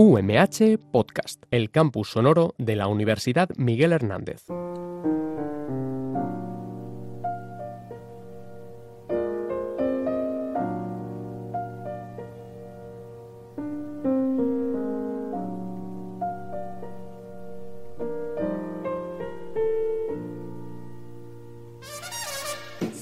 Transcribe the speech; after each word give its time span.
UMH 0.00 0.78
Podcast, 0.92 1.42
el 1.50 1.72
campus 1.72 2.10
sonoro 2.10 2.54
de 2.56 2.76
la 2.76 2.86
Universidad 2.86 3.48
Miguel 3.56 3.92
Hernández. 3.92 4.44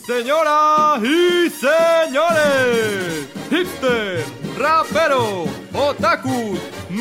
Señoras 0.06 1.02
y 1.02 1.50
señores, 1.50 3.28
hipster, 3.50 4.24
rapero, 4.56 5.44
otaku, 5.74 6.56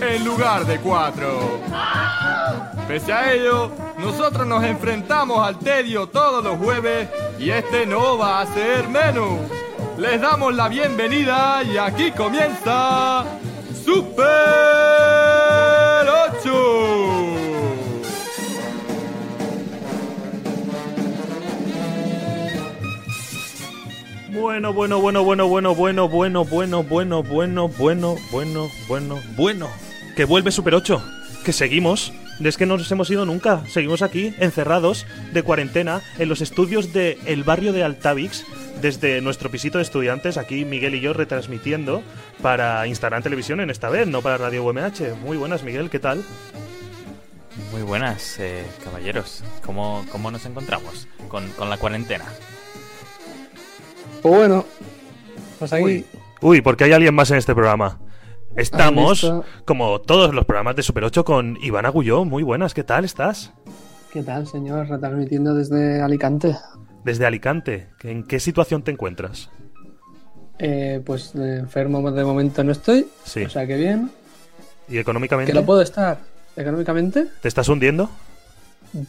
en 0.00 0.24
lugar 0.24 0.66
de 0.66 0.78
4. 0.78 1.60
Pese 2.88 3.12
a 3.12 3.32
ello, 3.32 3.70
nosotros 3.98 4.46
nos 4.46 4.62
enfrentamos 4.64 5.46
al 5.46 5.58
tedio 5.58 6.06
todos 6.06 6.42
los 6.44 6.56
jueves 6.58 7.08
y 7.38 7.50
este 7.50 7.86
no 7.86 8.18
va 8.18 8.40
a 8.40 8.46
ser 8.46 8.88
menos. 8.88 9.38
Les 9.98 10.20
damos 10.20 10.54
la 10.54 10.68
bienvenida 10.68 11.62
y 11.64 11.78
aquí 11.78 12.10
comienza 12.12 13.24
Super 13.84 14.26
8. 16.42 17.26
Bueno, 24.40 24.72
bueno, 24.72 25.00
bueno, 25.00 25.24
bueno, 25.24 25.48
bueno, 25.48 25.74
bueno, 25.74 26.08
bueno, 26.08 26.44
bueno, 26.44 26.82
bueno, 26.84 27.22
bueno, 27.22 27.68
bueno, 27.68 27.68
bueno, 28.30 28.70
bueno, 28.88 29.18
bueno. 29.36 29.85
Que 30.16 30.24
vuelve 30.24 30.50
Super 30.50 30.74
8. 30.74 31.02
Que 31.44 31.52
seguimos. 31.52 32.12
Es 32.42 32.56
que 32.56 32.64
no 32.64 32.78
nos 32.78 32.90
hemos 32.90 33.10
ido 33.10 33.26
nunca. 33.26 33.62
Seguimos 33.68 34.00
aquí, 34.00 34.34
encerrados, 34.38 35.06
de 35.34 35.42
cuarentena, 35.42 36.00
en 36.18 36.30
los 36.30 36.40
estudios 36.40 36.94
del 36.94 37.18
el 37.26 37.44
barrio 37.44 37.74
de 37.74 37.84
Altavix, 37.84 38.44
desde 38.80 39.20
nuestro 39.20 39.50
pisito 39.50 39.78
de 39.78 39.84
estudiantes, 39.84 40.36
aquí 40.38 40.64
Miguel 40.64 40.94
y 40.94 41.00
yo 41.00 41.12
retransmitiendo 41.12 42.02
para 42.42 42.86
Instagram 42.86 43.22
Televisión 43.22 43.60
en 43.60 43.70
esta 43.70 43.88
vez, 43.90 44.06
no 44.06 44.22
para 44.22 44.38
Radio 44.38 44.64
UMH. 44.64 45.16
Muy 45.22 45.36
buenas, 45.36 45.62
Miguel, 45.62 45.90
¿qué 45.90 45.98
tal? 45.98 46.24
Muy 47.72 47.82
buenas, 47.82 48.38
eh, 48.38 48.64
caballeros. 48.84 49.44
¿Cómo, 49.64 50.04
¿Cómo 50.12 50.30
nos 50.30 50.44
encontramos 50.46 51.08
con, 51.28 51.48
con 51.52 51.70
la 51.70 51.76
cuarentena? 51.76 52.24
Pues 54.22 54.34
bueno, 54.34 54.66
pues 55.58 55.72
aquí. 55.72 55.84
Uy. 55.84 56.04
Uy, 56.40 56.60
porque 56.60 56.84
hay 56.84 56.92
alguien 56.92 57.14
más 57.14 57.30
en 57.30 57.38
este 57.38 57.54
programa. 57.54 57.98
Estamos, 58.56 59.30
como 59.66 60.00
todos 60.00 60.34
los 60.34 60.46
programas 60.46 60.76
de 60.76 60.82
Super 60.82 61.04
8, 61.04 61.24
con 61.26 61.58
Iván 61.62 61.84
Agulló. 61.84 62.24
Muy 62.24 62.42
buenas, 62.42 62.72
¿qué 62.72 62.84
tal 62.84 63.04
estás? 63.04 63.52
¿Qué 64.10 64.22
tal, 64.22 64.46
señor? 64.46 64.88
Retransmitiendo 64.88 65.54
desde 65.54 66.00
Alicante. 66.00 66.56
Desde 67.04 67.26
Alicante, 67.26 67.88
¿en 68.02 68.24
qué 68.24 68.40
situación 68.40 68.82
te 68.82 68.90
encuentras? 68.90 69.50
Eh, 70.58 71.02
pues 71.04 71.34
de 71.34 71.58
enfermo 71.58 72.10
de 72.10 72.24
momento 72.24 72.64
no 72.64 72.72
estoy. 72.72 73.06
Sí. 73.24 73.44
O 73.44 73.50
sea 73.50 73.66
que 73.66 73.76
bien. 73.76 74.10
¿Y 74.88 74.96
económicamente? 74.96 75.52
¿Que 75.52 75.58
lo 75.58 75.66
puedo 75.66 75.82
estar? 75.82 76.18
¿Económicamente? 76.56 77.26
¿Te 77.42 77.48
estás 77.48 77.68
hundiendo? 77.68 78.08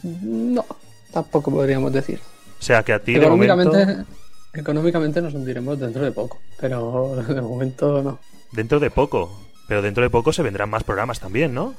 No, 0.02 0.66
tampoco 1.10 1.50
podríamos 1.50 1.90
decir. 1.90 2.20
O 2.60 2.62
sea, 2.62 2.82
que 2.82 2.92
a 2.92 2.98
ti 2.98 3.14
de 3.14 3.20
Económicamente, 3.20 3.78
momento... 3.78 4.10
económicamente 4.52 5.22
nos 5.22 5.32
hundiremos 5.32 5.80
dentro 5.80 6.04
de 6.04 6.12
poco. 6.12 6.38
Pero 6.60 7.16
de 7.26 7.40
momento 7.40 8.02
no. 8.02 8.18
Dentro 8.52 8.80
de 8.80 8.90
poco. 8.90 9.38
Pero 9.66 9.82
dentro 9.82 10.02
de 10.02 10.10
poco 10.10 10.32
se 10.32 10.42
vendrán 10.42 10.70
más 10.70 10.84
programas 10.84 11.20
también, 11.20 11.52
¿no? 11.52 11.74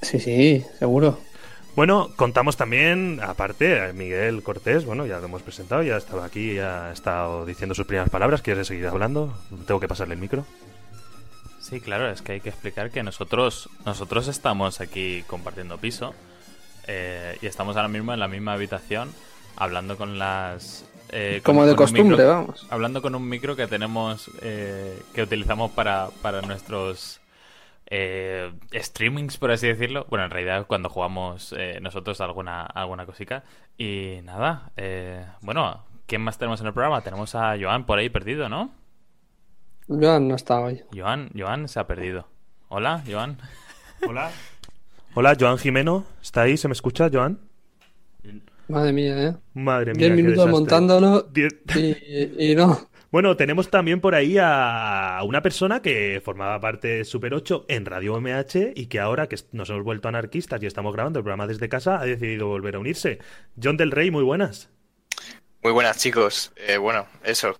Sí, 0.00 0.18
sí, 0.18 0.64
seguro. 0.78 1.18
Bueno, 1.76 2.10
contamos 2.16 2.56
también, 2.56 3.20
aparte, 3.22 3.80
a 3.80 3.92
Miguel 3.92 4.42
Cortés, 4.42 4.84
bueno, 4.84 5.06
ya 5.06 5.18
lo 5.20 5.26
hemos 5.26 5.42
presentado, 5.42 5.82
ya 5.82 5.96
estaba 5.96 6.24
aquí, 6.24 6.54
ya 6.54 6.86
ha 6.88 6.92
estado 6.92 7.46
diciendo 7.46 7.74
sus 7.74 7.86
primeras 7.86 8.10
palabras. 8.10 8.42
¿Quieres 8.42 8.66
seguir 8.66 8.86
hablando? 8.86 9.32
Tengo 9.66 9.78
que 9.78 9.86
pasarle 9.86 10.14
el 10.14 10.20
micro. 10.20 10.44
Sí, 11.60 11.80
claro, 11.80 12.10
es 12.10 12.22
que 12.22 12.32
hay 12.32 12.40
que 12.40 12.48
explicar 12.48 12.90
que 12.90 13.02
nosotros, 13.02 13.68
nosotros 13.84 14.26
estamos 14.26 14.80
aquí 14.80 15.22
compartiendo 15.26 15.76
piso 15.78 16.14
eh, 16.86 17.36
y 17.42 17.46
estamos 17.46 17.76
ahora 17.76 17.88
mismo 17.88 18.14
en 18.14 18.20
la 18.20 18.28
misma 18.28 18.54
habitación 18.54 19.12
hablando 19.54 19.96
con 19.96 20.18
las... 20.18 20.84
eh, 21.10 21.40
con- 21.44 21.54
Como 21.56 21.66
de 21.66 21.74
con 21.76 21.84
costumbre, 21.86 22.16
micro- 22.18 22.28
vamos. 22.28 22.66
Hablando 22.70 23.02
con 23.02 23.14
un 23.14 23.28
micro 23.28 23.56
que 23.56 23.66
tenemos, 23.66 24.30
eh, 24.42 25.00
que 25.14 25.22
utilizamos 25.22 25.70
para, 25.72 26.08
para 26.22 26.40
nuestros 26.42 27.20
eh, 27.90 28.52
streamings, 28.74 29.38
por 29.38 29.50
así 29.50 29.66
decirlo. 29.66 30.06
Bueno, 30.10 30.24
en 30.26 30.30
realidad 30.30 30.66
cuando 30.66 30.88
jugamos 30.90 31.54
eh, 31.56 31.78
nosotros 31.80 32.20
alguna, 32.20 32.62
alguna 32.62 33.06
cosica. 33.06 33.44
Y 33.78 34.18
nada, 34.24 34.70
eh, 34.76 35.24
bueno, 35.40 35.84
¿quién 36.06 36.20
más 36.20 36.36
tenemos 36.38 36.60
en 36.60 36.66
el 36.66 36.72
programa? 36.74 37.00
Tenemos 37.02 37.34
a 37.34 37.56
Joan 37.60 37.86
por 37.86 37.98
ahí 37.98 38.08
perdido, 38.10 38.48
¿no? 38.48 38.70
Joan 39.88 40.28
no 40.28 40.34
está 40.34 40.60
hoy. 40.60 40.82
Joan, 40.94 41.30
Joan 41.36 41.66
se 41.68 41.80
ha 41.80 41.86
perdido. 41.86 42.26
Hola, 42.68 43.02
Joan. 43.10 43.38
Hola. 44.06 44.30
Hola, 45.14 45.34
Joan 45.40 45.56
Jimeno. 45.58 46.04
¿Está 46.20 46.42
ahí? 46.42 46.56
¿Se 46.58 46.68
me 46.68 46.72
escucha, 46.74 47.08
Joan? 47.10 47.38
Madre 48.68 48.92
mía, 48.92 49.22
¿eh? 49.28 49.34
Madre 49.54 49.92
mía. 49.94 49.98
Diez 50.06 50.10
qué 50.10 50.16
minutos 50.16 50.44
desastre. 50.46 50.52
montándolo 50.52 51.28
Diez- 51.32 51.58
y, 52.38 52.52
y 52.52 52.54
no. 52.54 52.88
Bueno, 53.10 53.38
tenemos 53.38 53.70
también 53.70 54.02
por 54.02 54.14
ahí 54.14 54.36
a 54.38 55.18
una 55.24 55.40
persona 55.40 55.80
que 55.80 56.20
formaba 56.22 56.60
parte 56.60 56.88
de 56.88 57.04
Super 57.06 57.32
8 57.32 57.64
en 57.68 57.86
Radio 57.86 58.20
MH 58.20 58.72
y 58.76 58.84
que 58.88 59.00
ahora 59.00 59.28
que 59.28 59.36
nos 59.52 59.70
hemos 59.70 59.82
vuelto 59.82 60.08
anarquistas 60.08 60.62
y 60.62 60.66
estamos 60.66 60.92
grabando 60.92 61.18
el 61.20 61.22
programa 61.24 61.46
desde 61.46 61.70
casa 61.70 61.98
ha 62.00 62.04
decidido 62.04 62.48
volver 62.48 62.74
a 62.74 62.80
unirse. 62.80 63.18
John 63.62 63.78
del 63.78 63.92
Rey, 63.92 64.10
muy 64.10 64.24
buenas. 64.24 64.68
Muy 65.62 65.72
buenas 65.72 65.96
chicos. 65.96 66.52
Eh, 66.56 66.76
bueno, 66.76 67.06
eso. 67.24 67.56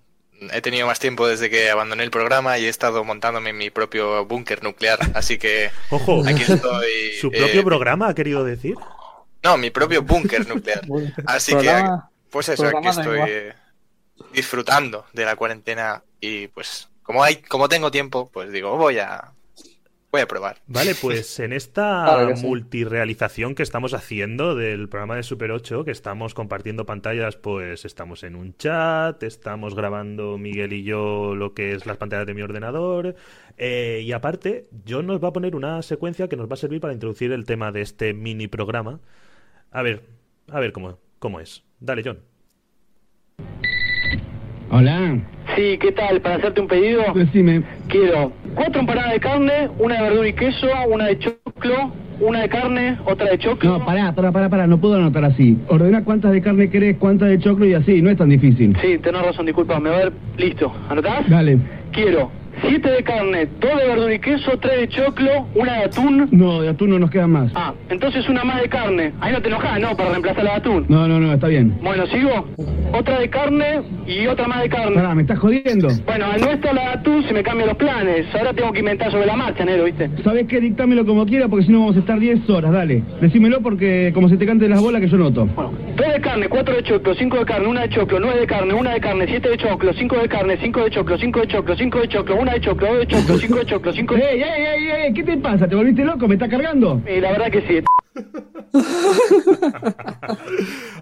He 0.52 0.60
tenido 0.60 0.86
más 0.86 1.00
tiempo 1.00 1.26
desde 1.26 1.48
que 1.48 1.70
abandoné 1.70 2.04
el 2.04 2.10
programa 2.10 2.58
y 2.58 2.66
he 2.66 2.68
estado 2.68 3.02
montándome 3.02 3.54
mi 3.54 3.70
propio 3.70 4.26
búnker 4.26 4.62
nuclear, 4.62 4.98
así 5.14 5.38
que 5.38 5.70
Ojo, 5.90 6.22
aquí 6.28 6.42
estoy. 6.42 7.14
su 7.18 7.28
eh, 7.28 7.38
propio 7.38 7.64
programa 7.64 8.08
ha 8.08 8.14
querido 8.14 8.44
decir. 8.44 8.74
No, 9.48 9.56
mi 9.56 9.70
propio 9.70 10.02
búnker 10.02 10.46
nuclear. 10.48 10.82
Así 11.26 11.52
programa- 11.52 12.10
que, 12.12 12.28
pues 12.30 12.48
eso, 12.50 12.66
aquí 12.66 12.88
estoy 12.88 13.20
eh, 13.26 13.52
disfrutando 14.32 15.06
de 15.12 15.24
la 15.24 15.36
cuarentena 15.36 16.02
y 16.20 16.48
pues 16.48 16.88
como 17.02 17.22
hay, 17.22 17.36
como 17.36 17.68
tengo 17.68 17.90
tiempo, 17.90 18.30
pues 18.30 18.52
digo 18.52 18.76
voy 18.76 18.98
a, 18.98 19.32
voy 20.12 20.20
a 20.20 20.28
probar. 20.28 20.58
Vale, 20.66 20.94
pues 20.94 21.40
en 21.40 21.54
esta 21.54 22.04
Claro 22.04 22.28
que 22.28 22.36
sí. 22.36 22.46
multirealización 22.46 23.54
que 23.54 23.62
estamos 23.62 23.94
haciendo 23.94 24.54
del 24.54 24.90
programa 24.90 25.16
de 25.16 25.22
Super 25.22 25.50
8, 25.50 25.84
que 25.86 25.90
estamos 25.90 26.34
compartiendo 26.34 26.84
pantallas, 26.84 27.36
pues 27.36 27.86
estamos 27.86 28.22
en 28.24 28.36
un 28.36 28.54
chat, 28.58 29.22
estamos 29.22 29.74
grabando 29.74 30.36
Miguel 30.36 30.74
y 30.74 30.82
yo 30.84 31.34
lo 31.34 31.54
que 31.54 31.72
es 31.72 31.86
las 31.86 31.96
pantallas 31.96 32.26
de 32.26 32.34
mi 32.34 32.42
ordenador, 32.42 33.16
eh, 33.56 34.02
y 34.04 34.12
aparte, 34.12 34.68
John 34.86 35.06
nos 35.06 35.24
va 35.24 35.28
a 35.28 35.32
poner 35.32 35.56
una 35.56 35.80
secuencia 35.80 36.28
que 36.28 36.36
nos 36.36 36.48
va 36.50 36.54
a 36.54 36.56
servir 36.58 36.80
para 36.82 36.92
introducir 36.92 37.32
el 37.32 37.46
tema 37.46 37.72
de 37.72 37.80
este 37.80 38.12
mini 38.12 38.48
programa. 38.48 39.00
A 39.72 39.82
ver, 39.82 40.02
a 40.50 40.60
ver 40.60 40.72
cómo, 40.72 40.98
cómo 41.18 41.40
es. 41.40 41.62
Dale, 41.80 42.02
John. 42.04 42.18
Hola, 44.70 45.18
Sí, 45.56 45.78
¿qué 45.80 45.90
tal? 45.92 46.20
Para 46.20 46.36
hacerte 46.36 46.60
un 46.60 46.68
pedido, 46.68 47.02
decime. 47.14 47.62
quiero 47.88 48.32
cuatro 48.54 48.80
empanadas 48.80 49.12
de 49.14 49.20
carne, 49.20 49.68
una 49.78 49.96
de 49.96 50.02
verdura 50.02 50.28
y 50.28 50.32
queso, 50.34 50.68
una 50.92 51.06
de 51.06 51.18
choclo, 51.18 51.92
una 52.20 52.42
de 52.42 52.48
carne, 52.50 52.98
otra 53.06 53.30
de 53.30 53.38
choclo. 53.38 53.78
No, 53.78 53.84
pará, 53.84 54.12
pará, 54.14 54.30
pará, 54.30 54.48
pará, 54.50 54.66
no 54.66 54.78
puedo 54.78 54.96
anotar 54.96 55.24
así. 55.24 55.56
Ordena 55.68 56.04
cuántas 56.04 56.32
de 56.32 56.42
carne 56.42 56.68
querés, 56.70 56.98
cuántas 56.98 57.30
de 57.30 57.38
choclo 57.40 57.64
y 57.66 57.74
así, 57.74 58.02
no 58.02 58.10
es 58.10 58.18
tan 58.18 58.28
difícil. 58.28 58.76
Sí, 58.80 58.98
tenés 58.98 59.22
razón, 59.22 59.46
disculpa, 59.46 59.80
me 59.80 59.88
va 59.90 59.96
a 59.96 59.98
ver. 60.04 60.12
Listo, 60.36 60.70
¿anotás? 60.90 61.28
Dale. 61.28 61.58
Quiero 61.90 62.30
siete 62.66 62.90
de 62.90 63.02
carne, 63.02 63.48
dos 63.60 63.78
de 63.78 63.86
verdura 63.88 64.14
y 64.14 64.18
queso, 64.18 64.58
tres 64.58 64.80
de 64.80 64.88
choclo, 64.88 65.46
una 65.54 65.74
de 65.74 65.84
atún. 65.84 66.28
No, 66.30 66.60
de 66.62 66.68
atún 66.68 66.90
no 66.90 66.98
nos 66.98 67.10
quedan 67.10 67.30
más. 67.30 67.52
Ah, 67.54 67.72
entonces 67.88 68.28
una 68.28 68.44
más 68.44 68.60
de 68.62 68.68
carne. 68.68 69.12
Ahí 69.20 69.32
no 69.32 69.40
te 69.40 69.48
enojas, 69.48 69.80
¿no? 69.80 69.96
Para 69.96 70.10
reemplazar 70.10 70.44
la 70.44 70.50
de 70.52 70.56
atún. 70.56 70.86
No, 70.88 71.06
no, 71.08 71.20
no, 71.20 71.32
está 71.32 71.48
bien. 71.48 71.78
Bueno, 71.82 72.06
sigo. 72.06 72.46
Otra 72.92 73.18
de 73.20 73.28
carne 73.28 73.82
y 74.06 74.26
otra 74.26 74.48
más 74.48 74.62
de 74.62 74.68
carne. 74.68 74.94
Pará, 74.94 75.14
¿me 75.14 75.22
estás 75.22 75.38
jodiendo? 75.38 75.88
Bueno, 76.06 76.26
al 76.26 76.40
no 76.40 76.50
estar 76.50 76.74
la 76.74 76.80
de 76.82 76.88
atún 76.88 77.22
se 77.24 77.32
me 77.34 77.42
cambian 77.42 77.68
los 77.68 77.76
planes. 77.76 78.26
Ahora 78.34 78.52
tengo 78.54 78.72
que 78.72 78.78
inventar 78.80 79.10
sobre 79.10 79.26
la 79.26 79.36
marcha, 79.36 79.64
Nero, 79.64 79.84
¿viste? 79.84 80.10
¿Sabes 80.24 80.46
qué? 80.46 80.60
Dictámelo 80.60 81.04
como 81.04 81.26
quiera 81.26 81.48
porque 81.48 81.66
si 81.66 81.72
no 81.72 81.80
vamos 81.80 81.96
a 81.96 82.00
estar 82.00 82.18
10 82.18 82.48
horas, 82.48 82.72
dale. 82.72 83.02
Decímelo 83.20 83.60
porque 83.60 84.10
como 84.14 84.28
se 84.28 84.36
te 84.36 84.46
cante 84.46 84.68
las 84.68 84.80
bolas 84.80 85.00
que 85.02 85.08
yo 85.08 85.18
noto. 85.18 85.46
Bueno, 85.46 85.72
tres 85.96 86.14
de 86.14 86.20
carne, 86.20 86.48
cuatro 86.48 86.74
de 86.74 86.82
choclo, 86.82 87.14
cinco 87.14 87.38
de 87.38 87.44
carne, 87.44 87.68
una 87.68 87.82
de 87.82 87.88
choclo, 87.90 88.20
nueve 88.20 88.40
de 88.40 88.46
carne, 88.46 88.72
una 88.74 88.94
de 88.94 89.00
carne, 89.00 89.26
siete 89.28 89.50
de 89.50 89.56
choclo, 89.58 89.92
cinco 89.94 90.16
de 90.16 90.28
carne, 90.28 90.56
cinco 90.62 90.84
de 90.84 90.90
choclo, 90.90 91.18
cinco 91.18 91.40
de 91.40 91.48
choclo, 91.48 91.76
cinco 91.76 92.00
de 92.00 92.08
choclo, 92.08 92.36
una 92.48 92.54
de 92.54 92.60
choclo, 92.62 92.88
dos 92.88 92.98
de 92.98 93.06
choclo, 93.06 93.38
cinco 93.40 93.56
de 93.58 93.66
choclo, 93.66 93.92
cinco 93.92 94.14
de... 94.14 94.22
¡Ey, 94.22 94.42
ey, 94.42 94.62
ey, 94.64 94.88
ey! 95.06 95.12
¿Qué 95.14 95.22
te 95.22 95.36
pasa? 95.36 95.68
¿Te 95.68 95.74
volviste 95.74 96.02
loco? 96.04 96.26
¿Me 96.26 96.34
estás 96.34 96.48
cargando? 96.48 97.02
Y 97.06 97.20
la 97.20 97.32
verdad 97.32 97.50
que 97.50 97.60
sí. 97.62 97.84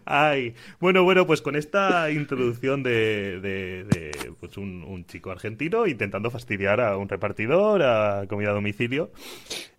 Ay, 0.04 0.54
bueno, 0.80 1.04
bueno, 1.04 1.26
pues 1.26 1.42
con 1.42 1.56
esta 1.56 2.10
introducción 2.10 2.82
de, 2.82 3.40
de- 3.40 3.84
de, 3.84 4.32
pues 4.40 4.56
un, 4.58 4.82
un 4.84 5.06
chico 5.06 5.30
argentino 5.30 5.86
intentando 5.86 6.30
fastidiar 6.30 6.80
a 6.80 6.96
un 6.96 7.08
repartidor, 7.08 7.82
a 7.82 8.26
comida 8.28 8.50
a 8.50 8.54
domicilio, 8.54 9.10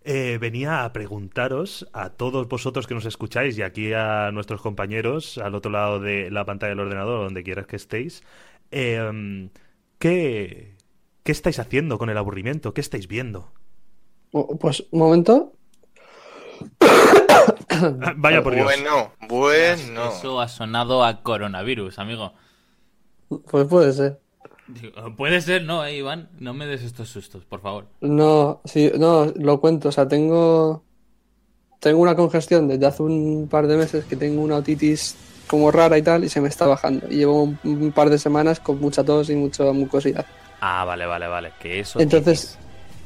eh, 0.04 0.38
venía 0.40 0.84
a 0.86 0.94
preguntaros 0.94 1.88
a 1.94 2.10
todos 2.12 2.48
vosotros 2.48 2.88
que 2.88 2.94
nos 2.96 3.06
escucháis 3.06 3.58
y 3.58 3.62
aquí 3.62 3.94
a 3.94 4.32
nuestros 4.32 4.62
compañeros 4.62 5.38
al 5.38 5.54
otro 5.56 5.72
lado 5.72 6.00
de 6.00 6.32
la 6.32 6.46
pantalla 6.46 6.70
del 6.72 6.80
ordenador, 6.80 7.26
donde 7.26 7.44
quieras 7.44 7.68
que 7.68 7.76
estéis, 7.76 8.24
eh, 8.72 9.50
¿qué, 10.00 10.77
¿qué 11.28 11.34
estáis 11.34 11.60
haciendo 11.60 11.98
con 11.98 12.10
el 12.10 12.18
aburrimiento? 12.18 12.74
¿Qué 12.74 12.80
estáis 12.80 13.10
viendo? 13.10 13.52
Oh, 14.32 14.58
Pues, 14.58 14.86
un 14.92 15.00
momento. 15.00 15.52
Vaya 18.16 18.42
por 18.42 18.56
Dios. 18.56 18.64
Bueno, 18.64 19.12
bueno. 19.28 20.08
Eso 20.08 20.40
ha 20.40 20.48
sonado 20.48 21.04
a 21.04 21.24
coronavirus, 21.24 22.00
amigo. 22.00 22.32
Pues 23.28 23.68
puede 23.68 23.92
ser. 23.92 24.22
Digo, 24.70 25.16
Puede 25.18 25.42
ser, 25.42 25.64
no, 25.64 25.84
eh, 25.84 25.98
Iván. 25.98 26.30
No 26.40 26.54
me 26.54 26.66
des 26.66 26.82
estos 26.84 27.10
sustos, 27.10 27.44
por 27.44 27.60
favor. 27.60 27.88
No, 28.00 28.62
sí, 28.64 28.90
no, 28.98 29.26
lo 29.36 29.60
cuento. 29.60 29.90
O 29.90 29.92
sea, 29.92 30.08
tengo. 30.08 30.86
Tengo 31.82 32.00
una 32.00 32.16
congestión 32.16 32.70
desde 32.70 32.86
hace 32.86 33.04
un 33.04 33.50
par 33.52 33.68
de 33.68 33.76
meses 33.76 34.06
que 34.06 34.16
tengo 34.16 34.42
una 34.42 34.56
otitis 34.56 35.18
como 35.46 35.72
rara 35.72 35.98
y 35.98 36.04
tal, 36.04 36.24
y 36.24 36.30
se 36.30 36.40
me 36.40 36.48
está 36.48 36.68
bajando. 36.68 37.06
Y 37.10 37.18
llevo 37.18 37.44
un, 37.44 37.60
un 37.66 37.92
par 37.92 38.10
de 38.10 38.18
semanas 38.18 38.62
con 38.62 38.80
mucha 38.80 39.04
tos 39.04 39.30
y 39.30 39.36
mucha 39.36 39.74
mucosidad. 39.74 40.26
Ah, 40.60 40.86
vale, 40.86 41.06
vale, 41.06 41.28
vale. 41.28 41.52
Que 41.60 41.80
eso. 41.80 42.00
Entonces 42.00 42.58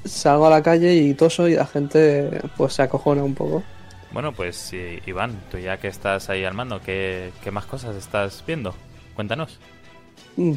salgo 0.06 0.48
a 0.48 0.50
la 0.50 0.64
calle 0.64 0.94
y 0.96 1.14
toso 1.14 1.48
y 1.48 1.56
la 1.56 1.66
gente 1.66 2.42
pues 2.58 2.74
se 2.74 2.84
acojona 2.84 3.24
un 3.24 3.36
poco. 3.36 3.64
Bueno, 4.12 4.34
pues 4.34 4.58
sí, 4.58 5.00
Iván, 5.06 5.40
tú 5.50 5.58
ya 5.58 5.78
que 5.78 5.88
estás 5.88 6.30
ahí 6.30 6.44
al 6.44 6.54
mando, 6.54 6.82
¿qué, 6.82 7.32
qué 7.44 7.52
más 7.52 7.66
cosas 7.66 7.96
estás 7.96 8.44
viendo? 8.46 8.74
Cuéntanos. 9.16 9.58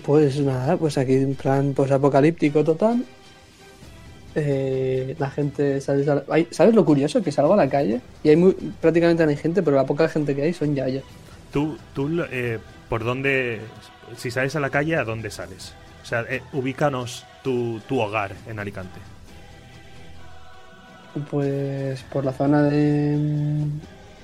Pues 0.05 0.41
nada, 0.41 0.77
pues 0.77 0.99
aquí 0.99 1.15
en 1.15 1.35
plan 1.35 1.73
pues 1.75 1.91
apocalíptico 1.91 2.65
total. 2.65 3.05
Eh, 4.37 5.15
la 5.19 5.31
gente 5.31 5.81
¿sabes, 5.81 6.09
Ay, 6.29 6.49
¿sabes 6.51 6.75
lo 6.75 6.85
curioso? 6.85 7.23
Que 7.23 7.31
salgo 7.31 7.55
a 7.55 7.57
la 7.57 7.69
calle 7.69 8.01
y 8.25 8.31
hay 8.31 8.37
muy, 8.37 8.53
prácticamente 8.81 9.23
no 9.23 9.31
hay 9.31 9.37
gente, 9.37 9.63
pero 9.63 9.77
la 9.77 9.87
poca 9.87 10.09
gente 10.09 10.35
que 10.35 10.43
hay 10.43 10.53
son 10.53 10.75
yayas. 10.75 11.05
Tú, 11.53 11.79
tú 11.95 12.11
eh, 12.33 12.59
¿por 12.89 13.05
dónde, 13.05 13.61
si 14.17 14.33
sales 14.33 14.57
a 14.57 14.61
la 14.61 14.71
calle, 14.71 14.97
a 14.97 15.05
dónde 15.05 15.31
sales? 15.31 15.75
O 16.05 16.07
sea, 16.07 16.21
eh, 16.29 16.43
ubícanos 16.53 17.25
tu, 17.43 17.81
tu 17.89 17.99
hogar 17.99 18.33
en 18.47 18.59
Alicante. 18.61 19.01
Pues 21.31 22.03
por 22.13 22.25
la 22.25 22.33
zona 22.33 22.63
de. 22.65 23.17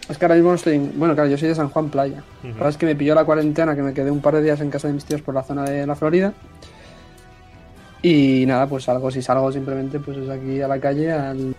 Es 0.09 0.19
que 0.19 0.25
ahora 0.25 0.35
mismo 0.35 0.51
no 0.51 0.57
estoy. 0.57 0.75
en- 0.75 0.99
Bueno, 0.99 1.15
claro, 1.15 1.31
yo 1.31 1.39
soy 1.39 1.49
de 1.49 1.55
San 1.55 1.69
Juan 1.69 1.89
Playa. 1.89 2.19
Ujú. 2.41 2.49
La 2.49 2.55
verdad 2.55 2.69
es 2.71 2.77
que 2.77 2.87
me 2.87 2.97
pilló 2.97 3.15
la 3.15 3.25
cuarentena, 3.25 3.77
que 3.77 3.83
me 3.83 3.95
quedé 3.95 4.11
un 4.11 4.21
par 4.21 4.35
de 4.35 4.43
días 4.43 4.61
en 4.61 4.71
casa 4.71 4.89
de 4.89 4.95
mis 4.95 5.05
tíos 5.05 5.23
por 5.23 5.35
la 5.35 5.43
zona 5.43 5.65
de 5.65 5.87
la 5.87 5.95
Florida. 5.95 6.33
Y 8.03 8.45
nada, 8.47 8.67
pues 8.67 8.85
salgo, 8.85 9.11
si 9.11 9.23
salgo 9.23 9.53
simplemente, 9.53 10.01
pues 10.01 10.17
es 10.17 10.29
aquí 10.29 10.61
a 10.61 10.69
la 10.69 10.81
calle 10.81 11.13
al- 11.13 11.55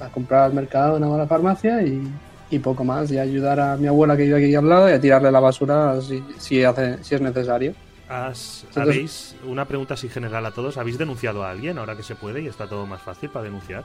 a 0.00 0.08
comprar 0.08 0.42
al 0.44 0.54
mercado, 0.54 0.96
a 0.96 1.18
la 1.18 1.26
farmacia 1.26 1.82
y, 1.82 2.02
y 2.50 2.58
poco 2.58 2.82
más. 2.84 3.10
Y 3.12 3.18
ayudar 3.18 3.60
a 3.60 3.76
mi 3.76 3.86
abuela 3.86 4.16
que 4.16 4.24
vive 4.24 4.38
aquí 4.44 4.54
al 4.56 4.68
lado 4.68 4.90
y 4.90 4.92
a 4.92 5.00
tirarle 5.00 5.30
la 5.30 5.40
basura 5.40 6.00
si, 6.00 6.22
si, 6.38 6.64
hace, 6.64 7.02
si 7.04 7.14
es 7.14 7.20
necesario. 7.20 7.74
Has- 8.08 8.64
¿Habéis, 8.74 9.36
una 9.44 9.66
pregunta 9.66 9.94
así 9.94 10.08
general 10.08 10.44
a 10.46 10.50
todos, 10.52 10.78
¿habéis 10.78 10.96
denunciado 10.98 11.44
a 11.44 11.50
alguien 11.50 11.76
ahora 11.78 11.96
que 11.96 12.02
se 12.02 12.14
puede 12.14 12.40
y 12.42 12.46
está 12.46 12.66
todo 12.66 12.86
más 12.86 13.02
fácil 13.02 13.28
para 13.30 13.44
denunciar? 13.44 13.84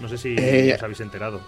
No 0.00 0.08
sé 0.08 0.16
si 0.18 0.34
Eh, 0.38 0.72
os 0.74 0.82
habéis 0.82 1.00
enterado. 1.00 1.40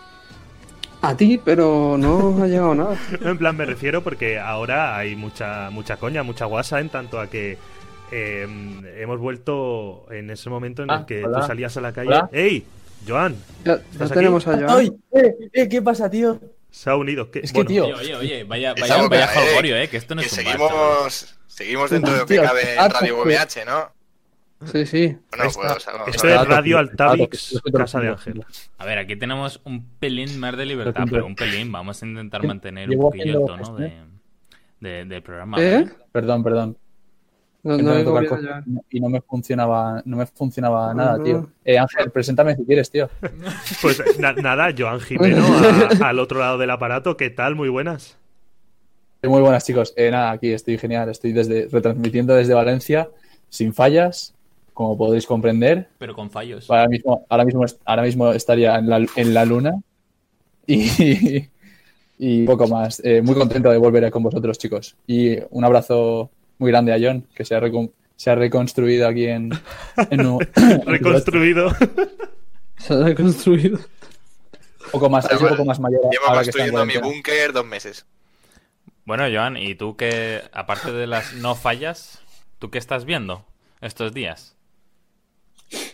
A 1.00 1.16
ti, 1.16 1.40
pero 1.42 1.96
no 1.98 2.42
ha 2.42 2.46
llegado 2.46 2.74
nada. 2.74 2.96
En 3.22 3.38
plan, 3.38 3.56
me 3.56 3.64
refiero 3.66 4.02
porque 4.02 4.38
ahora 4.38 4.96
hay 4.96 5.16
mucha 5.16 5.70
mucha 5.70 5.96
coña, 5.96 6.22
mucha 6.22 6.44
guasa 6.46 6.80
en 6.80 6.88
tanto 6.90 7.20
a 7.20 7.26
que 7.28 7.58
eh, 8.12 8.46
hemos 8.98 9.18
vuelto 9.18 10.06
en 10.10 10.30
ese 10.30 10.50
momento 10.50 10.82
en 10.82 10.90
el 10.90 10.96
Ah, 10.96 11.04
que 11.06 11.24
hola. 11.24 11.40
tú 11.40 11.46
salías 11.46 11.76
a 11.76 11.80
la 11.80 11.92
calle. 11.92 12.08
Hola. 12.08 12.28
¡Ey! 12.32 12.64
Joan, 13.06 13.34
Ya, 13.64 13.76
ya 13.76 13.82
¿Estás 13.92 14.10
aquí? 14.12 14.18
tenemos 14.20 14.46
a 14.46 14.52
Joan. 14.56 14.66
¡Ay! 14.70 14.92
Eh, 15.12 15.34
eh, 15.52 15.68
¿Qué 15.68 15.82
pasa, 15.82 16.08
tío? 16.08 16.38
Se 16.75 16.91
ha 16.91 16.97
unido. 16.97 17.31
¿Qué? 17.31 17.38
Es 17.44 17.53
que, 17.53 17.65
tío, 17.65 17.85
Oye, 17.85 17.94
oye, 17.94 18.15
oye, 18.17 18.44
vaya, 18.44 18.75
vaya, 18.75 19.06
vaya 19.06 19.29
jolgorio, 19.29 19.76
eh, 19.76 19.88
que 19.88 19.97
esto 19.97 20.15
no 20.17 20.23
que 20.23 20.26
es 20.26 20.32
un 20.32 20.38
seguimos, 20.44 21.37
seguimos 21.47 21.91
dentro 21.91 22.12
de 22.12 22.19
lo 22.19 22.26
que 22.26 22.37
cabe 22.37 22.75
en 22.75 22.91
Radio. 22.91 23.23
VMH, 23.23 23.65
¿no? 23.65 23.93
Sí, 24.73 24.87
sí. 24.87 25.17
Bueno, 25.31 25.44
Esta- 25.44 25.75
pues, 26.05 26.17
Esto 26.17 26.29
es. 26.29 26.49
Radio 26.49 26.79
Altavix, 26.79 27.62
Casa 27.76 28.00
de. 28.00 28.09
Ángel. 28.09 28.44
A 28.79 28.85
ver, 28.87 28.99
aquí 28.99 29.15
tenemos 29.15 29.61
un 29.65 29.85
pelín 29.99 30.38
más 30.41 30.56
de 30.56 30.67
libertad, 30.67 31.05
pero 31.09 31.26
un 31.26 31.37
pelín. 31.37 31.71
Vamos 31.71 32.03
a 32.03 32.06
intentar 32.06 32.43
mantener 32.44 32.91
un 32.91 32.99
poquillo 32.99 33.41
el 33.41 33.47
tono 33.47 33.76
de, 33.76 33.87
esto, 33.87 33.99
de- 34.81 35.05
del 35.05 35.23
programa. 35.23 35.56
¿Eh? 35.61 35.87
Perdón, 36.12 36.43
perdón. 36.43 36.76
No, 37.64 37.78
y 38.90 39.00
no 39.00 39.08
me 39.08 39.20
funcionaba, 39.22 40.02
no 40.05 40.16
me 40.19 40.26
funcionaba 40.26 40.93
nada, 40.93 41.22
tío. 41.22 41.49
Eh, 41.64 41.78
Ángel, 41.78 42.11
preséntame 42.11 42.55
si 42.56 42.64
quieres, 42.64 42.90
tío. 42.90 43.08
Pues 43.82 44.02
na- 44.19 44.34
nada, 44.34 44.69
Joan 44.76 45.00
Jimeno 45.08 45.43
a- 46.00 46.08
al 46.11 46.19
otro 46.19 46.40
lado 46.40 46.58
del 46.58 46.70
aparato. 46.70 47.16
¿Qué 47.16 47.31
tal? 47.31 47.55
Muy 47.55 47.70
buenas. 47.70 48.19
Muy 49.22 49.40
buenas, 49.40 49.64
chicos. 49.64 49.94
Eh, 49.96 50.11
nada, 50.11 50.32
aquí 50.32 50.52
estoy 50.52 50.76
genial. 50.76 51.08
Estoy 51.08 51.32
desde 51.32 51.66
retransmitiendo 51.72 52.34
desde 52.34 52.52
Valencia, 52.52 53.08
sin 53.49 53.72
fallas, 53.72 54.34
como 54.75 54.99
podéis 54.99 55.26
comprender. 55.26 55.88
Pero 55.99 56.14
con 56.14 56.31
fallos. 56.31 56.70
Ahora 56.70 56.88
mismo, 56.88 57.25
ahora 57.31 57.44
mismo, 57.46 57.64
ahora 57.87 58.02
mismo 58.02 58.32
estaría 58.32 58.76
en 58.76 58.90
la, 58.90 59.06
en 59.16 59.32
la 59.32 59.44
luna 59.46 59.81
y, 60.66 61.49
y 62.19 62.44
poco 62.44 62.69
más. 62.69 63.00
Eh, 63.02 63.22
muy 63.22 63.34
contento 63.34 63.70
de 63.70 63.78
volver 63.78 64.11
con 64.11 64.22
vosotros, 64.22 64.58
chicos. 64.58 64.94
Y 65.06 65.38
un 65.50 65.64
abrazo 65.64 66.31
muy 66.58 66.70
grande 66.70 66.92
a 66.92 66.98
John, 67.00 67.26
que 67.34 67.44
se 67.44 67.54
ha, 67.54 67.60
recon- 67.60 67.92
se 68.16 68.30
ha 68.30 68.34
reconstruido 68.34 69.08
aquí 69.08 69.26
en... 69.26 69.50
en 70.10 70.26
un- 70.26 70.40
Reconstruido. 70.86 71.70
Se 72.78 72.94
ha 72.94 72.98
reconstruido. 72.98 73.78
poco 74.92 75.08
más, 75.11 75.30
es 75.30 75.40
un 75.40 75.49
poco 75.49 75.64
más 75.64 75.80
mayor 75.80 76.00
Llevo 76.11 76.26
ahora 76.26 76.40
que 76.40 76.46
construyendo 76.46 76.84
mi 76.87 76.92
cuarentena. 76.94 77.06
búnker 77.14 77.52
dos 77.52 77.66
meses. 77.66 78.06
Bueno, 79.06 79.25
Joan, 79.32 79.56
¿y 79.56 79.75
tú 79.75 79.96
qué, 79.96 80.42
aparte 80.52 80.92
de 80.92 81.06
las 81.06 81.34
no 81.34 81.54
fallas, 81.54 82.20
tú 82.58 82.70
qué 82.70 82.78
estás 82.78 83.04
viendo 83.04 83.44
estos 83.82 84.14
días? 84.14 84.56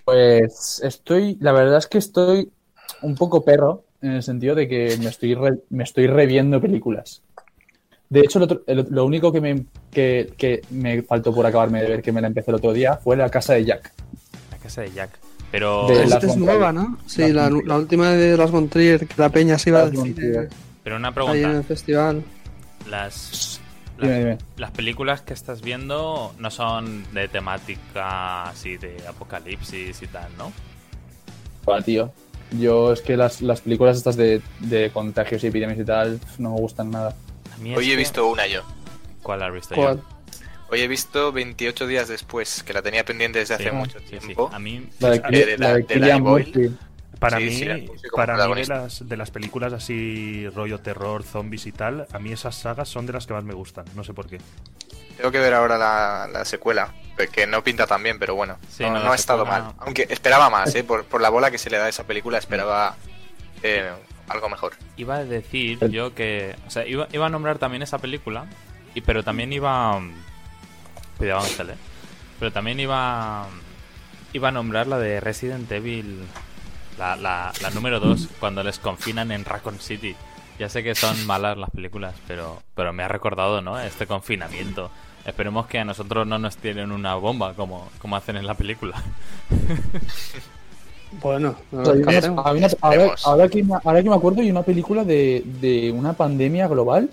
Pues 0.05 0.81
estoy, 0.85 1.37
la 1.41 1.53
verdad 1.53 1.79
es 1.79 1.87
que 1.87 1.99
estoy 1.99 2.51
un 3.03 3.15
poco 3.17 3.45
perro 3.45 3.85
en 4.03 4.13
el 4.13 4.23
sentido 4.23 4.55
de 4.55 4.69
que 4.69 4.97
me 4.99 5.09
estoy, 5.09 5.35
re- 5.35 5.61
me 5.71 5.85
estoy 5.85 6.07
reviendo 6.07 6.61
películas. 6.61 7.23
De 8.11 8.21
hecho, 8.21 8.39
el 8.41 8.43
otro- 8.45 8.63
el- 8.67 8.87
lo 8.91 9.05
único 9.05 9.33
que 9.33 9.41
me, 9.41 9.65
que, 9.91 10.33
que 10.37 10.63
me 10.71 11.03
faltó 11.03 11.33
por 11.33 11.47
acabarme 11.47 11.81
de 11.81 11.89
ver, 11.89 12.03
que 12.03 12.11
me 12.11 12.21
la 12.21 12.27
empecé 12.27 12.51
el 12.51 12.57
otro 12.57 12.73
día, 12.73 12.97
fue 12.97 13.17
La 13.17 13.29
Casa 13.31 13.55
de 13.55 13.65
Jack. 13.65 13.93
La 14.51 14.59
casa 14.59 14.83
de 14.83 14.91
Jack. 14.91 15.11
Pero, 15.53 15.87
De 15.87 16.03
Esta 16.03 16.19
es 16.19 16.37
nueva. 16.37 16.73
¿no? 16.73 16.99
Sí, 17.07 17.33
la, 17.33 17.47
última 17.49 18.11
de 18.11 18.37
las 18.37 18.51
Von 18.51 18.69
Trier, 18.69 19.07
que 19.07 19.15
la 19.17 19.29
peña 19.29 19.59
se 19.59 19.71
iba 19.71 19.83
al 19.83 19.97
cine 19.97 20.49
pero 20.83 20.97
una 20.97 21.09
ahí 21.09 21.13
en 21.13 21.15
pregunta. 21.15 21.51
el 21.59 21.65
festival. 21.65 22.23
Las, 22.89 23.61
las, 23.99 24.11
dime. 24.19 24.39
las 24.57 24.71
películas 24.73 25.21
que 25.23 25.35
estás 25.35 25.61
viendo 25.63 26.33
no 26.39 26.51
son 26.51 27.05
de 27.13 27.29
temática 27.29 28.45
así 28.49 28.77
de 28.77 28.97
apocalipsis 29.09 30.03
y 30.03 30.07
tal, 30.09 30.31
¿no? 30.37 30.53
Hola, 31.65 31.83
tío. 31.83 32.11
Yo 32.59 32.93
es 32.93 33.03
que 33.03 33.17
las, 33.17 33.41
las 33.43 33.61
películas 33.61 33.97
estas 33.99 34.17
de, 34.17 34.41
de 34.61 34.91
contagios 34.91 35.45
y 35.45 35.49
epidemias 35.49 35.79
y 35.79 35.85
tal 35.85 36.19
no 36.39 36.55
me 36.55 36.61
gustan 36.61 36.91
nada. 36.91 37.15
Hoy 37.77 37.93
he 37.93 37.97
visto 37.97 38.27
una 38.29 38.47
yo. 38.47 38.63
¿Cuál 39.23 39.43
has 39.43 39.53
visto 39.53 39.75
¿Cuál? 39.75 39.99
yo? 39.99 40.03
Hoy 40.71 40.81
he 40.83 40.89
visto 40.89 41.33
28 41.33 41.87
días 41.87 42.09
después, 42.09 42.63
que 42.63 42.73
la 42.73 42.81
tenía 42.83 43.05
pendiente 43.05 43.41
desde 43.41 43.55
hace 43.55 43.73
mucho 43.73 43.99
sí, 44.01 44.05
sí. 44.11 44.19
tiempo. 44.19 44.51
A 44.53 44.59
mí, 44.59 44.89
La 45.01 45.11
de, 45.11 45.17
Eh, 45.31 45.47
de 45.47 45.59
la- 45.59 45.69
la 45.79 46.07
de 46.15 46.21
Boyle. 46.21 46.73
Para 47.19 47.37
Sí, 47.39 47.45
mí, 47.67 47.89
para 48.17 48.49
mí 48.49 48.55
de 48.63 48.67
las, 48.67 49.07
de 49.07 49.17
las 49.19 49.31
películas 49.31 49.75
así 49.75 50.49
rollo 50.55 50.79
terror, 50.81 51.23
zombies 51.23 51.67
y 51.67 51.73
tal, 51.73 52.07
a 52.11 52.19
mí 52.19 52.33
esas 52.33 52.55
sagas 52.55 52.89
son 52.89 53.05
de 53.05 53.13
las 53.13 53.27
que 53.27 53.35
más 53.35 53.45
me 53.45 53.53
gustan. 53.53 53.85
No 53.95 54.05
sé 54.05 54.15
por 54.15 54.27
qué. 54.27 54.39
Tengo 55.19 55.31
que 55.31 55.39
ver 55.39 55.53
ahora 55.53 55.77
la, 55.77 56.29
la 56.33 56.45
secuela, 56.47 56.95
que 57.31 57.47
no 57.47 57.63
pinta 57.63 57.87
tan 57.87 58.03
bien, 58.03 58.19
pero 58.19 58.35
bueno, 58.37 58.57
Sí, 58.71 58.85
no, 58.85 58.93
no, 58.93 58.99
no 59.01 59.05
la 59.07 59.13
ha 59.13 59.17
estado 59.17 59.45
mal. 59.45 59.75
Aunque 59.81 60.07
esperaba 60.09 60.49
más, 60.49 60.75
¿eh? 60.75 60.83
por, 60.83 61.05
por 61.05 61.21
la 61.21 61.29
bola 61.29 61.51
que 61.51 61.59
se 61.59 61.69
le 61.69 61.77
da 61.77 61.85
a 61.87 61.89
esa 61.91 62.05
película, 62.05 62.39
esperaba 62.39 62.97
eh, 63.63 63.91
algo 64.31 64.49
mejor. 64.49 64.75
Iba 64.97 65.17
a 65.17 65.25
decir 65.25 65.79
yo 65.91 66.15
que. 66.15 66.57
O 66.67 66.71
sea, 66.71 66.87
iba, 66.87 67.09
iba 67.13 67.27
a 67.27 67.29
nombrar 67.29 67.59
también 67.59 67.83
esa 67.83 67.99
película, 67.99 68.47
y, 68.95 69.01
pero 69.01 69.23
también 69.23 69.53
iba. 69.53 70.01
Cuidado, 71.19 71.41
Ángel, 71.41 71.71
eh. 71.71 71.77
Pero 72.39 72.53
también 72.53 72.81
iba. 72.81 73.47
Iba 74.33 74.49
a 74.49 74.53
nombrar 74.53 74.87
la 74.87 74.99
de 74.99 75.21
Resident 75.21 75.71
Evil. 75.73 76.21
La, 76.97 77.17
la, 77.17 77.53
la 77.63 77.71
número 77.71 77.99
2, 77.99 78.29
cuando 78.39 78.63
les 78.63 78.79
confinan 78.79 79.33
en 79.33 79.45
Raccoon 79.45 79.81
City. 79.81 80.15
Ya 80.59 80.69
sé 80.69 80.83
que 80.83 80.95
son 80.95 81.27
malas 81.27 81.57
las 81.57 81.71
películas, 81.71 82.15
pero, 82.29 82.63
pero 82.75 82.93
me 82.93 83.03
ha 83.03 83.09
recordado, 83.09 83.63
¿no? 83.63 83.81
Este 83.81 84.07
confinamiento. 84.07 84.91
Esperemos 85.25 85.67
que 85.67 85.79
a 85.79 85.85
nosotros 85.85 86.27
no 86.27 86.39
nos 86.39 86.59
tienen 86.59 86.93
una 86.93 87.15
bomba 87.15 87.55
como, 87.55 87.89
como 87.99 88.17
hacen 88.17 88.37
en 88.37 88.47
la 88.47 88.55
película. 88.55 89.03
Bueno, 91.23 91.57
no 91.73 91.81
ahora, 91.81 93.49
que 93.49 93.63
me, 93.65 93.75
ahora 93.83 94.03
que 94.03 94.09
me 94.09 94.15
acuerdo, 94.15 94.41
hay 94.43 94.51
una 94.51 94.63
película 94.63 95.05
de, 95.05 95.43
de 95.61 95.91
una 95.91 96.13
pandemia 96.13 96.69
global 96.69 97.11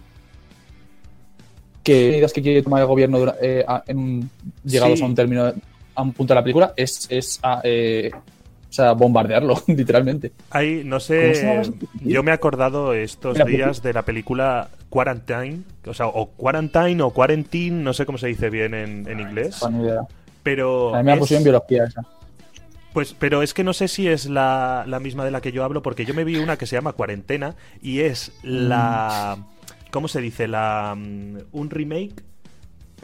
que 1.84 2.10
medidas 2.12 2.34
que 2.34 2.42
quiere 2.42 2.62
tomar 2.62 2.82
el 2.82 2.88
gobierno 2.88 3.18
dura- 3.20 3.36
eh, 3.42 3.64
a- 3.68 3.84
en 3.88 3.98
un- 3.98 4.30
llegados 4.64 5.00
Sí. 5.00 5.04
a 5.04 5.08
un 5.08 5.16
término, 5.16 5.54
a 5.96 6.02
un 6.02 6.14
punto 6.14 6.34
de 6.34 6.36
la 6.36 6.44
película, 6.44 6.74
es, 6.76 7.08
es 7.10 7.40
a, 7.42 7.62
eh, 7.64 8.12
o 8.14 8.74
sea, 8.74 8.92
bombardearlo, 8.92 9.56
literalmente. 9.68 10.32
Ahí, 10.50 10.82
no 10.84 10.98
¿Cómo 10.98 11.00
se 11.00 11.34
llama 11.44 11.64
sé. 11.64 11.72
Yo 12.04 12.22
me 12.24 12.32
he 12.32 12.34
acordado 12.34 12.94
estos 12.94 13.38
días 13.46 13.82
de 13.82 13.94
la 13.94 14.04
película 14.04 14.68
Quarantine, 14.90 15.62
o 15.86 15.94
sea, 15.94 16.08
o 16.08 16.28
Quarantine 16.28 17.02
o 17.02 17.10
Quarantine, 17.12 17.82
no 17.84 17.94
sé 17.94 18.06
cómo 18.06 18.18
se 18.18 18.28
dice 18.28 18.50
bien 18.50 18.74
en, 18.74 19.08
en 19.08 19.20
inglés, 19.22 19.60
No, 19.70 19.82
idea. 19.84 20.02
pero. 20.44 20.94
A 20.94 21.00
mí 21.00 21.06
me 21.06 21.14
es- 21.14 21.20
pusieron 21.20 21.42
en 21.42 21.44
biología 21.46 21.86
esa. 21.86 22.02
Pues, 22.98 23.14
pero 23.14 23.44
es 23.44 23.54
que 23.54 23.64
no 23.64 23.74
sé 23.74 23.88
si 23.88 24.08
es 24.08 24.26
la, 24.26 24.84
la 24.88 25.00
misma 25.00 25.24
de 25.24 25.30
la 25.30 25.40
que 25.40 25.52
yo 25.52 25.64
hablo, 25.64 25.84
porque 25.84 26.04
yo 26.04 26.16
me 26.16 26.24
vi 26.24 26.38
una 26.38 26.58
que 26.58 26.66
se 26.66 26.76
llama 26.76 26.94
Cuarentena 26.94 27.56
y 27.80 28.00
es 28.00 28.32
la. 28.42 29.38
¿Cómo 29.92 30.08
se 30.08 30.20
dice? 30.20 30.48
La. 30.48 30.96
mm, 30.98 31.38
Un 31.52 31.70
remake. 31.70 32.24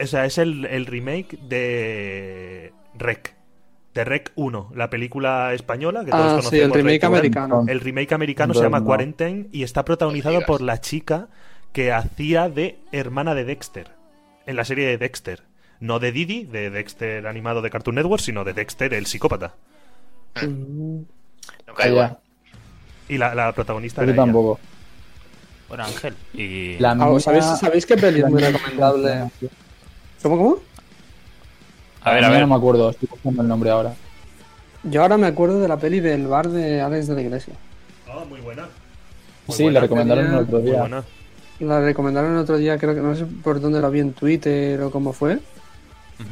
O 0.02 0.04
sea, 0.08 0.24
es 0.24 0.38
el, 0.38 0.64
el 0.64 0.86
remake 0.86 1.38
de. 1.48 2.72
Rec. 2.98 3.36
De 3.94 4.02
Rec 4.04 4.32
1, 4.34 4.72
la 4.74 4.90
película 4.90 5.54
española 5.54 6.04
que 6.04 6.10
todos 6.10 6.24
Ah, 6.24 6.28
sí, 6.42 6.58
conocemos. 6.58 6.64
el 6.76 6.82
remake 6.82 6.92
Rec 6.94 7.04
1. 7.10 7.16
americano. 7.16 7.64
El 7.68 7.78
remake 7.80 8.12
americano 8.14 8.52
se 8.54 8.62
llama 8.62 8.80
no. 8.80 8.86
Quarantine 8.86 9.46
y 9.52 9.62
está 9.62 9.84
protagonizado 9.84 10.40
por 10.44 10.60
la 10.60 10.80
chica 10.80 11.28
que 11.72 11.92
hacía 11.92 12.48
de 12.48 12.80
hermana 12.90 13.36
de 13.36 13.44
Dexter 13.44 13.92
en 14.46 14.56
la 14.56 14.64
serie 14.64 14.88
de 14.88 14.98
Dexter. 14.98 15.44
No 15.78 16.00
de 16.00 16.10
Didi, 16.10 16.46
de 16.46 16.70
Dexter 16.70 17.28
animado 17.28 17.62
de 17.62 17.70
Cartoon 17.70 17.94
Network, 17.94 18.20
sino 18.20 18.42
de 18.42 18.54
Dexter, 18.54 18.92
el 18.94 19.06
psicópata. 19.06 19.54
Mm, 20.42 20.98
No. 21.66 21.74
Vaya, 21.76 22.18
Y 23.08 23.18
la, 23.18 23.34
la 23.34 23.52
protagonista 23.52 24.02
yo 24.04 24.10
era 24.10 24.12
ella. 24.12 24.22
tampoco. 24.22 24.58
Bueno, 25.68 25.84
Ángel. 25.84 26.14
Y. 26.32 26.78
La 26.78 26.92
ah, 26.92 27.20
¿sabéis, 27.20 27.44
¿Sabéis 27.44 27.86
qué 27.86 27.96
peli 27.96 28.20
es 28.20 28.28
muy 28.28 28.40
recomendable? 28.42 29.30
¿Cómo, 30.22 30.36
cómo? 30.38 30.58
A 32.02 32.12
ver, 32.12 32.24
a 32.24 32.28
mía 32.28 32.38
ver. 32.38 32.40
no 32.42 32.46
me 32.48 32.54
acuerdo, 32.56 32.90
estoy 32.90 33.08
buscando 33.10 33.42
el 33.42 33.48
nombre 33.48 33.70
ahora. 33.70 33.94
Yo 34.82 35.02
ahora 35.02 35.16
me 35.16 35.26
acuerdo 35.26 35.60
de 35.60 35.68
la 35.68 35.78
peli 35.78 36.00
del 36.00 36.26
bar 36.26 36.48
de 36.48 36.80
Alex 36.80 37.06
de 37.08 37.14
la 37.14 37.22
Iglesia. 37.22 37.54
Ah, 38.08 38.24
muy 38.28 38.40
buena. 38.40 38.68
Muy 39.46 39.56
sí, 39.56 39.62
buena. 39.64 39.74
la 39.74 39.80
recomendaron 39.80 40.26
el 40.26 40.34
otro 40.34 40.60
Muy 40.60 40.70
día. 40.70 40.80
buena. 40.80 41.04
La 41.60 41.80
recomendaron 41.80 42.32
el 42.32 42.38
otro 42.38 42.58
día, 42.58 42.76
creo 42.78 42.94
que 42.94 43.00
no 43.00 43.14
sé 43.16 43.24
por 43.24 43.60
dónde 43.60 43.80
la 43.80 43.88
vi 43.88 44.00
en 44.00 44.12
Twitter 44.12 44.80
o 44.82 44.90
cómo 44.90 45.12
fue. 45.12 45.38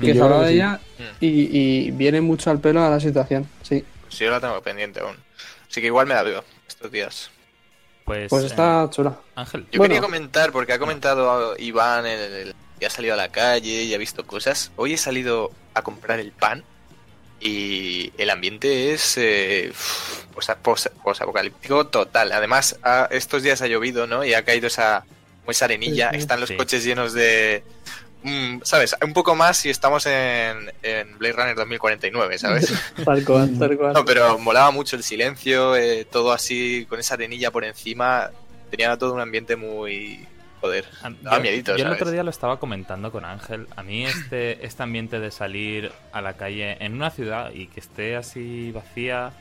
Que 0.00 0.14
se 0.14 0.20
hablaba 0.22 0.42
de 0.44 0.48
sí. 0.50 0.54
ella 0.54 0.80
y, 1.20 1.58
y 1.58 1.90
viene 1.92 2.20
mucho 2.20 2.50
al 2.50 2.58
pelo 2.60 2.82
a 2.84 2.90
la 2.90 3.00
situación. 3.00 3.46
Sí, 3.62 3.84
Pues 4.12 4.18
yo 4.20 4.30
la 4.30 4.40
tengo 4.40 4.60
pendiente 4.60 5.00
aún. 5.00 5.16
Así 5.70 5.80
que 5.80 5.86
igual 5.86 6.06
me 6.06 6.12
la 6.12 6.22
veo 6.22 6.44
estos 6.68 6.92
días. 6.92 7.30
Pues, 8.04 8.28
pues 8.28 8.42
eh, 8.44 8.46
está 8.48 8.86
chula. 8.90 9.16
Ángel. 9.36 9.62
Yo 9.72 9.78
Bueno. 9.78 9.94
quería 9.94 10.02
comentar, 10.02 10.52
porque 10.52 10.74
ha 10.74 10.78
comentado 10.78 11.56
Iván 11.58 12.04
el, 12.04 12.20
el- 12.20 12.54
que 12.78 12.84
ha 12.86 12.90
salido 12.90 13.14
a 13.14 13.16
la 13.16 13.30
calle 13.30 13.84
y 13.84 13.94
ha 13.94 13.98
visto 13.98 14.26
cosas. 14.26 14.70
Hoy 14.76 14.92
he 14.92 14.98
salido 14.98 15.50
a 15.72 15.80
comprar 15.82 16.20
el 16.20 16.30
pan 16.32 16.62
y 17.40 18.12
el 18.18 18.28
ambiente 18.28 18.92
es 18.92 19.16
eh, 19.16 19.72
posapocalíptico 21.02 21.86
total. 21.86 22.32
Además, 22.32 22.78
ha- 22.82 23.08
estos 23.10 23.42
días 23.42 23.62
ha 23.62 23.66
llovido, 23.66 24.06
¿no? 24.06 24.24
Y 24.24 24.34
ha 24.34 24.44
caído 24.44 24.66
esa, 24.66 25.04
esa 25.48 25.64
arenilla. 25.64 26.10
Sí, 26.10 26.16
sí. 26.16 26.20
Están 26.20 26.40
los 26.40 26.48
Sí. 26.50 26.56
coches 26.56 26.84
llenos 26.84 27.12
de... 27.14 27.64
mm, 28.22 28.58
¿Sabes? 28.62 28.96
Un 29.04 29.12
poco 29.12 29.34
más 29.34 29.56
si 29.56 29.70
estamos 29.70 30.06
en, 30.06 30.72
en 30.82 31.18
Blade 31.18 31.32
Runner 31.34 31.54
2049, 31.56 32.38
¿sabes? 32.38 32.72
Tal 33.04 33.24
cual, 33.24 33.50
tal 33.58 33.76
cual. 33.76 33.92
No, 33.94 34.04
pero 34.04 34.38
molaba 34.38 34.70
mucho 34.70 34.96
el 34.96 35.02
silencio, 35.02 35.76
eh, 35.76 36.04
todo 36.10 36.32
así, 36.32 36.86
con 36.88 37.00
esa 37.00 37.14
arenilla 37.14 37.50
por 37.50 37.64
encima. 37.64 38.30
Tenía 38.70 38.96
todo 38.96 39.12
un 39.14 39.20
ambiente 39.20 39.56
muy. 39.56 40.26
Joder, 40.60 40.84
A- 41.02 41.10
daba 41.10 41.36
yo, 41.38 41.42
miedito, 41.42 41.76
yo 41.76 41.84
el 41.86 41.92
otro 41.92 42.10
día 42.12 42.22
lo 42.22 42.30
estaba 42.30 42.60
comentando 42.60 43.10
con 43.10 43.24
Ángel. 43.24 43.66
A 43.74 43.82
mí 43.82 44.06
este, 44.06 44.64
este 44.64 44.82
ambiente 44.84 45.18
de 45.18 45.30
salir 45.32 45.90
a 46.12 46.20
la 46.20 46.34
calle 46.34 46.76
en 46.78 46.94
una 46.94 47.10
ciudad 47.10 47.50
y 47.52 47.66
que 47.66 47.80
esté 47.80 48.14
así 48.14 48.70
vacía, 48.70 49.32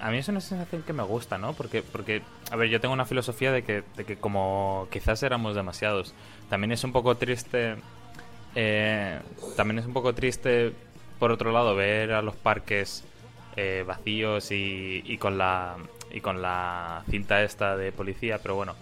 a 0.00 0.10
mí 0.10 0.18
es 0.18 0.28
una 0.28 0.40
sensación 0.40 0.82
que 0.82 0.92
me 0.92 1.02
gusta, 1.02 1.38
¿no? 1.38 1.54
Porque, 1.54 1.82
porque 1.82 2.22
a 2.50 2.56
ver, 2.56 2.68
yo 2.68 2.80
tengo 2.80 2.94
una 2.94 3.06
filosofía 3.06 3.52
de 3.52 3.62
que, 3.62 3.82
de 3.96 4.04
que 4.04 4.16
como 4.16 4.88
quizás 4.90 5.22
éramos 5.22 5.54
demasiados, 5.54 6.14
también 6.48 6.72
es 6.72 6.84
un 6.84 6.92
poco 6.92 7.16
triste, 7.16 7.76
eh, 8.54 9.18
también 9.56 9.78
es 9.78 9.86
un 9.86 9.92
poco 9.92 10.14
triste, 10.14 10.72
por 11.18 11.32
otro 11.32 11.52
lado, 11.52 11.74
ver 11.74 12.12
a 12.12 12.22
los 12.22 12.36
parques 12.36 13.04
eh, 13.56 13.84
vacíos 13.86 14.50
y, 14.50 15.02
y 15.06 15.18
con 15.18 15.38
la 15.38 15.76
y 16.14 16.20
con 16.20 16.40
la 16.40 17.02
cinta 17.10 17.42
esta 17.42 17.76
de 17.76 17.92
policía, 17.92 18.38
pero 18.38 18.54
bueno. 18.54 18.74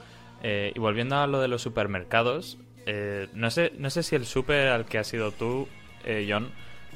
Eh, 0.43 0.73
y 0.75 0.79
volviendo 0.79 1.17
a 1.17 1.27
lo 1.27 1.41
de 1.41 1.49
los 1.49 1.63
supermercados, 1.63 2.59
eh, 2.85 3.29
no 3.33 3.51
sé 3.51 3.73
no 3.79 3.91
sé 3.91 4.03
si 4.03 4.17
el 4.17 4.27
super 4.27 4.69
al 4.69 4.85
que 4.85 4.99
has 4.99 5.07
sido 5.07 5.33
tú, 5.33 5.69
eh, 6.05 6.27
John, 6.29 6.51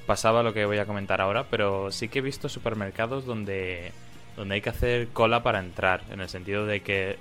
pasaba 0.07 0.43
lo 0.43 0.53
que 0.55 0.65
voy 0.65 0.79
a 0.79 0.87
comentar 0.87 1.21
ahora, 1.21 1.45
pero 1.51 1.91
sí 1.91 2.09
que 2.09 2.21
he 2.21 2.23
visto 2.23 2.49
supermercados 2.49 3.25
donde 3.27 3.93
donde 4.37 4.57
hay 4.57 4.61
que 4.61 4.69
hacer 4.71 5.09
cola 5.09 5.43
para 5.43 5.59
entrar, 5.61 6.03
en 6.11 6.21
el 6.21 6.29
sentido 6.29 6.67
de 6.67 6.81
que 6.83 7.17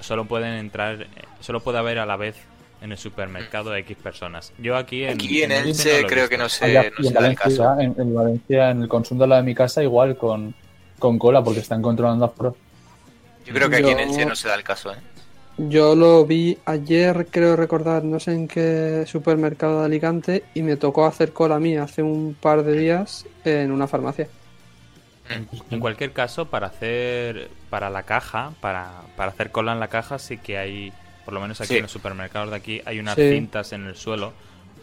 solo 0.00 0.24
pueden 0.24 0.54
entrar, 0.54 1.06
solo 1.40 1.60
puede 1.60 1.78
haber 1.78 1.98
a 1.98 2.06
la 2.06 2.16
vez 2.16 2.34
en 2.80 2.92
el 2.92 2.98
supermercado 2.98 3.74
X 3.76 3.96
personas. 4.02 4.52
Yo 4.58 4.76
aquí 4.76 5.04
en, 5.04 5.10
Aquí 5.10 5.42
en 5.42 5.52
Elche 5.52 6.00
he 6.00 6.06
creo 6.06 6.28
que 6.30 6.38
no 6.38 6.44
Allá- 6.44 6.82
se, 6.84 6.90
no 6.90 6.96
y 6.98 7.02
se 7.02 7.08
en, 7.08 7.14
da 7.14 7.26
el 7.28 7.34
caso. 7.36 7.80
en, 7.80 7.94
en 7.98 8.14
Valencia, 8.14 8.70
en 8.70 8.82
el 8.82 8.88
consumo 8.88 9.22
de 9.22 9.28
la 9.28 9.36
de 9.36 9.42
mi 9.42 9.54
casa, 9.54 9.82
igual 9.82 10.16
con, 10.16 10.54
con 10.98 11.18
cola, 11.18 11.42
porque 11.44 11.60
están 11.60 11.82
controlando 11.82 12.24
aforo. 12.24 12.56
Yo 13.44 13.52
creo 13.54 13.68
que 13.70 13.76
aquí 13.76 13.90
en 13.90 14.00
Elche 14.00 14.24
no 14.24 14.34
se 14.34 14.48
da 14.48 14.54
el 14.54 14.62
caso, 14.64 14.92
¿eh? 14.92 14.96
Yo 15.58 15.94
lo 15.94 16.26
vi 16.26 16.58
ayer, 16.66 17.28
creo 17.30 17.56
recordar, 17.56 18.04
no 18.04 18.20
sé 18.20 18.32
en 18.32 18.46
qué 18.46 19.04
supermercado 19.06 19.80
de 19.80 19.86
Alicante, 19.86 20.44
y 20.54 20.62
me 20.62 20.76
tocó 20.76 21.06
hacer 21.06 21.32
cola 21.32 21.56
a 21.56 21.60
mí 21.60 21.76
hace 21.76 22.02
un 22.02 22.34
par 22.38 22.62
de 22.62 22.78
días 22.78 23.24
en 23.44 23.72
una 23.72 23.86
farmacia. 23.88 24.28
En 25.70 25.80
cualquier 25.80 26.12
caso, 26.12 26.46
para 26.50 26.68
hacer 26.68 27.48
para 27.70 27.90
la 27.90 28.04
caja, 28.04 28.52
para, 28.60 29.02
para 29.16 29.32
hacer 29.32 29.50
cola 29.50 29.72
en 29.72 29.80
la 29.80 29.88
caja, 29.88 30.18
sí 30.18 30.36
que 30.38 30.58
hay, 30.58 30.92
por 31.24 31.34
lo 31.34 31.40
menos 31.40 31.60
aquí 31.60 31.68
Sí. 31.70 31.76
en 31.76 31.82
los 31.82 31.90
supermercados 31.90 32.50
de 32.50 32.56
aquí, 32.56 32.82
hay 32.84 33.00
unas 33.00 33.14
Sí. 33.16 33.28
cintas 33.30 33.72
en 33.72 33.86
el 33.86 33.96
suelo. 33.96 34.32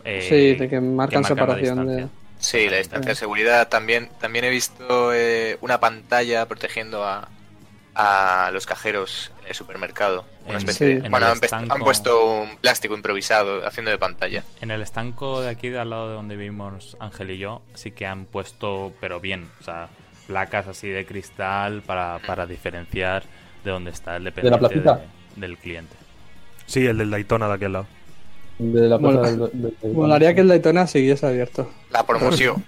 eh, 0.06 0.26
sí, 0.28 0.56
de 0.60 0.68
que 0.70 0.82
marcan 0.82 1.24
separación 1.24 1.88
de... 1.88 2.08
Sí, 2.40 2.68
la 2.70 2.76
distancia 2.78 3.12
de 3.12 3.16
seguridad. 3.16 3.70
También, 3.70 4.10
también 4.20 4.44
he 4.44 4.50
visto 4.50 5.14
eh, 5.14 5.58
una 5.62 5.80
pantalla 5.80 6.46
protegiendo 6.46 7.06
a, 7.06 7.30
a 7.96 8.50
los 8.52 8.66
cajeros 8.66 9.32
en 9.44 9.50
el 9.50 9.56
supermercado. 9.56 10.26
Una 10.46 10.54
En- 10.54 10.58
especie 10.58 10.88
sí. 10.88 10.94
de- 11.00 11.06
en 11.06 11.12
bueno, 11.12 11.26
el 11.28 11.32
han, 11.34 11.40
pe- 11.40 11.46
estanco. 11.48 11.74
han 11.76 11.82
puesto 11.82 12.26
un 12.42 12.58
plástico 12.58 12.96
improvisado 12.96 13.66
haciendo 13.68 13.92
de 13.92 13.98
pantalla. 13.98 14.44
En 14.62 14.72
el 14.72 14.82
estanco 14.82 15.42
de 15.42 15.50
aquí, 15.50 15.70
de 15.70 15.80
al 15.80 15.90
lado 15.90 16.10
de 16.10 16.16
donde 16.16 16.36
vivimos 16.36 16.98
Ángel 17.00 17.32
y 17.32 17.38
yo, 17.38 17.62
sí 17.74 17.92
que 17.92 18.06
han 18.06 18.26
puesto, 18.26 18.94
pero 19.00 19.20
bien, 19.20 19.50
o 19.60 19.64
sea, 19.64 19.90
placas 20.28 20.68
así 20.68 20.88
de 20.90 21.06
cristal 21.06 21.82
para, 21.82 22.20
para 22.26 22.46
diferenciar 22.46 23.24
de 23.64 23.72
dónde 23.72 23.92
está 23.92 24.16
el 24.18 24.24
dependiente 24.26 24.80
de- 24.80 25.00
del 25.36 25.58
cliente. 25.58 25.96
Sí, 26.66 26.86
el 26.86 26.98
del 26.98 27.12
Daytona 27.12 27.48
de 27.48 27.54
aquel 27.54 27.74
lado. 27.74 27.88
De 28.60 28.88
la 28.88 29.00
plaza 29.00 29.22
del- 29.32 29.40
del- 29.40 29.78
del- 29.82 29.92
Molaría 29.94 30.34
que 30.34 30.42
el 30.42 30.48
Daytona 30.48 30.88
siguiese 30.88 31.26
abierto. 31.26 31.70
La 31.92 32.06
promoción. 32.06 32.64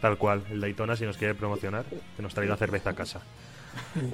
Tal 0.00 0.18
cual, 0.18 0.42
el 0.50 0.60
Daytona, 0.60 0.94
si 0.94 1.04
nos 1.04 1.16
quiere 1.16 1.34
promocionar, 1.34 1.84
que 2.16 2.22
nos 2.22 2.34
traiga 2.34 2.56
cerveza 2.56 2.90
a 2.90 2.94
casa. 2.94 3.20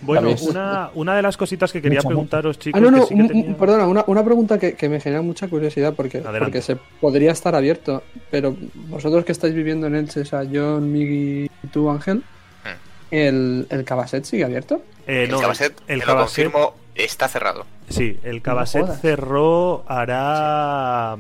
Bueno, 0.02 0.34
una, 0.42 0.90
una 0.94 1.14
de 1.16 1.22
las 1.22 1.36
cositas 1.36 1.72
que 1.72 1.82
quería 1.82 1.98
Mucha, 1.98 2.08
preguntaros, 2.08 2.58
chicos, 2.58 2.78
Ah, 2.80 2.84
no, 2.84 2.90
no, 2.90 3.00
que 3.00 3.06
sí 3.06 3.14
que 3.14 3.20
un- 3.22 3.28
tenía- 3.28 3.48
un- 3.48 3.54
perdona, 3.56 3.86
una, 3.86 4.04
una 4.06 4.24
pregunta 4.24 4.58
que, 4.58 4.74
que 4.74 4.88
me 4.88 5.00
genera 5.00 5.22
mucha 5.22 5.48
curiosidad 5.48 5.94
porque, 5.94 6.18
Adelante. 6.18 6.38
porque 6.40 6.62
se 6.62 6.76
podría 7.00 7.32
estar 7.32 7.54
abierto, 7.54 8.02
pero 8.30 8.56
vosotros 8.88 9.24
que 9.24 9.32
estáis 9.32 9.54
viviendo 9.54 9.86
en 9.86 9.94
Elche, 9.96 10.20
o 10.20 10.24
sea, 10.24 10.44
John, 10.52 10.90
Miggy 10.92 11.50
y 11.62 11.66
tú, 11.68 11.90
Ángel, 11.90 12.22
¿el, 13.10 13.66
el 13.70 13.84
Cabaset 13.84 14.24
sigue 14.24 14.44
abierto? 14.44 14.82
Eh, 15.06 15.24
el 15.24 15.30
no, 15.30 15.40
Cabaset, 15.40 15.72
el 15.88 16.00
te 16.00 16.06
lo 16.06 16.16
confirmo, 16.16 16.74
está 16.94 17.28
cerrado. 17.28 17.66
Sí, 17.88 18.18
el 18.22 18.40
Cabaset 18.42 18.86
cerró 19.00 19.84
hará 19.88 21.16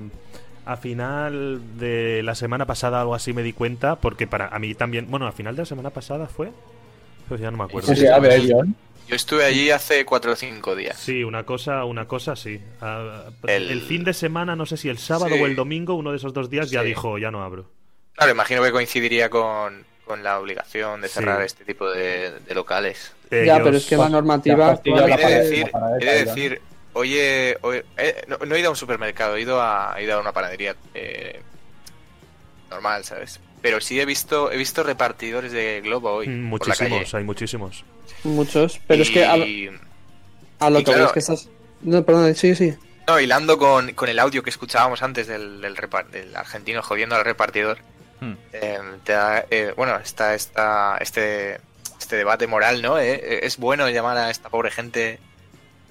A 0.64 0.76
final 0.76 1.60
de 1.78 2.22
la 2.22 2.34
semana 2.36 2.66
pasada, 2.66 3.00
algo 3.00 3.14
así, 3.16 3.32
me 3.32 3.42
di 3.42 3.52
cuenta, 3.52 3.96
porque 3.96 4.28
para 4.28 4.46
a 4.46 4.58
mí 4.60 4.74
también. 4.74 5.10
Bueno, 5.10 5.26
a 5.26 5.32
final 5.32 5.56
de 5.56 5.62
la 5.62 5.66
semana 5.66 5.90
pasada 5.90 6.28
fue. 6.28 6.52
Pues 7.28 7.40
ya 7.40 7.50
no 7.50 7.58
me 7.58 7.64
acuerdo. 7.64 7.92
Yo 9.08 9.16
estuve 9.16 9.44
allí 9.44 9.70
hace 9.70 10.04
cuatro 10.04 10.32
o 10.32 10.36
cinco 10.36 10.74
días. 10.76 10.96
Sí, 10.98 11.22
una 11.24 11.44
cosa, 11.44 11.84
una 11.84 12.06
cosa 12.06 12.34
sí. 12.36 12.60
Ah, 12.80 13.24
El- 13.46 13.70
el... 13.70 13.80
fin 13.82 14.04
de 14.04 14.14
semana, 14.14 14.56
no 14.56 14.64
sé 14.64 14.76
si 14.76 14.88
el 14.88 14.98
sábado 14.98 15.34
Sí. 15.34 15.40
o 15.42 15.46
el 15.46 15.56
domingo, 15.56 15.94
uno 15.94 16.12
de 16.12 16.16
esos 16.16 16.32
dos 16.32 16.48
días, 16.48 16.70
ya 16.70 16.82
dijo, 16.82 17.18
ya 17.18 17.30
no 17.30 17.42
abro. 17.42 17.68
Claro, 18.14 18.32
imagino 18.32 18.62
que 18.62 18.70
coincidiría 18.70 19.28
con, 19.28 19.84
con 20.06 20.22
la 20.22 20.38
obligación 20.38 21.00
de 21.00 21.08
Sí. 21.08 21.14
cerrar 21.14 21.42
este 21.42 21.64
tipo 21.64 21.90
de, 21.90 22.38
de 22.40 22.54
locales. 22.54 23.12
Ya, 23.30 23.38
Ellos- 23.38 23.60
pero 23.64 23.76
es 23.76 23.86
que 23.86 23.96
la 23.96 24.08
normativa. 24.08 24.80
Ya, 24.84 25.04
He 25.04 25.28
de 25.28 25.38
decir, 25.42 25.66
he 26.00 26.04
de 26.04 26.60
oye, 26.94 27.58
oye, 27.62 27.84
eh, 27.96 28.22
no, 28.28 28.38
no 28.46 28.54
he 28.54 28.60
ido 28.60 28.68
a 28.68 28.70
un 28.70 28.76
supermercado, 28.76 29.36
he 29.36 29.40
ido 29.42 29.60
a, 29.60 29.94
he 29.98 30.04
ido 30.04 30.16
a 30.16 30.20
una 30.20 30.32
panadería 30.32 30.76
eh, 30.94 31.40
normal, 32.70 33.04
¿sabes? 33.04 33.40
Pero 33.62 33.80
sí 33.80 34.00
he 34.00 34.04
visto, 34.04 34.50
he 34.50 34.56
visto 34.56 34.82
repartidores 34.82 35.52
de 35.52 35.80
globo 35.82 36.12
hoy. 36.12 36.26
Por 36.26 36.66
la 36.68 36.74
calle. 36.74 36.90
Muchísimos, 36.90 37.14
hay 37.14 37.24
muchísimos. 37.24 37.84
Muchos, 38.24 38.80
pero 38.86 39.02
es 39.02 39.10
que 39.10 39.24
a, 39.24 39.36
lo- 39.36 39.46
Y- 39.46 39.70
a 40.58 40.68
lo 40.70 40.80
y 40.80 40.84
que 40.84 40.90
claro- 40.92 41.06
es 41.06 41.12
que 41.12 41.18
estás. 41.20 41.48
No, 41.82 42.02
perdón, 42.04 42.34
sí, 42.34 42.54
sí. 42.54 42.74
No, 43.08 43.18
hilando 43.20 43.58
con, 43.58 43.92
con 43.94 44.08
el 44.08 44.18
audio 44.18 44.42
que 44.42 44.50
escuchábamos 44.50 45.02
antes 45.02 45.26
del, 45.26 45.60
del, 45.60 46.36
argentino 46.36 46.82
jodiendo 46.82 47.14
al 47.16 47.24
repartidor, 47.24 47.78
Hmm. 48.20 48.34
eh, 48.52 48.78
te 49.02 49.12
da- 49.12 49.44
eh, 49.50 49.72
bueno, 49.76 49.96
está, 49.96 50.34
está 50.34 50.96
este, 51.00 51.58
este 51.98 52.14
debate 52.16 52.46
moral, 52.46 52.80
¿no? 52.82 52.98
Eh, 53.00 53.44
es 53.44 53.56
bueno 53.58 53.88
llamar 53.90 54.16
a 54.18 54.30
esta 54.30 54.48
pobre 54.48 54.70
gente 54.70 55.18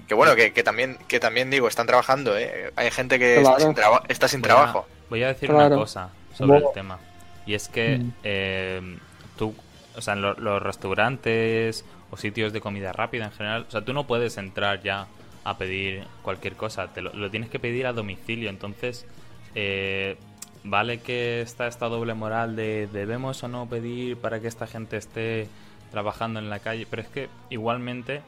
que 0.08 0.14
bueno, 0.14 0.34
que, 0.34 0.52
que 0.52 0.62
también, 0.62 0.96
que 1.08 1.20
también 1.20 1.50
digo, 1.50 1.68
están 1.68 1.86
trabajando, 1.86 2.36
¿eh? 2.38 2.72
Hay 2.76 2.90
gente 2.90 3.18
que 3.18 3.36
está 3.42 3.60
sin, 3.60 3.74
traba- 3.74 4.02
está 4.08 4.28
sin 4.28 4.40
Voy 4.40 4.50
a- 4.50 4.54
trabajo. 4.54 4.86
Voy 5.10 5.22
a 5.22 5.28
decir 5.28 5.48
Claro. 5.50 5.66
una 5.66 5.76
cosa 5.76 6.08
sobre 6.34 6.52
Bueno. 6.52 6.68
el 6.68 6.74
tema. 6.74 6.98
Y 7.46 7.54
es 7.54 7.68
que 7.68 7.98
Mm. 7.98 8.12
eh, 8.24 8.98
tú, 9.36 9.54
o 9.96 10.00
sea, 10.00 10.14
en 10.14 10.22
lo- 10.22 10.34
los 10.34 10.62
restaurantes 10.62 11.84
o 12.10 12.16
sitios 12.16 12.52
de 12.52 12.60
comida 12.60 12.92
rápida 12.92 13.24
en 13.26 13.32
general, 13.32 13.66
o 13.68 13.70
sea, 13.70 13.84
tú 13.84 13.92
no 13.92 14.06
puedes 14.06 14.36
entrar 14.36 14.82
ya 14.82 15.06
a 15.44 15.58
pedir 15.58 16.04
cualquier 16.22 16.54
cosa, 16.54 16.88
te 16.92 17.02
lo, 17.02 17.12
lo 17.14 17.30
tienes 17.30 17.50
que 17.50 17.58
pedir 17.58 17.86
a 17.86 17.92
domicilio. 17.92 18.48
Entonces, 18.50 19.06
eh, 19.54 20.16
vale 20.64 21.00
que 21.00 21.40
está 21.40 21.66
esta 21.66 21.88
doble 21.88 22.14
moral 22.14 22.54
de 22.54 22.86
debemos 22.92 23.42
o 23.42 23.48
no 23.48 23.68
pedir 23.68 24.16
para 24.18 24.38
que 24.40 24.46
esta 24.46 24.66
gente 24.66 24.96
esté 24.96 25.48
trabajando 25.90 26.38
en 26.38 26.48
la 26.48 26.60
calle, 26.60 26.86
pero 26.88 27.02
es 27.02 27.08
que 27.08 27.28
igualmente 27.50 28.22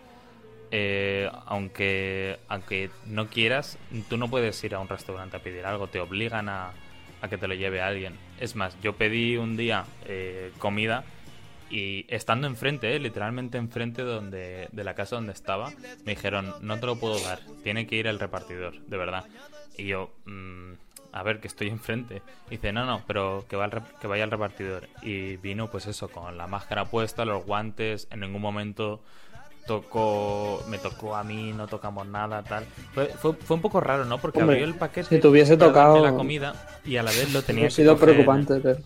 eh, 0.70 1.30
aunque 1.46 2.38
aunque 2.48 2.90
no 3.06 3.28
quieras, 3.28 3.78
tú 4.08 4.16
no 4.16 4.28
puedes 4.28 4.62
ir 4.64 4.74
a 4.74 4.80
un 4.80 4.88
restaurante 4.88 5.36
a 5.36 5.40
pedir 5.40 5.64
algo, 5.66 5.86
te 5.86 6.00
obligan 6.00 6.48
a, 6.48 6.72
a 7.24 7.28
que 7.28 7.38
te 7.38 7.48
lo 7.48 7.54
lleve 7.54 7.80
alguien. 7.80 8.14
Es 8.38 8.54
más, 8.54 8.76
yo 8.82 8.96
pedí 8.96 9.36
un 9.36 9.56
día 9.56 9.84
eh, 10.06 10.52
comida 10.58 11.04
y 11.70 12.04
estando 12.08 12.46
enfrente, 12.46 12.94
eh, 12.94 12.98
literalmente 13.00 13.56
enfrente 13.58 14.02
donde, 14.02 14.68
de 14.70 14.84
la 14.84 14.94
casa 14.94 15.16
donde 15.16 15.32
estaba, 15.32 15.70
me 16.04 16.14
dijeron, 16.14 16.54
no 16.60 16.78
te 16.78 16.86
lo 16.86 16.96
puedo 16.96 17.18
dar, 17.20 17.40
tiene 17.62 17.86
que 17.86 17.96
ir 17.96 18.06
el 18.06 18.20
repartidor, 18.20 18.78
de 18.86 18.96
verdad. 18.96 19.24
Y 19.76 19.86
yo, 19.86 20.12
"Mm, 20.26 20.74
a 21.12 21.22
ver, 21.22 21.40
que 21.40 21.46
estoy 21.46 21.68
enfrente. 21.68 22.22
Dice, 22.50 22.72
no, 22.72 22.84
no, 22.84 23.02
pero 23.06 23.46
que, 23.48 23.56
que 24.00 24.06
vaya 24.08 24.24
el 24.24 24.30
repartidor. 24.32 24.88
Y 25.00 25.36
vino, 25.36 25.70
pues 25.70 25.86
eso, 25.86 26.08
con 26.08 26.36
la 26.36 26.48
máscara 26.48 26.86
puesta, 26.86 27.24
los 27.24 27.44
guantes, 27.46 28.08
en 28.10 28.20
ningún 28.20 28.42
momento 28.42 29.00
tocó, 29.66 30.62
me 30.68 30.78
tocó 30.78 31.16
a 31.16 31.24
mí, 31.24 31.52
no 31.52 31.66
tocamos 31.66 32.06
nada, 32.06 32.42
tal. 32.42 32.64
Fue, 32.94 33.06
fue, 33.06 33.32
fue 33.34 33.56
un 33.56 33.62
poco 33.62 33.80
raro, 33.80 34.04
¿no? 34.04 34.18
Porque 34.18 34.40
Hombre, 34.40 34.56
abrió 34.56 34.66
el 34.66 34.74
paquete 34.78 35.08
si 35.08 35.20
te 35.20 35.28
hubiese 35.28 35.56
tocado- 35.56 36.02
la 36.02 36.12
comida 36.14 36.54
y 36.84 36.96
a 36.96 37.02
la 37.02 37.10
vez 37.10 37.32
lo 37.32 37.42
tenía 37.42 37.64
que 37.64 37.70
sido 37.70 37.96
coger- 37.96 38.00
preocupante, 38.00 38.60
pero. 38.60 38.78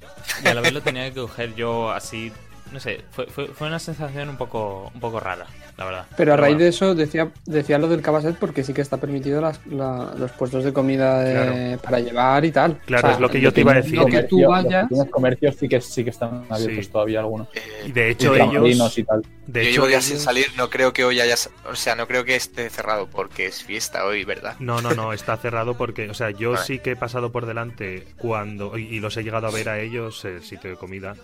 y 0.45 0.49
a 0.49 0.55
la 0.55 0.61
vez 0.61 0.73
lo 0.73 0.81
tenía 0.81 1.09
que 1.13 1.21
coger 1.21 1.55
yo 1.55 1.91
así, 1.91 2.33
no 2.73 2.81
sé, 2.81 3.03
fue, 3.11 3.27
fue, 3.27 3.47
fue 3.49 3.69
una 3.69 3.79
sensación 3.79 4.29
un 4.29 4.37
poco, 4.37 4.91
un 4.95 5.01
poco 5.01 5.21
rara, 5.21 5.47
la 5.77 5.85
verdad. 5.85 6.07
Pero 6.17 6.35
a 6.35 6.37
raíz 6.37 6.55
bueno. 6.55 6.65
de 6.65 6.69
eso 6.69 6.95
decía, 6.95 7.31
decía 7.47 7.79
lo 7.79 7.89
del 7.89 8.03
cabaset 8.03 8.37
porque 8.37 8.63
sí 8.65 8.73
que 8.75 8.81
está 8.83 8.97
permitido 8.99 9.41
las, 9.41 9.65
la- 9.67 10.15
los 10.19 10.31
puestos 10.33 10.65
de 10.65 10.73
comida 10.73 11.21
de- 11.21 11.79
para 11.79 12.01
llevar 12.01 12.45
y 12.45 12.53
tal. 12.53 12.79
Claro, 12.87 13.11
es 13.11 13.21
lo 13.21 13.29
que 13.31 13.41
yo 13.41 13.53
te 13.53 13.61
iba 13.63 13.73
a 13.73 13.77
decir. 13.77 13.99
Que 14.07 14.23
tú 14.25 14.41
vayas. 14.47 14.91
Los 14.91 15.07
comercios 15.09 15.57
sí 15.57 15.69
que, 15.69 15.81
sí 15.81 16.05
que 16.05 16.11
están 16.11 16.45
abiertos 16.49 16.85
Sí. 16.87 16.91
todavía 16.93 17.21
algunos. 17.21 17.49
Eh, 17.55 17.61
Y 17.87 17.93
de 17.93 18.11
hecho, 18.11 18.37
Y 18.37 18.41
ellos. 18.67 18.99
y 18.99 19.05
tal. 19.05 19.23
De 19.47 19.63
yo 19.65 19.69
hecho, 19.71 19.73
llevo 19.77 19.87
días 19.87 20.07
ellos- 20.07 20.19
sin 20.19 20.25
salir, 20.25 20.47
no 20.57 20.69
creo 20.69 20.93
que 20.93 21.05
hoy 21.05 21.21
haya, 21.21 21.35
o 21.71 21.75
sea, 21.75 21.95
no 21.95 22.07
creo 22.07 22.25
que 22.25 22.37
esté 22.37 22.69
cerrado 22.69 23.07
porque 23.07 23.47
es 23.47 23.63
fiesta 23.65 24.05
hoy, 24.05 24.25
¿verdad? 24.25 24.57
No, 24.59 24.83
no, 24.83 24.95
no, 24.95 25.13
está 25.15 25.37
cerrado 25.39 25.75
porque, 25.75 26.11
o 26.11 26.15
sea, 26.15 26.31
yo 26.31 26.51
Vale. 26.53 26.65
sí 26.67 26.79
que 26.81 26.91
he 26.93 26.97
pasado 26.97 27.33
por 27.33 27.47
delante 27.47 28.07
cuando, 28.19 28.77
y, 28.77 28.83
y 28.83 29.01
los 29.01 29.17
he 29.17 29.23
llegado 29.25 29.47
a 29.47 29.51
ver 29.51 29.69
a 29.71 29.79
ellos, 29.81 30.25
el 30.27 30.43
sitio 30.43 30.69
de 30.71 30.77
comida, 30.77 31.15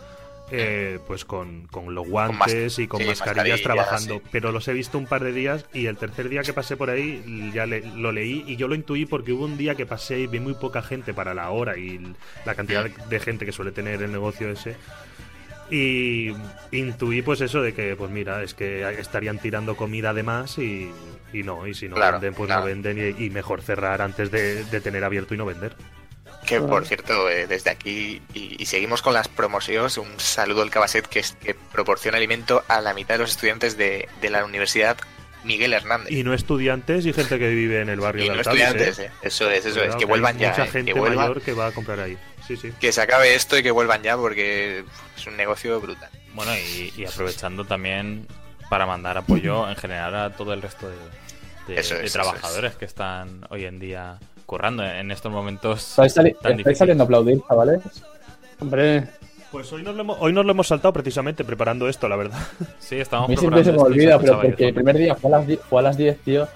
eh, 0.50 0.98
pues 1.06 1.24
con, 1.24 1.66
con 1.68 1.94
los 1.94 2.06
guantes 2.06 2.78
y 2.78 2.86
con 2.86 3.00
sí, 3.00 3.06
mascarillas 3.06 3.60
mascarillas, 3.60 3.62
trabajando, 3.62 4.14
sí. 4.16 4.22
pero 4.30 4.52
los 4.52 4.68
he 4.68 4.72
visto 4.74 4.98
un 4.98 5.06
par 5.06 5.24
de 5.24 5.32
días 5.32 5.64
y 5.72 5.86
el 5.86 5.96
tercer 5.96 6.28
día 6.28 6.42
que 6.42 6.52
pasé 6.52 6.76
por 6.76 6.90
ahí 6.90 7.50
ya 7.54 7.64
le- 7.66 7.80
lo 7.96 8.12
leí 8.12 8.44
y 8.46 8.56
yo 8.56 8.68
lo 8.68 8.74
intuí 8.74 9.06
porque 9.06 9.32
hubo 9.32 9.44
un 9.46 9.56
día 9.56 9.74
que 9.74 9.86
pasé 9.86 10.20
y 10.20 10.26
vi 10.26 10.40
muy 10.40 10.54
poca 10.54 10.82
gente 10.82 11.14
para 11.14 11.32
la 11.34 11.50
hora 11.50 11.78
y 11.78 11.98
la 12.44 12.54
cantidad 12.54 12.84
de, 12.84 12.92
de 13.08 13.20
gente 13.20 13.46
que 13.46 13.52
suele 13.52 13.72
tener 13.72 14.02
el 14.02 14.12
negocio 14.12 14.50
ese. 14.50 14.76
Y 15.70 16.30
intuí 16.72 17.22
pues 17.22 17.40
eso 17.40 17.62
de 17.62 17.72
que, 17.72 17.96
pues 17.96 18.10
mira, 18.10 18.42
es 18.42 18.52
que 18.52 18.86
estarían 18.98 19.38
tirando 19.38 19.76
comida 19.76 20.12
de 20.12 20.22
más 20.22 20.58
y, 20.58 20.90
y 21.32 21.42
no, 21.42 21.66
y 21.66 21.72
si 21.72 21.88
no 21.88 21.96
Claro, 21.96 22.20
venden, 22.20 22.34
pues 22.34 22.48
claro. 22.48 22.60
no 22.60 22.66
venden 22.66 23.16
y, 23.18 23.24
y 23.24 23.30
mejor 23.30 23.62
cerrar 23.62 24.02
antes 24.02 24.30
de, 24.30 24.62
de 24.64 24.80
tener 24.82 25.02
abierto 25.04 25.34
y 25.34 25.38
no 25.38 25.46
vender. 25.46 25.74
Que 26.46 26.56
Claro. 26.58 26.66
por 26.68 26.86
cierto, 26.86 27.28
eh, 27.30 27.46
desde 27.46 27.70
aquí, 27.70 28.20
y, 28.34 28.62
y 28.62 28.66
seguimos 28.66 29.00
con 29.02 29.14
las 29.14 29.28
promociones, 29.28 29.96
un 29.98 30.20
saludo 30.20 30.62
al 30.62 30.70
Cabaset 30.70 31.06
que, 31.06 31.20
es, 31.20 31.32
que 31.42 31.54
proporciona 31.54 32.18
alimento 32.18 32.62
a 32.68 32.80
la 32.80 32.92
mitad 32.94 33.14
de 33.14 33.18
los 33.20 33.30
estudiantes 33.30 33.76
de, 33.78 34.08
de 34.20 34.30
la 34.30 34.44
Universidad 34.44 34.96
Miguel 35.42 35.72
Hernández. 35.72 36.10
Y 36.12 36.22
no 36.24 36.32
estudiantes 36.34 37.04
y 37.06 37.12
gente 37.12 37.38
que 37.38 37.48
vive 37.48 37.80
en 37.80 37.88
el 37.88 38.00
barrio 38.00 38.24
Y 38.24 38.28
de 38.28 38.32
no 38.34 38.38
Altavis, 38.38 38.62
estudiantes, 38.62 38.98
¿eh? 38.98 39.04
eh. 39.06 39.10
eso 39.22 39.50
es, 39.50 39.64
eso 39.64 39.74
Cuidado, 39.74 39.90
es, 39.90 39.96
que 39.96 40.04
vuelvan 40.06 40.38
ya, 40.38 40.50
Mucha 40.50 40.64
eh, 40.64 40.68
gente 40.68 40.92
que, 40.92 40.98
vuelvan, 40.98 41.18
mayor 41.28 41.42
que 41.42 41.52
va 41.52 41.66
a 41.66 41.72
comprar 41.72 42.00
ahí. 42.00 42.16
Sí, 42.46 42.56
sí. 42.58 42.72
que 42.78 42.92
se 42.92 43.00
acabe 43.00 43.34
esto 43.34 43.56
y 43.58 43.62
que 43.62 43.70
vuelvan 43.70 44.02
ya 44.02 44.16
porque 44.16 44.84
es 45.16 45.26
un 45.26 45.36
negocio 45.36 45.80
brutal. 45.80 46.10
Bueno, 46.34 46.52
y, 46.56 46.92
y 46.96 47.04
aprovechando 47.06 47.64
también 47.64 48.26
para 48.68 48.84
mandar 48.86 49.16
apoyo 49.18 49.68
en 49.68 49.76
general 49.76 50.14
a 50.14 50.32
todo 50.34 50.52
el 50.52 50.60
resto 50.62 50.88
de, 50.88 50.96
de- 51.74 51.80
Eso 51.80 51.94
es, 51.94 52.00
de 52.00 52.06
eso 52.06 52.18
trabajadores 52.18 52.74
que 52.76 52.84
están 52.86 53.46
hoy 53.50 53.64
en 53.64 53.78
día 53.78 54.18
currando 54.46 54.84
en 54.84 55.10
estos 55.10 55.30
momentos 55.32 55.80
¿Estáis, 55.90 56.12
sali- 56.12 56.32
tan 56.32 56.38
estáis 56.38 56.56
difíciles. 56.58 56.78
saliendo 56.78 57.02
a 57.02 57.06
aplaudir, 57.06 57.40
chavales? 57.48 57.80
Hombre, 58.60 59.04
Pues 59.50 59.72
hoy 59.72 59.82
nos, 59.82 59.94
lo 59.94 60.02
hemos, 60.02 60.16
hoy 60.20 60.32
nos 60.32 60.44
lo 60.44 60.50
hemos 60.52 60.66
saltado 60.66 60.92
precisamente 60.92 61.44
preparando 61.44 61.88
esto, 61.88 62.08
la 62.08 62.16
verdad. 62.16 62.38
Sí, 62.78 62.96
A 62.98 63.02
estamos 63.02 63.28
mí 63.28 63.36
siempre 63.36 63.64
se 63.64 63.72
me 63.72 63.78
olvida, 63.78 64.18
pero 64.18 64.34
porque 64.40 64.48
el 64.48 64.56
fondo. 64.56 64.74
primer 64.74 64.96
día 64.98 65.14
fue 65.14 65.30
a 65.30 65.38
las 65.38 65.46
10, 65.46 65.60
fue 65.68 65.78
a 65.80 65.82
las 65.82 65.96
10 65.96 66.18
tío, 66.20 66.48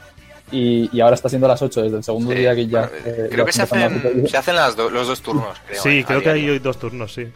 y, 0.51 0.88
y 0.96 1.01
ahora 1.01 1.14
está 1.14 1.29
siendo 1.29 1.46
a 1.46 1.51
las 1.51 1.62
8, 1.62 1.83
desde 1.83 1.96
el 1.98 2.05
segundo 2.05 2.33
Sí, 2.33 2.38
día 2.38 2.55
que 2.55 2.66
ya... 2.66 2.81
bueno, 2.81 2.92
eh, 3.05 3.29
creo 3.31 3.44
que 3.44 3.53
se 3.53 3.61
a 3.61 3.64
hacen, 3.64 3.83
hacer- 3.83 4.29
se 4.29 4.37
hacen 4.37 4.57
las 4.57 4.77
do- 4.77 4.90
los 4.90 5.07
dos 5.07 5.20
turnos. 5.20 5.59
Creo, 5.66 5.83
sí, 5.83 5.98
eh, 5.98 6.03
a 6.03 6.07
creo 6.07 6.22
que 6.22 6.31
hay 6.31 6.48
hoy 6.51 6.59
dos 6.59 6.79
turnos, 6.79 7.12
sí. 7.12 7.29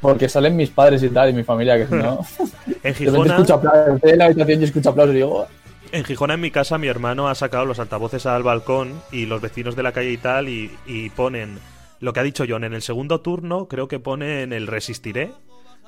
Porque 0.00 0.28
salen 0.28 0.56
mis 0.56 0.68
padres 0.70 1.02
y 1.04 1.08
tal, 1.10 1.30
y 1.30 1.32
mi 1.32 1.44
familia, 1.44 1.76
que 1.78 1.86
si 1.86 1.94
no... 1.94 2.24
En 2.82 2.94
Gijona, 2.94 3.34
escucho 3.34 3.54
aplausos, 3.54 4.00
en 4.02 4.18
la 4.18 4.24
habitación 4.26 4.60
y 4.60 4.64
escucho 4.64 4.90
aplausos 4.90 5.14
y 5.14 5.18
digo... 5.18 5.46
En 5.92 6.04
Gijona, 6.04 6.34
en 6.34 6.40
mi 6.40 6.50
casa, 6.50 6.78
mi 6.78 6.86
hermano 6.88 7.28
ha 7.28 7.34
sacado 7.34 7.66
los 7.66 7.78
altavoces 7.78 8.24
al 8.24 8.42
balcón 8.42 9.00
y 9.12 9.26
los 9.26 9.42
vecinos 9.42 9.76
de 9.76 9.82
la 9.82 9.92
calle 9.92 10.10
y 10.10 10.16
tal, 10.16 10.48
y, 10.48 10.70
y 10.86 11.10
ponen 11.10 11.58
lo 12.00 12.12
que 12.14 12.20
ha 12.20 12.22
dicho 12.22 12.44
John. 12.48 12.64
En 12.64 12.72
el 12.72 12.80
segundo 12.82 13.20
turno, 13.20 13.68
creo 13.68 13.88
que 13.88 13.98
ponen 13.98 14.54
el 14.54 14.66
Resistiré 14.66 15.32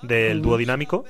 del 0.03 0.43
dúo 0.43 0.59
dinámico. 0.59 1.05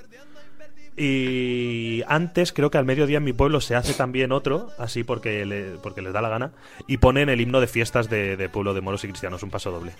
Y 0.96 2.02
antes, 2.06 2.52
creo 2.52 2.70
que 2.70 2.78
al 2.78 2.84
mediodía 2.84 3.18
en 3.18 3.24
mi 3.24 3.32
pueblo 3.32 3.60
se 3.60 3.74
hace 3.74 3.94
también 3.94 4.30
otro, 4.30 4.68
así 4.78 5.02
porque, 5.02 5.44
le- 5.44 5.72
porque 5.82 6.00
les 6.02 6.12
da 6.12 6.22
la 6.22 6.28
gana, 6.28 6.52
y 6.86 6.98
ponen 6.98 7.28
el 7.28 7.40
himno 7.40 7.60
de 7.60 7.66
fiestas 7.66 8.08
de, 8.08 8.36
de 8.36 8.48
pueblo 8.48 8.74
de 8.74 8.80
moros 8.80 9.02
y 9.02 9.08
cristianos, 9.08 9.42
un 9.42 9.50
paso 9.50 9.72
doble. 9.72 9.92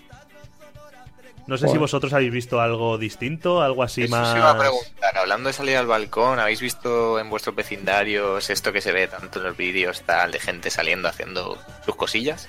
No 1.47 1.59
sé 1.59 1.69
si 1.69 1.77
vosotros 1.77 2.13
habéis 2.13 2.33
visto 2.33 2.61
algo 2.61 2.97
distinto, 2.97 3.61
algo 3.61 3.83
así 3.83 4.05
Eso 4.05 4.17
más. 4.17 4.33
se 4.33 4.39
iba 4.39 4.51
a 4.51 4.59
preguntar, 4.59 5.19
hablando 5.19 5.49
de 5.49 5.53
salir 5.53 5.77
al 5.77 5.87
balcón, 5.87 6.39
¿habéis 6.39 6.61
visto 6.61 7.19
en 7.19 7.29
vuestros 7.29 7.55
vecindarios 7.55 8.49
esto 8.49 8.73
que 8.73 8.81
se 8.81 8.93
ve 8.93 9.09
tanto 9.09 9.41
en 9.41 9.47
los 9.47 9.57
vídeos 9.57 10.03
tal 10.03 10.33
de 10.33 10.41
gente 10.41 10.71
saliendo 10.71 11.09
haciendo 11.09 11.59
sus 11.85 11.97
cosillas? 11.97 12.49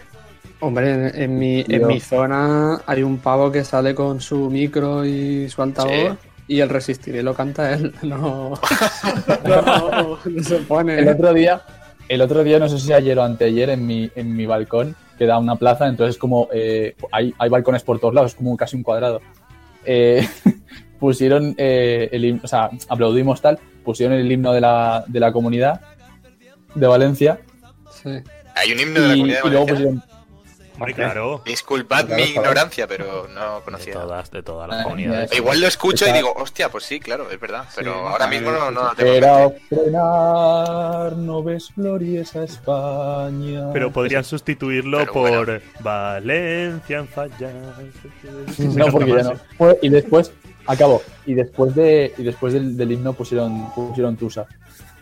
hombre, 0.62 0.94
en, 0.94 1.22
en 1.22 1.38
mi, 1.38 1.66
en 1.68 1.88
mi 1.88 2.00
zona 2.00 2.82
hay 2.86 3.04
un 3.04 3.18
pavo 3.20 3.52
que 3.52 3.64
sale 3.64 3.94
con 3.94 4.22
su 4.22 4.50
micro 4.50 5.06
y 5.06 5.50
su 5.50 5.62
altavoz 5.62 6.18
y 6.48 6.60
el 6.60 6.70
resistiré 6.70 7.24
lo 7.24 7.34
canta 7.34 7.74
él. 7.74 7.94
No, 8.04 8.54
no, 9.46 10.20
no 10.24 10.44
se 10.44 10.58
pone. 10.60 11.00
El 11.00 11.10
otro 11.10 11.34
día, 11.34 11.62
el 12.08 12.22
otro 12.22 12.44
día, 12.44 12.60
no 12.60 12.70
sé 12.70 12.80
si 12.80 12.94
ayer 12.94 13.18
o 13.18 13.24
anteayer, 13.24 13.70
en 13.70 13.86
mi, 13.86 14.10
en 14.16 14.36
mi 14.36 14.46
balcón, 14.46 14.96
que 15.18 15.26
da 15.26 15.38
una 15.38 15.56
plaza, 15.56 15.88
entonces 15.88 16.18
como 16.18 16.50
eh, 16.54 16.96
hay, 17.12 17.34
hay 17.38 17.50
balcones 17.50 17.84
por 17.84 18.00
todos 18.00 18.14
lados, 18.14 18.32
es 18.32 18.36
como 18.36 18.56
casi 18.58 18.76
un 18.76 18.84
cuadrado. 18.84 19.22
Eh, 19.86 20.28
pusieron 21.00 21.56
eh, 21.58 22.10
el 22.12 22.26
himno, 22.26 22.42
o 22.44 22.48
sea, 22.48 22.70
aplaudimos 22.90 23.42
tal, 23.42 23.60
pusieron 23.84 24.18
el 24.18 24.32
himno 24.32 24.54
de 24.54 24.62
la, 24.62 25.04
de 25.08 25.20
la 25.20 25.32
comunidad 25.32 25.82
de 26.74 26.88
Valencia 26.88 27.40
Sí. 28.04 28.10
Hay 28.56 28.72
un 28.72 28.80
himno 28.80 29.02
de 29.02 29.08
la 29.08 29.14
comunidad 29.14 29.42
de 29.42 29.48
y 29.48 29.52
luego 29.52 29.66
Valencia? 29.66 29.92
pusieron, 29.92 30.04
Claro. 30.96 31.42
Disculpad 31.46 32.06
Claro, 32.06 32.16
mi 32.22 32.32
claro. 32.32 32.42
ignorancia, 32.50 32.88
pero 32.88 33.28
no 33.34 33.58
De 33.58 33.62
conocía. 33.64 33.94
todas, 33.94 34.32
de 34.32 34.44
todas 34.44 34.68
las 34.70 34.80
Ah, 34.82 34.84
comunidades. 34.84 35.32
Igual 35.34 35.62
lo 35.62 35.68
escucho 35.68 36.08
y 36.08 36.12
digo, 36.12 36.34
hostia, 36.36 36.70
pues 36.70 36.84
sí, 36.84 37.00
claro, 37.00 37.30
es 37.32 37.40
verdad. 37.40 37.66
Pero 37.76 37.94
Sí, 37.94 38.00
ahora 38.00 38.26
a 38.26 38.28
mismo 38.28 38.52
no, 38.52 38.72
no 38.72 38.84
lo 38.84 38.90
tengo 38.96 39.12
en 39.12 39.18
Era 39.18 39.38
mente. 39.50 39.62
frenar, 39.70 41.14
no 41.14 41.44
ves 41.44 41.70
gloriesa 41.76 42.44
España. 42.44 43.72
Pero 43.74 43.92
podrían 43.92 44.24
sustituirlo 44.24 45.00
Pero 45.00 45.14
por 45.14 45.46
bueno. 45.46 45.60
Valencia 45.80 46.98
en 47.00 47.08
fallas. 47.08 47.54
No, 48.58 48.88
porque 48.88 49.12
ya 49.16 49.24
no. 49.24 49.34
Fue- 49.58 49.80
Y 49.82 49.90
después, 49.90 50.32
acabó. 50.68 51.02
Y 51.26 51.34
después 51.36 51.74
de 51.76 52.14
y 52.18 52.24
después 52.24 52.54
del, 52.54 52.76
del 52.78 52.92
himno 52.92 53.14
pusieron, 53.14 53.72
pusieron 53.74 54.18
Tusa. 54.18 54.46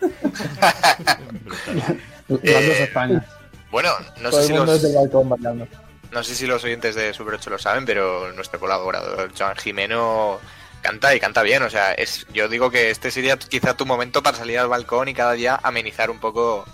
Las 0.01 0.11
Eh, 2.43 2.67
dos 2.67 2.79
Españas. 2.79 3.25
Bueno, 3.73 3.89
no 4.21 4.29
Todo 4.29 4.41
sé, 4.41 4.47
si 4.47 4.53
los, 4.53 4.69
desde 4.69 4.89
el 4.89 4.95
balcón 4.95 5.29
bailando. 5.29 5.67
no 6.11 6.23
sé 6.23 6.35
si 6.35 6.45
los 6.45 6.63
oyentes 6.63 6.93
de 6.95 7.11
Super 7.13 7.33
8 7.33 7.49
lo 7.49 7.57
saben, 7.57 7.85
pero 7.85 8.31
nuestro 8.33 8.59
colaborador 8.59 9.31
Joan 9.37 9.55
Jimeno 9.57 10.39
canta 10.81 11.13
y 11.15 11.19
canta 11.19 11.41
bien. 11.41 11.63
O 11.63 11.69
sea, 11.71 11.91
es, 11.93 12.27
yo 12.31 12.47
digo 12.47 12.69
que 12.69 12.91
este 12.91 13.09
sería 13.09 13.35
quizá 13.37 13.73
tu 13.75 13.85
momento 13.87 14.21
para 14.21 14.37
salir 14.37 14.59
al 14.59 14.67
balcón 14.69 15.07
y 15.07 15.15
cada 15.15 15.31
día 15.33 15.59
amenizar 15.63 16.11
un 16.11 16.19
poco, 16.19 16.65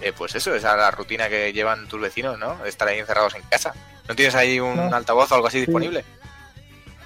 eh, 0.00 0.12
pues 0.18 0.34
eso, 0.34 0.52
esa 0.54 0.76
la 0.76 0.90
rutina 0.90 1.28
que 1.28 1.52
llevan 1.52 1.86
tus 1.86 2.00
vecinos, 2.00 2.36
¿no? 2.40 2.56
De 2.58 2.68
estar 2.68 2.88
ahí 2.88 2.98
encerrados 2.98 3.34
en 3.36 3.42
casa. 3.42 3.72
¿No 4.08 4.16
tienes 4.16 4.34
ahí 4.34 4.58
un 4.58 4.74
No. 4.76 4.94
altavoz 4.96 5.30
o 5.30 5.36
algo 5.36 5.46
así 5.46 5.60
disponible? 5.60 6.04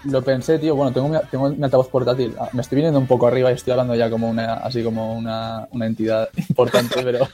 Lo 0.04 0.22
pensé, 0.22 0.58
tío. 0.58 0.74
Bueno, 0.76 0.92
tengo 0.94 1.08
mi, 1.08 1.18
tengo 1.30 1.50
mi 1.50 1.62
altavoz 1.62 1.88
portátil. 1.88 2.34
Ah, 2.40 2.48
Me 2.52 2.62
estoy 2.62 2.76
viniendo 2.76 2.98
un 2.98 3.06
poco 3.06 3.26
arriba 3.26 3.50
y 3.50 3.54
estoy 3.54 3.72
hablando 3.72 3.94
ya 3.94 4.08
como 4.08 4.30
una, 4.30 4.54
así 4.54 4.82
como 4.82 5.12
una, 5.14 5.66
una 5.72 5.84
entidad 5.86 6.30
importante, 6.48 7.02
pero 7.02 7.28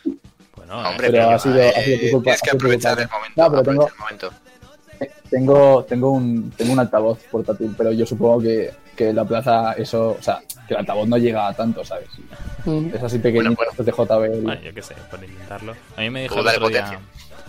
Bueno, 0.74 0.88
Hombre, 0.90 1.11
pero 1.11 1.24
pero, 1.24 1.30
ha 1.30 1.38
sido- 1.38 1.56
eh, 1.58 1.72
ha 1.76 1.82
sido 1.82 1.98
tu 1.98 2.11
culpa, 2.11 2.22
tienes 2.24 2.42
que 2.42 2.50
aprovechar 2.50 3.00
el 3.00 3.08
momento. 3.08 3.42
No, 3.42 3.50
pero 3.50 3.62
tengo- 3.62 3.88
el 3.88 3.98
momento. 3.98 4.30
tengo, 5.30 5.85
tengo, 5.85 6.11
un, 6.11 6.50
tengo 6.52 6.72
un 6.72 6.78
altavoz 6.80 7.18
portátil, 7.30 7.74
pero 7.76 7.92
yo 7.92 8.04
supongo 8.06 8.40
que, 8.42 8.72
que 8.96 9.12
la 9.12 9.24
plaza, 9.24 9.72
eso, 9.72 10.16
o 10.18 10.22
sea, 10.22 10.40
que 10.68 10.74
el 10.74 10.80
altavoz 10.80 11.08
no 11.08 11.16
llega 11.18 11.48
a 11.48 11.54
tanto, 11.54 11.85
¿sabes? 11.85 12.08
Mm. 12.64 12.88
Es 12.94 13.02
así 13.02 13.18
pequeñito, 13.18 13.54
Bueno, 13.56 13.70
estos 13.72 13.87
de 13.87 13.92
JBL. 13.92 14.42
bueno, 14.42 14.61
yo 14.62 14.74
qué 14.74 14.82
sé, 14.82 14.94
por 15.11 15.22
intentarlo. 15.24 15.74
A 15.96 16.00
mí 16.00 16.11
me 16.11 16.22
dijo 16.22 16.35
el 16.40 16.46
otro 16.46 16.68
día... 16.68 16.85
potencia. 16.85 16.98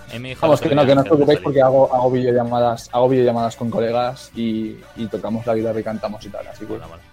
a 0.09 0.13
mí 0.13 0.19
me 0.19 0.29
dijo 0.29 0.41
Vamos, 0.41 0.61
que 0.61 0.73
no, 0.75 0.85
que 0.85 0.95
no 0.95 1.01
os 1.01 1.07
preocupéis 1.07 1.39
porque 1.39 1.61
hago, 1.61 1.93
hago 1.93 2.09
videollamadas, 2.11 2.89
hago 2.91 3.09
videollamadas 3.09 3.55
con 3.55 3.69
colegas 3.69 4.31
y, 4.35 4.77
y 4.95 5.07
tocamos 5.07 5.45
la 5.45 5.53
guitarra 5.55 5.79
y 5.79 5.83
cantamos 5.83 6.25
y 6.25 6.29
tal, 6.29 6.47
así 6.47 6.59
que 6.61 6.65
Bueno, 6.65 6.87
bueno. 6.87 7.03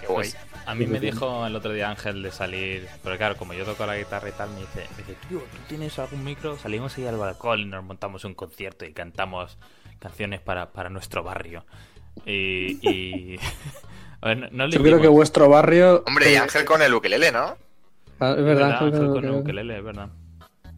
Qué 0.00 0.06
guay. 0.06 0.30
Pues, 0.30 0.36
a 0.68 0.74
mí 0.74 0.86
me 0.86 1.00
dijo 1.00 1.46
el 1.46 1.56
otro 1.56 1.72
día 1.72 1.88
Ángel 1.90 2.22
de 2.22 2.30
salir, 2.30 2.86
pero 3.02 3.16
claro, 3.16 3.36
como 3.36 3.54
yo 3.54 3.64
toco 3.64 3.86
la 3.86 3.96
guitarra 3.96 4.28
y 4.28 4.32
tal, 4.32 4.50
me 4.50 4.60
dice, 4.60 4.86
me 4.92 4.96
dice, 4.98 5.16
tío, 5.28 5.38
¿tú 5.38 5.58
tienes 5.68 5.98
algún 5.98 6.22
micro? 6.24 6.56
Salimos 6.58 6.96
ahí 6.98 7.06
al 7.06 7.16
balcón 7.16 7.60
y 7.60 7.64
nos 7.64 7.82
montamos 7.84 8.24
un 8.24 8.34
concierto 8.34 8.84
y 8.84 8.92
cantamos 8.92 9.56
canciones 9.98 10.40
para, 10.40 10.70
para 10.72 10.90
nuestro 10.90 11.22
barrio. 11.22 11.64
Y... 12.26 12.78
y... 12.86 13.38
a 14.20 14.28
ver, 14.28 14.38
no, 14.38 14.48
no 14.50 14.66
lo 14.66 14.72
Yo 14.72 14.82
creo 14.82 15.00
que 15.00 15.08
vuestro 15.08 15.48
barrio. 15.48 16.04
Hombre, 16.06 16.32
y 16.32 16.36
Ángel 16.36 16.64
con 16.64 16.82
el 16.82 16.92
ukelele, 16.94 17.32
¿no? 17.32 17.56
ah, 18.20 18.34
Es 18.36 18.44
verdad, 18.44 18.82
Ángel 18.82 19.08
con 19.08 19.24
el 19.24 19.30
ukelele, 19.32 19.78
es 19.78 19.84
verdad. 19.84 20.10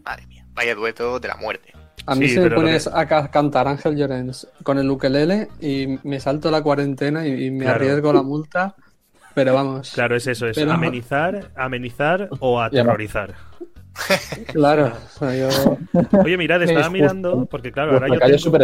Madre 0.05 0.27
mía, 0.27 0.47
vaya 0.55 0.75
dueto 0.75 1.19
de 1.19 1.29
la 1.29 1.37
muerte. 1.37 1.73
A 2.07 2.15
mí 2.15 2.29
Sí, 2.29 2.35
se 2.35 2.41
me 2.41 2.51
pones 2.51 2.89
que- 2.89 2.99
a 2.99 3.07
ca- 3.07 3.31
cantar 3.31 3.69
Ángel 3.69 3.97
Llorens 3.97 4.47
con 4.63 4.79
el 4.79 4.89
ukelele 4.91 5.49
y 5.61 5.99
me 6.05 6.19
salto 6.21 6.51
la 6.51 6.63
cuarentena 6.63 7.27
y, 7.27 7.47
y 7.47 7.51
me 7.51 7.65
Claro. 7.65 7.75
arriesgo 7.85 8.13
la 8.13 8.23
multa. 8.23 8.75
Pero 9.35 9.55
vamos, 9.55 9.93
Claro, 9.93 10.17
es 10.17 10.27
eso, 10.27 10.47
es 10.47 10.57
Pero- 10.57 10.73
amenizar, 10.73 11.51
amenizar 11.57 12.29
o 12.41 12.61
aterrorizar. 12.61 13.35
claro. 14.53 14.93
yo- 15.21 15.79
Oye, 16.25 16.37
mirad, 16.37 16.63
Es 16.63 16.71
estaba 16.71 16.91
mirando, 16.91 17.47
porque 17.47 17.73
claro, 17.73 17.93
ahora 17.93 18.09
yo 18.09 18.19
tengo... 18.51 18.59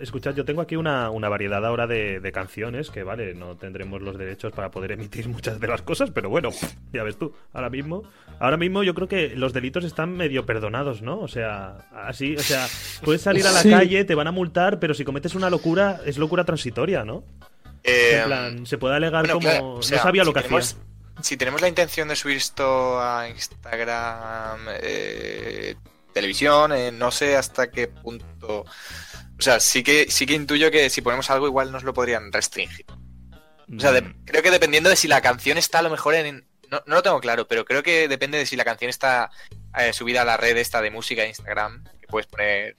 Escuchad, 0.00 0.34
yo 0.34 0.44
tengo 0.44 0.60
aquí 0.60 0.74
una, 0.74 1.10
una 1.10 1.28
variedad 1.28 1.64
ahora 1.64 1.86
de, 1.86 2.18
de 2.18 2.32
canciones 2.32 2.90
que, 2.90 3.04
vale, 3.04 3.34
no 3.34 3.56
tendremos 3.56 4.02
los 4.02 4.18
derechos 4.18 4.52
para 4.52 4.68
poder 4.72 4.90
emitir 4.92 5.28
muchas 5.28 5.60
de 5.60 5.68
las 5.68 5.82
cosas, 5.82 6.10
pero 6.10 6.28
bueno, 6.28 6.50
ya 6.92 7.04
ves 7.04 7.16
tú, 7.16 7.32
ahora 7.52 7.70
mismo, 7.70 8.02
ahora 8.40 8.56
mismo 8.56 8.82
yo 8.82 8.94
creo 8.94 9.06
que 9.06 9.36
los 9.36 9.52
delitos 9.52 9.84
están 9.84 10.16
medio 10.16 10.44
perdonados, 10.44 11.02
¿no? 11.02 11.20
O 11.20 11.28
sea, 11.28 11.76
así, 12.04 12.34
o 12.34 12.40
sea, 12.40 12.66
puedes 13.04 13.22
salir 13.22 13.46
a 13.46 13.52
la 13.52 13.60
Sí. 13.60 13.70
calle, 13.70 14.04
te 14.04 14.16
van 14.16 14.26
a 14.26 14.32
multar, 14.32 14.80
pero 14.80 14.92
si 14.92 15.04
cometes 15.04 15.36
una 15.36 15.50
locura, 15.50 16.00
es 16.04 16.18
locura 16.18 16.42
transitoria, 16.44 17.04
¿no? 17.04 17.22
Eh, 17.84 18.18
En 18.20 18.24
plan, 18.26 18.66
se 18.66 18.78
puede 18.78 18.96
alegar 18.96 19.22
bueno, 19.22 19.34
como 19.34 19.48
claro, 19.48 19.72
o 19.74 19.82
sea, 19.82 19.96
no 19.98 20.02
sabía 20.04 20.24
lo 20.24 20.32
que 20.32 20.40
tenemos- 20.42 20.72
hacía. 20.72 20.82
Si 21.22 21.36
tenemos 21.36 21.60
la 21.60 21.68
intención 21.68 22.08
de 22.08 22.16
subir 22.16 22.36
esto 22.38 23.00
a 23.00 23.28
Instagram, 23.28 24.60
eh, 24.80 25.74
televisión, 26.12 26.72
eh, 26.72 26.90
no 26.92 27.10
sé 27.10 27.36
hasta 27.36 27.70
qué 27.70 27.88
punto. 27.88 28.60
O 28.62 29.42
sea, 29.42 29.60
sí 29.60 29.82
que 29.82 30.10
sí 30.10 30.26
que 30.26 30.34
intuyo 30.34 30.70
que 30.70 30.88
si 30.90 31.00
ponemos 31.00 31.28
algo 31.30 31.46
igual 31.46 31.70
nos 31.72 31.84
lo 31.84 31.92
podrían 31.92 32.32
restringir. 32.32 32.86
O 33.76 33.80
sea, 33.80 33.92
de- 33.92 34.02
Mm, 34.02 34.24
creo 34.24 34.42
que 34.42 34.50
dependiendo 34.50 34.90
de 34.90 34.96
si 34.96 35.08
la 35.08 35.20
canción 35.20 35.58
está 35.58 35.78
a 35.78 35.82
lo 35.82 35.90
mejor 35.90 36.14
en... 36.14 36.46
No, 36.70 36.82
no 36.86 36.96
lo 36.96 37.02
tengo 37.02 37.20
claro, 37.20 37.46
pero 37.46 37.64
creo 37.64 37.82
que 37.82 38.08
depende 38.08 38.38
de 38.38 38.46
si 38.46 38.56
la 38.56 38.64
canción 38.64 38.88
está 38.88 39.30
eh, 39.78 39.92
subida 39.92 40.22
a 40.22 40.24
la 40.24 40.36
red 40.36 40.56
esta 40.56 40.80
de 40.82 40.90
música 40.90 41.22
de 41.22 41.28
Instagram, 41.28 41.84
que 42.00 42.06
puedes 42.06 42.26
poner 42.26 42.76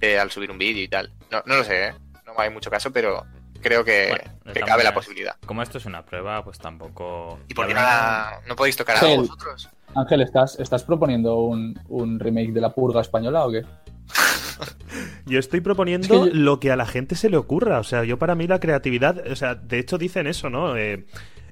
eh, 0.00 0.18
al 0.18 0.30
subir 0.30 0.50
un 0.50 0.58
vídeo 0.58 0.82
y 0.82 0.88
tal. 0.88 1.12
No, 1.30 1.42
no 1.46 1.56
lo 1.56 1.64
sé, 1.64 1.86
¿eh? 1.88 1.94
no 2.24 2.34
hay 2.38 2.50
mucho 2.50 2.70
caso, 2.70 2.92
pero 2.92 3.24
creo 3.66 3.84
que, 3.84 4.08
Bueno, 4.44 4.66
cabe 4.66 4.84
la 4.84 4.94
posibilidad. 4.94 5.34
Como 5.44 5.62
esto 5.62 5.78
es 5.78 5.86
una 5.86 6.04
prueba, 6.04 6.44
pues 6.44 6.58
tampoco... 6.58 7.40
¿Y 7.48 7.54
por 7.54 7.66
qué 7.66 7.74
la 7.74 8.40
no, 8.46 8.54
podéis 8.54 8.76
tocar 8.76 8.96
algo 8.96 9.22
vosotros? 9.22 9.68
Ángel, 9.94 10.20
¿estás, 10.20 10.58
¿estás 10.60 10.84
proponiendo 10.84 11.36
un, 11.40 11.78
un 11.88 12.20
remake 12.20 12.52
de 12.52 12.60
la 12.60 12.72
purga 12.72 13.00
española 13.00 13.44
o 13.44 13.50
qué? 13.50 13.64
Yo 15.26 15.38
estoy 15.40 15.60
proponiendo 15.60 16.26
yo- 16.26 16.32
lo 16.32 16.60
que 16.60 16.70
a 16.70 16.76
la 16.76 16.86
gente 16.86 17.16
se 17.16 17.28
le 17.28 17.36
ocurra. 17.36 17.80
O 17.80 17.84
sea, 17.84 18.04
yo 18.04 18.18
para 18.18 18.34
mí 18.36 18.46
la 18.46 18.60
creatividad, 18.60 19.26
o 19.30 19.34
sea, 19.34 19.56
de 19.56 19.80
hecho 19.80 19.98
dicen 19.98 20.28
eso, 20.28 20.48
¿no? 20.48 20.76
Eh, 20.76 21.04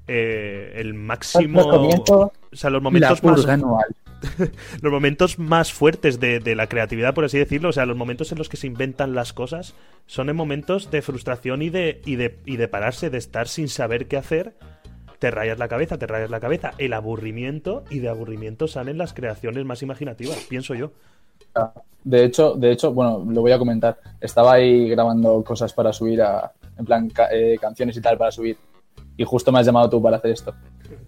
eh, 0.07 0.72
el 0.77 0.94
máximo. 0.94 1.61
Los 1.61 1.66
comienzos 1.68 2.09
O 2.09 2.33
sea, 2.53 2.70
los 2.70 2.81
La 2.81 2.85
momentos 2.85 3.22
más, 3.24 3.46
anual. 3.46 3.87
los 4.83 4.93
momentos 4.93 5.39
más 5.39 5.73
fuertes 5.73 6.21
de, 6.21 6.55
la 6.55 6.69
creatividad, 6.69 7.15
por 7.15 7.25
así 7.25 7.39
decirlo, 7.39 7.71
o 7.71 7.73
sea, 7.73 7.87
los 7.87 7.97
momentos 7.97 8.33
en 8.33 8.39
los 8.39 8.49
que 8.49 8.57
se 8.57 8.67
inventan 8.67 9.15
las 9.15 9.33
cosas, 9.33 9.75
son 10.07 10.29
en 10.29 10.37
momentos 10.37 10.91
de 10.91 11.03
frustración 11.03 11.63
y 11.63 11.71
de, 11.71 12.01
y 12.05 12.17
de, 12.17 12.39
y 12.45 12.57
de 12.57 12.69
pararse, 12.69 13.11
de 13.11 13.19
estar 13.19 13.49
sin 13.49 13.69
saber 13.69 14.07
qué 14.07 14.17
hacer. 14.17 14.55
Te 15.19 15.31
rayas 15.31 15.59
la 15.59 15.69
cabeza, 15.69 15.99
te 15.99 16.07
rayas 16.07 16.31
la 16.31 16.41
cabeza, 16.41 16.73
el 16.79 16.93
aburrimiento, 16.93 17.85
y 17.89 18.01
de 18.01 18.09
aburrimiento 18.09 18.69
salen 18.69 18.99
las 18.99 19.15
creaciones 19.15 19.65
más 19.65 19.83
imaginativas, 19.83 20.37
pienso 20.49 20.75
yo. 20.75 20.93
De 22.03 22.25
hecho, 22.25 22.55
de 22.55 22.73
hecho, 22.73 22.93
bueno, 22.93 23.25
lo 23.27 23.41
voy 23.41 23.53
a 23.53 23.59
comentar. 23.59 23.99
Estaba 24.21 24.55
ahí 24.55 24.91
grabando 24.91 25.43
cosas 25.43 25.73
para 25.73 25.93
subir 25.93 26.21
a, 26.21 26.53
en 26.77 26.85
plan, 26.85 27.11
eh, 27.33 27.57
canciones 27.61 27.97
y 27.97 28.01
tal 28.01 28.19
para 28.19 28.31
subir. 28.31 28.59
Y 29.16 29.24
justo 29.24 29.53
me 29.53 29.61
has 29.61 29.66
llamado 29.66 29.88
tú 29.90 30.03
para 30.03 30.16
hacer 30.16 30.31
esto. 30.33 30.55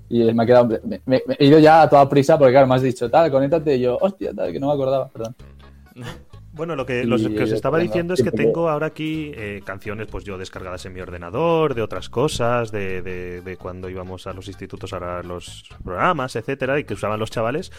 Y 0.09 0.33
me 0.33 0.43
ha 0.43 0.47
quedado, 0.47 0.67
me, 0.67 0.79
me- 0.85 1.23
me 1.27 1.37
he 1.39 1.47
ido 1.47 1.59
ya 1.59 1.83
a 1.83 1.89
toda 1.89 2.09
prisa 2.09 2.39
porque 2.39 2.53
claro, 2.53 2.67
me 2.69 2.75
has 2.77 2.83
dicho, 2.83 3.11
tal, 3.11 3.31
conéctate. 3.31 3.77
Y 3.77 3.81
yo, 3.81 3.99
hostia, 4.01 4.33
tal, 4.35 4.53
que 4.53 4.61
no 4.61 4.69
me 4.69 4.73
acordaba, 4.75 5.09
perdón. 5.09 5.35
Bueno, 6.53 6.75
lo 6.75 6.87
que, 6.87 7.05
los- 7.05 7.21
que 7.29 7.43
os 7.43 7.53
estaba 7.53 7.79
diciendo 7.79 8.15
es 8.15 8.23
que 8.23 8.31
tengo 8.47 8.71
ahora 8.71 8.87
aquí 8.87 9.31
eh, 9.35 9.61
canciones, 9.63 10.07
pues 10.11 10.25
yo 10.25 10.39
descargadas 10.39 10.87
en 10.87 10.95
mi 10.95 11.01
ordenador, 11.03 11.75
de 11.75 11.83
otras 11.83 12.09
cosas, 12.09 12.73
de, 12.73 13.03
de- 13.03 13.43
de 13.43 13.57
cuando 13.59 13.91
íbamos 13.91 14.27
a 14.27 14.33
los 14.33 14.49
institutos 14.49 14.95
a 14.95 15.23
los 15.23 15.65
programas, 15.85 16.35
etcétera, 16.35 16.79
y 16.79 16.85
que 16.85 16.95
usaban 16.95 17.21
los 17.21 17.31
chavales. 17.31 17.73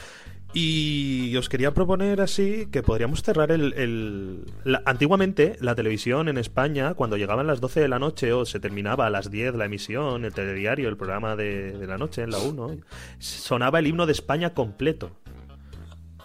Y 0.53 1.35
os 1.35 1.49
quería 1.49 1.73
proponer 1.73 2.21
así 2.21 2.67
que 2.71 2.81
podríamos 2.81 3.21
cerrar 3.21 3.51
el... 3.51 3.73
el- 3.73 4.45
la- 4.63 4.81
antiguamente, 4.85 5.57
la 5.59 5.75
televisión 5.75 6.29
en 6.29 6.37
España, 6.37 6.93
cuando 6.93 7.17
llegaban 7.17 7.47
las 7.47 7.59
12 7.61 7.81
de 7.81 7.87
la 7.87 7.99
noche 7.99 8.33
o 8.33 8.45
se 8.45 8.59
terminaba 8.59 9.05
a 9.05 9.09
las 9.09 9.29
10 9.29 9.55
la 9.55 9.65
emisión, 9.65 10.25
el 10.25 10.33
telediario, 10.33 10.89
el 10.89 10.97
programa 10.97 11.35
de, 11.35 11.73
de 11.77 11.85
la 11.87 11.97
noche 11.97 12.23
en 12.23 12.31
la 12.31 12.39
1, 12.39 12.77
sonaba 13.19 13.79
el 13.79 13.87
himno 13.87 14.05
de 14.05 14.13
España 14.13 14.53
completo. 14.53 15.11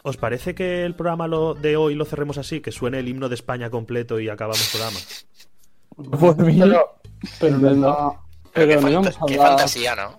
¿Os 0.05 0.17
parece 0.17 0.55
que 0.55 0.85
el 0.85 0.95
programa 0.97 1.29
lo, 1.29 1.55
de 1.55 1.77
hoy 1.77 1.95
lo 1.95 2.05
cerremos 2.05 2.39
así? 2.39 2.61
Que 2.61 2.73
suene 2.73 3.01
el 3.01 3.09
himno 3.09 3.29
de 3.29 3.35
España 3.35 3.71
completo 3.71 4.19
y 4.19 4.29
acabamos 4.29 4.75
el 4.75 4.81
programa. 4.81 6.19
Por 6.35 6.45
mí, 6.47 6.59
Pero, 6.61 7.01
pero 7.39 7.59
no, 7.59 8.25
Pero 8.53 8.67
qué, 8.67 8.79
pero 8.79 9.03
no 9.03 9.03
qué 9.27 9.35
hablar, 9.35 9.49
fantasía, 9.49 9.95
¿no? 9.95 10.19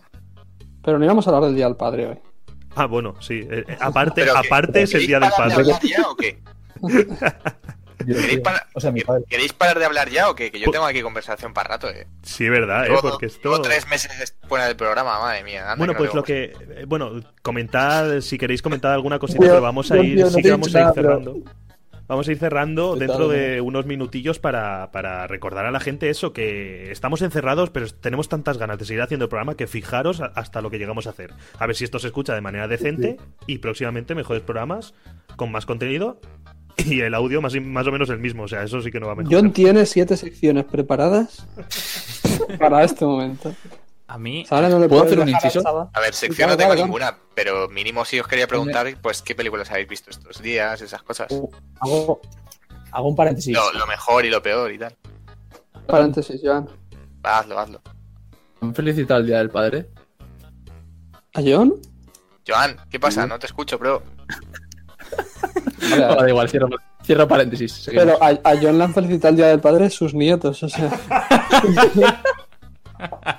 pero 0.84 1.00
no 1.00 1.06
íbamos 1.06 1.26
a 1.26 1.32
hablar 1.32 1.46
del 1.46 1.56
Día 1.56 1.66
del 1.66 1.76
Padre 1.78 2.08
hoy. 2.08 2.20
Ah, 2.76 2.86
bueno, 2.86 3.16
sí. 3.22 3.46
eh, 3.50 3.64
eh, 3.68 3.78
aparte 3.80 4.24
que- 4.24 4.30
aparte 4.30 4.82
es 4.84 4.94
el 4.94 5.02
¿queréis 5.02 5.08
día 5.08 5.20
del 5.20 5.30
parar 5.30 5.50
de 5.50 5.56
padre. 5.56 5.74
hablar 5.74 5.82
ya 5.84 6.10
o 6.10 6.16
qué? 6.16 6.40
yo, 8.06 8.16
¿Queréis, 8.16 8.40
para- 8.42 8.68
o 8.74 8.80
sea, 8.80 8.92
mi 8.92 9.00
que- 9.02 9.06
padre. 9.06 9.24
¿Queréis 9.30 9.54
parar 9.54 9.80
de 9.80 9.86
hablar 9.86 10.10
ya 10.10 10.30
o 10.30 10.36
qué? 10.36 10.52
Que 10.52 10.60
yo 10.60 10.68
Pu- 10.68 10.72
tengo 10.72 10.86
aquí 10.86 11.02
conversación 11.02 11.54
para 11.54 11.70
rato, 11.70 11.90
eh. 11.90 12.08
Sí, 12.24 12.50
verdad, 12.50 12.88
¿eh? 12.88 12.96
Porque 13.02 13.28
esto... 13.28 13.62
tres 13.62 13.88
meses 13.88 14.36
fuera 14.48 14.66
del 14.66 14.76
programa, 14.76 15.20
madre 15.20 15.44
mía. 15.44 15.62
anda 15.64 15.76
Bueno, 15.76 15.94
no 15.94 15.98
pues 16.00 16.14
lo 16.14 16.24
que... 16.24 16.54
eh, 16.76 16.86
Bueno, 16.88 17.22
comentad, 17.42 18.20
si 18.22 18.38
queréis 18.38 18.62
comentar 18.62 18.92
alguna 18.92 19.20
cosita, 19.20 19.40
pero 19.42 19.62
vamos 19.62 19.90
a 19.92 19.98
ir... 19.98 20.16
tío, 20.16 20.26
no 20.26 20.32
sí 20.32 20.42
que 20.42 20.52
vamos 20.52 20.68
a 20.68 20.70
ir 20.70 20.76
nada, 20.86 20.94
pero- 20.94 21.08
cerrando. 21.10 21.38
Vamos 22.13 22.28
a 22.28 22.32
ir 22.32 22.38
cerrando 22.38 22.95
dentro 22.95 23.28
de 23.28 23.60
unos 23.60 23.88
minutillos 23.88 24.38
para, 24.38 24.91
para 24.91 25.26
recordar 25.26 25.65
a 25.65 25.71
la 25.71 25.80
gente 25.80 26.12
eso, 26.12 26.32
que 26.32 26.91
estamos 26.91 27.23
encerrados, 27.23 27.71
pero 27.71 27.88
tenemos 27.89 28.30
tantas 28.30 28.60
ganas 28.60 28.78
de 28.78 28.86
seguir 28.86 29.02
haciendo 29.02 29.26
el 29.26 29.30
programa 29.30 29.56
que 29.56 29.65
fijaros 29.65 30.21
hasta 30.21 30.62
lo 30.62 30.69
que 30.69 30.78
llegamos 30.78 31.08
a 31.08 31.10
hacer. 31.10 31.34
A 31.58 31.65
ver 31.65 31.76
si 31.76 31.86
esto 31.86 31.97
se 31.97 32.06
escucha 32.06 32.36
de 32.36 32.41
manera 32.41 32.67
decente 32.67 33.17
y 33.47 33.58
próximamente 33.58 34.13
mejores 34.13 34.43
programas 34.43 34.93
con 35.38 35.52
más 35.52 35.65
contenido 35.65 36.21
y 36.78 36.99
el 36.99 37.15
audio 37.15 37.41
más, 37.41 37.60
más 37.60 37.88
o 37.88 37.91
menos 37.91 38.12
el 38.12 38.19
mismo. 38.19 38.43
O 38.43 38.47
sea, 38.47 38.62
eso 38.62 38.80
sí 38.80 38.91
que 38.91 38.99
no 38.99 39.08
va 39.08 39.13
a 39.13 39.15
mejorar. 39.15 39.41
John 39.41 39.52
tiene 39.52 39.84
siete 39.88 40.15
secciones 40.15 40.65
preparadas 40.65 41.47
para 42.60 42.84
este 42.84 43.06
momento. 43.06 43.56
A 44.13 44.19
mí, 44.19 44.45
Ahora 44.52 44.69
no 44.69 44.78
le 44.78 44.88
¿Puedo 44.88 45.06
puedes 45.06 45.17
hacer 45.17 45.23
un 45.23 45.30
inciso? 45.30 45.89
A 45.91 45.99
ver, 45.99 46.13
sección 46.13 46.47
no 46.47 46.56
tengo 46.56 46.73
claro, 46.76 46.76
claro. 46.76 46.86
ninguna, 46.86 47.17
pero 47.34 47.67
mínimo 47.67 48.06
sí 48.06 48.19
os 48.19 48.28
quería 48.28 48.45
preguntar, 48.45 48.95
pues, 49.02 49.23
¿qué 49.23 49.34
películas 49.34 49.71
habéis 49.71 49.88
visto 49.88 50.12
estos 50.12 50.39
días? 50.39 50.80
Esas 50.82 51.02
cosas. 51.02 51.30
Hago, 51.80 52.21
hago 52.91 53.08
un 53.08 53.15
paréntesis. 53.15 53.56
Lo, 53.56 53.73
lo 53.73 53.88
mejor 53.88 54.23
y 54.23 54.30
lo 54.30 54.39
peor 54.43 54.71
y 54.71 54.78
tal. 54.78 54.95
Paréntesis, 55.88 56.39
Joan. 56.43 56.69
Hazlo, 57.23 57.58
hazlo. 57.58 57.82
¿Han 58.62 58.76
felicitado 58.76 59.19
el 59.21 59.26
Día 59.26 59.39
del 59.39 59.49
Padre? 59.49 59.89
¿A 61.34 61.41
John? 61.43 61.73
Joan, 62.47 62.78
¿qué 62.91 62.99
pasa? 62.99 63.26
No 63.26 63.39
te 63.39 63.47
escucho, 63.47 63.80
bro. 63.80 64.04
Vale, 65.89 66.06
da 66.06 66.30
igual, 66.30 66.47
cierro, 66.47 66.67
cierro 67.04 67.28
paréntesis. 67.28 67.71
seguimos. 67.71 68.06
Pero 68.06 68.23
a, 68.23 68.28
a 68.52 68.56
John 68.62 68.78
le 68.78 68.84
han 68.84 68.93
felicitado 68.93 69.32
el 69.32 69.38
día 69.38 69.47
del 69.47 69.60
padre 69.60 69.89
sus 69.89 70.13
nietos, 70.13 70.62
o 70.62 70.69
sea. 70.69 70.91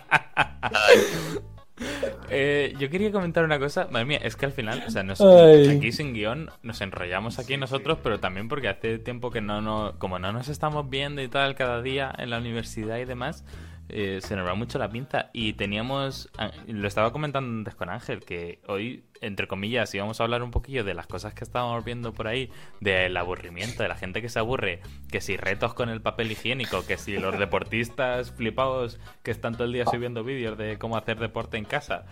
Eh, 2.46 2.74
yo 2.78 2.90
quería 2.90 3.10
comentar 3.10 3.42
una 3.44 3.58
cosa. 3.58 3.88
Madre 3.90 4.04
mía, 4.04 4.20
es 4.22 4.36
que 4.36 4.44
al 4.44 4.52
final, 4.52 4.84
o 4.86 4.90
sea, 4.90 5.02
nos- 5.02 5.20
Ay. 5.20 5.68
aquí 5.68 5.92
sin 5.92 6.12
guion 6.12 6.50
nos 6.62 6.80
enrollamos 6.82 7.38
aquí 7.38 7.56
nosotros, 7.56 7.98
pero 8.02 8.20
también 8.20 8.48
porque 8.48 8.68
hace 8.68 8.98
tiempo 8.98 9.30
que 9.30 9.40
no, 9.40 9.62
no 9.62 9.94
como 9.98 10.18
no 10.18 10.30
nos 10.32 10.48
estamos 10.48 10.90
viendo 10.90 11.22
y 11.22 11.28
tal 11.28 11.54
cada 11.54 11.80
día 11.80 12.12
en 12.18 12.28
la 12.30 12.38
universidad 12.38 12.98
y 12.98 13.06
demás, 13.06 13.44
eh, 13.88 14.20
se 14.22 14.34
nos 14.36 14.46
va 14.46 14.54
mucho 14.54 14.78
la 14.78 14.88
pinza. 14.88 15.30
Y 15.32 15.54
teníamos, 15.54 16.30
ah, 16.38 16.50
lo 16.66 16.88
estaba 16.88 17.12
comentando 17.12 17.50
antes 17.58 17.74
con 17.74 17.90
Ángel, 17.90 18.24
que 18.24 18.60
hoy, 18.66 19.04
entre 19.20 19.46
comillas, 19.46 19.94
íbamos 19.94 20.20
a 20.20 20.24
hablar 20.24 20.42
un 20.42 20.50
poquillo 20.50 20.84
de 20.84 20.94
las 20.94 21.06
cosas 21.06 21.34
que 21.34 21.44
estábamos 21.44 21.84
viendo 21.84 22.12
por 22.12 22.26
ahí, 22.26 22.50
del 22.80 23.16
aburrimiento, 23.16 23.82
de 23.82 23.88
la 23.88 23.96
gente 23.96 24.22
que 24.22 24.28
se 24.28 24.38
aburre, 24.38 24.80
que 25.10 25.20
si 25.20 25.36
retos 25.36 25.74
con 25.74 25.88
el 25.88 26.00
papel 26.00 26.32
higiénico, 26.32 26.86
que 26.86 26.96
si 26.96 27.16
los 27.18 27.38
deportistas 27.38 28.32
flipados 28.32 28.98
que 29.22 29.30
están 29.30 29.54
todo 29.54 29.64
el 29.64 29.72
día 29.72 29.84
subiendo 29.86 30.24
vídeos 30.24 30.56
de 30.56 30.78
cómo 30.78 30.96
hacer 30.96 31.18
deporte 31.18 31.56
en 31.56 31.64
casa. 31.64 32.04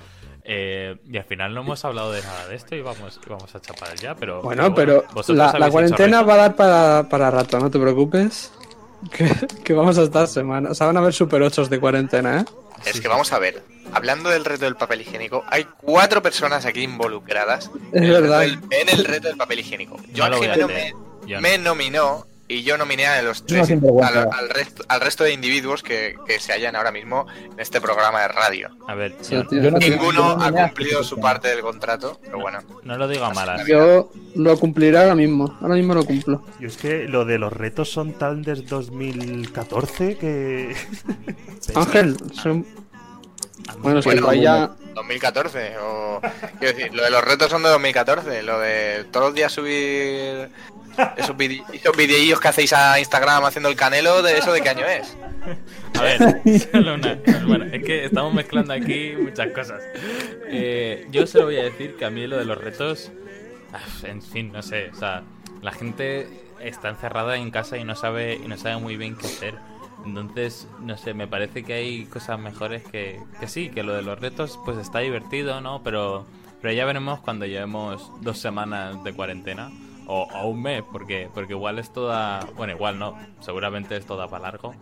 Eh, 0.44 0.96
y 1.06 1.16
al 1.16 1.24
final 1.24 1.54
no 1.54 1.60
hemos 1.60 1.84
hablado 1.84 2.12
de 2.12 2.20
nada 2.20 2.48
de 2.48 2.56
esto 2.56 2.74
y 2.74 2.82
vamos, 2.82 3.20
vamos 3.28 3.54
a 3.54 3.60
chapar 3.60 3.94
ya, 3.94 4.14
pero... 4.16 4.42
Bueno, 4.42 4.74
pero 4.74 5.04
la, 5.28 5.52
la 5.58 5.70
cuarentena 5.70 6.22
va 6.22 6.34
a 6.34 6.36
dar 6.36 6.56
para, 6.56 7.08
para 7.08 7.30
rato, 7.30 7.60
no 7.60 7.70
te 7.70 7.78
preocupes. 7.78 8.52
Que, 9.10 9.28
que 9.64 9.72
vamos 9.72 9.98
a 9.98 10.02
estar 10.02 10.28
semanas. 10.28 10.72
O 10.72 10.74
sea, 10.74 10.86
van 10.86 10.96
a 10.96 11.00
haber 11.00 11.12
super 11.12 11.42
8 11.42 11.66
de 11.66 11.80
cuarentena, 11.80 12.40
¿eh? 12.40 12.44
Es 12.84 13.00
que 13.00 13.08
vamos 13.08 13.32
a 13.32 13.38
ver, 13.38 13.62
hablando 13.92 14.28
del 14.28 14.44
reto 14.44 14.64
del 14.64 14.76
papel 14.76 15.02
higiénico, 15.02 15.44
hay 15.48 15.64
cuatro 15.80 16.20
personas 16.22 16.64
aquí 16.66 16.82
involucradas 16.82 17.70
Es 17.92 18.02
en, 18.02 18.04
el 18.04 18.10
reto 18.10 18.22
verdad. 18.22 18.40
del, 18.40 18.58
en 18.70 18.88
el 18.88 19.04
reto 19.04 19.28
del 19.28 19.36
papel 19.36 19.60
higiénico. 19.60 19.96
Yo 20.12 20.24
No 20.24 20.30
lo 20.30 20.36
voy 20.38 20.46
a 20.48 20.52
Ángel 20.52 20.64
hacer, 20.70 20.94
me, 20.94 21.32
John. 21.34 21.42
me 21.42 21.58
nominó 21.58 22.26
y 22.52 22.62
yo 22.62 22.76
nominé 22.78 23.06
a 23.06 23.22
los 23.22 23.44
tres, 23.46 23.70
al, 23.70 24.16
al 24.32 24.48
resto, 24.50 24.84
al 24.88 25.00
resto 25.00 25.24
de 25.24 25.32
individuos 25.32 25.82
que, 25.82 26.16
que 26.26 26.38
se 26.40 26.52
hallan 26.52 26.76
ahora 26.76 26.92
mismo 26.92 27.26
en 27.52 27.58
este 27.60 27.80
programa 27.80 28.20
de 28.22 28.28
radio. 28.28 28.70
A 28.86 28.94
ver, 28.94 29.14
Sí, 29.20 29.34
John, 29.36 29.48
tío. 29.48 29.62
Yo 29.62 29.70
no- 29.70 29.78
Ninguno 29.78 30.30
ha 30.42 30.50
cumplido 30.52 31.02
su 31.04 31.18
parte 31.20 31.48
del 31.48 31.60
contrato, 31.60 32.18
pero 32.24 32.38
bueno. 32.40 32.60
no 32.82 32.96
lo 32.96 33.08
digo 33.08 33.24
a 33.24 33.34
malas. 33.34 33.66
Yo 33.66 34.10
lo 34.34 34.58
cumpliré 34.58 34.98
ahora 34.98 35.14
mismo. 35.14 35.56
Ahora 35.60 35.74
mismo 35.74 35.94
lo 35.94 36.04
cumplo. 36.04 36.44
Yo 36.60 36.68
es 36.68 36.76
que 36.76 37.08
lo 37.08 37.24
de 37.24 37.38
los 37.38 37.52
retos 37.52 37.90
son 37.90 38.12
tal 38.14 38.42
desde 38.42 38.64
2014 38.66 40.16
que. 40.16 40.74
Ángel, 41.74 42.16
son... 42.32 42.66
bueno, 43.78 44.00
que 44.00 44.04
Bueno, 44.08 44.22
tú 44.22 44.28
ahí 44.30 44.42
ya. 44.42 44.70
2014, 44.94 45.78
o... 45.78 46.20
Quiero 46.58 46.76
decir, 46.76 46.94
lo 46.94 47.02
de 47.02 47.10
los 47.10 47.24
retos 47.24 47.50
son 47.50 47.62
de 47.62 47.70
2014, 47.70 48.42
lo 48.42 48.58
de 48.58 49.04
todos 49.10 49.26
los 49.28 49.34
días 49.34 49.50
subir 49.50 50.50
esos, 51.16 51.36
vide- 51.36 51.62
esos 51.72 51.96
videillos 51.96 52.40
que 52.40 52.48
hacéis 52.48 52.72
a 52.72 52.98
Instagram 52.98 53.44
haciendo 53.44 53.68
el 53.68 53.76
canelo, 53.76 54.22
¿de 54.22 54.38
eso 54.38 54.52
de 54.52 54.60
qué 54.60 54.68
año 54.70 54.86
es? 54.86 55.16
A 55.98 56.02
ver, 56.02 56.60
solo 56.72 56.94
una. 56.94 57.18
Bueno, 57.46 57.64
es 57.72 57.82
que 57.84 58.04
estamos 58.04 58.32
mezclando 58.32 58.72
aquí 58.72 59.12
muchas 59.20 59.48
cosas. 59.48 59.82
Eh, 60.48 61.06
yo 61.10 61.26
solo 61.26 61.46
voy 61.46 61.56
a 61.58 61.64
decir 61.64 61.96
que 61.96 62.04
a 62.04 62.10
mí 62.10 62.26
lo 62.26 62.38
de 62.38 62.44
los 62.44 62.58
retos. 62.58 63.10
ah, 63.72 63.80
En 64.04 64.22
fin, 64.22 64.52
no 64.52 64.62
sé. 64.62 64.90
O 64.92 64.96
sea, 64.96 65.22
la 65.60 65.72
gente 65.72 66.28
está 66.60 66.90
encerrada 66.90 67.36
en 67.36 67.50
casa 67.50 67.76
y 67.76 67.84
no 67.84 67.96
sabe, 67.96 68.34
y 68.34 68.46
no 68.48 68.56
sabe 68.56 68.76
muy 68.76 68.96
bien 68.96 69.16
qué 69.16 69.26
hacer. 69.26 69.54
Entonces, 70.04 70.66
no 70.80 70.96
sé, 70.96 71.14
me 71.14 71.26
parece 71.28 71.62
que 71.62 71.74
hay 71.74 72.04
cosas 72.06 72.38
mejores 72.38 72.82
que, 72.84 73.20
que 73.38 73.46
sí, 73.48 73.68
que 73.70 73.82
lo 73.82 73.94
de 73.94 74.02
los 74.02 74.18
retos 74.18 74.58
pues 74.64 74.78
está 74.78 74.98
divertido, 75.00 75.60
¿no? 75.60 75.82
Pero, 75.84 76.26
pero 76.60 76.72
ya 76.74 76.84
veremos 76.84 77.20
cuando 77.20 77.46
llevemos 77.46 78.10
dos 78.20 78.38
semanas 78.38 79.02
de 79.04 79.12
cuarentena. 79.12 79.70
O, 80.06 80.22
o 80.22 80.48
un 80.48 80.62
mes, 80.62 80.82
porque, 80.90 81.28
porque 81.32 81.52
igual 81.52 81.78
es 81.78 81.92
toda... 81.92 82.40
Bueno, 82.56 82.72
igual 82.72 82.98
no, 82.98 83.16
seguramente 83.40 83.96
es 83.96 84.04
toda 84.04 84.28
para 84.28 84.42
largo. 84.42 84.74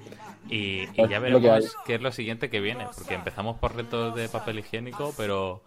Y, 0.49 0.89
y 0.95 1.09
ya 1.09 1.19
veremos 1.19 1.77
qué 1.85 1.97
es 1.97 2.01
lo 2.01 2.13
siguiente 2.13 2.51
que 2.51 2.61
viene, 2.61 2.87
porque 2.97 3.15
empezamos 3.15 3.59
por 3.59 3.77
retos 3.77 4.15
de 4.15 4.29
papel 4.29 4.59
higiénico, 4.61 5.13
pero 5.17 5.63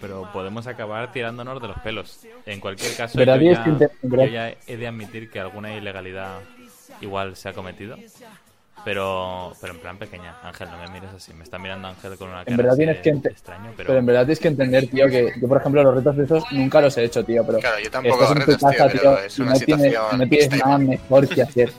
pero 0.00 0.28
podemos 0.32 0.66
acabar 0.66 1.12
tirándonos 1.12 1.60
de 1.60 1.68
los 1.68 1.78
pelos. 1.78 2.26
En 2.44 2.60
cualquier 2.60 2.94
caso, 2.96 3.18
yo 3.18 3.24
ya, 3.24 3.64
yo 4.02 4.26
ya 4.26 4.54
he 4.66 4.76
de 4.76 4.86
admitir 4.86 5.30
que 5.30 5.40
alguna 5.40 5.74
ilegalidad 5.74 6.40
igual 7.00 7.36
se 7.36 7.48
ha 7.48 7.52
cometido. 7.52 7.96
Pero, 8.84 9.52
pero 9.60 9.72
en 9.72 9.80
plan 9.80 9.98
pequeña. 9.98 10.36
Ángel, 10.44 10.68
no 10.70 10.78
me 10.78 10.88
mires 10.88 11.10
así. 11.16 11.32
Me 11.34 11.42
está 11.42 11.58
mirando 11.58 11.88
Ángel 11.88 12.16
con 12.16 12.28
una 12.28 12.44
cara 12.44 12.50
En 12.50 12.56
verdad 12.56 12.72
así 12.72 12.78
tienes 12.78 12.96
de 12.98 13.02
que 13.02 13.10
ente- 13.10 13.30
extraño, 13.30 13.72
pero... 13.76 13.86
Pero 13.88 13.98
en 13.98 14.06
verdad 14.06 14.20
tienes 14.22 14.38
que 14.38 14.48
entender, 14.48 14.86
tío, 14.88 15.08
que 15.08 15.32
yo, 15.40 15.48
por 15.48 15.58
ejemplo, 15.58 15.82
los 15.82 15.94
retos 15.96 16.16
de 16.16 16.24
esos 16.24 16.44
nunca 16.52 16.80
los 16.80 16.96
he 16.96 17.04
hecho, 17.04 17.24
tío. 17.24 17.44
Pero 17.44 17.58
Claro, 17.58 17.78
yo 17.82 17.90
tampoco 17.90 18.14
estás 18.14 18.30
hago 18.30 18.40
en 18.40 18.44
tu 18.44 18.52
retos, 18.52 18.70
tío, 18.70 18.78
casa, 18.78 18.92
pero 18.92 19.16
tío, 19.16 19.24
es 19.24 19.38
una 19.38 19.52
no 19.52 19.58
tienes, 19.58 19.84
situación 19.86 20.18
no 20.20 20.28
tienes 20.28 20.50
nada 20.64 20.78
mejor 20.78 21.28
que 21.28 21.42
hacer. 21.42 21.72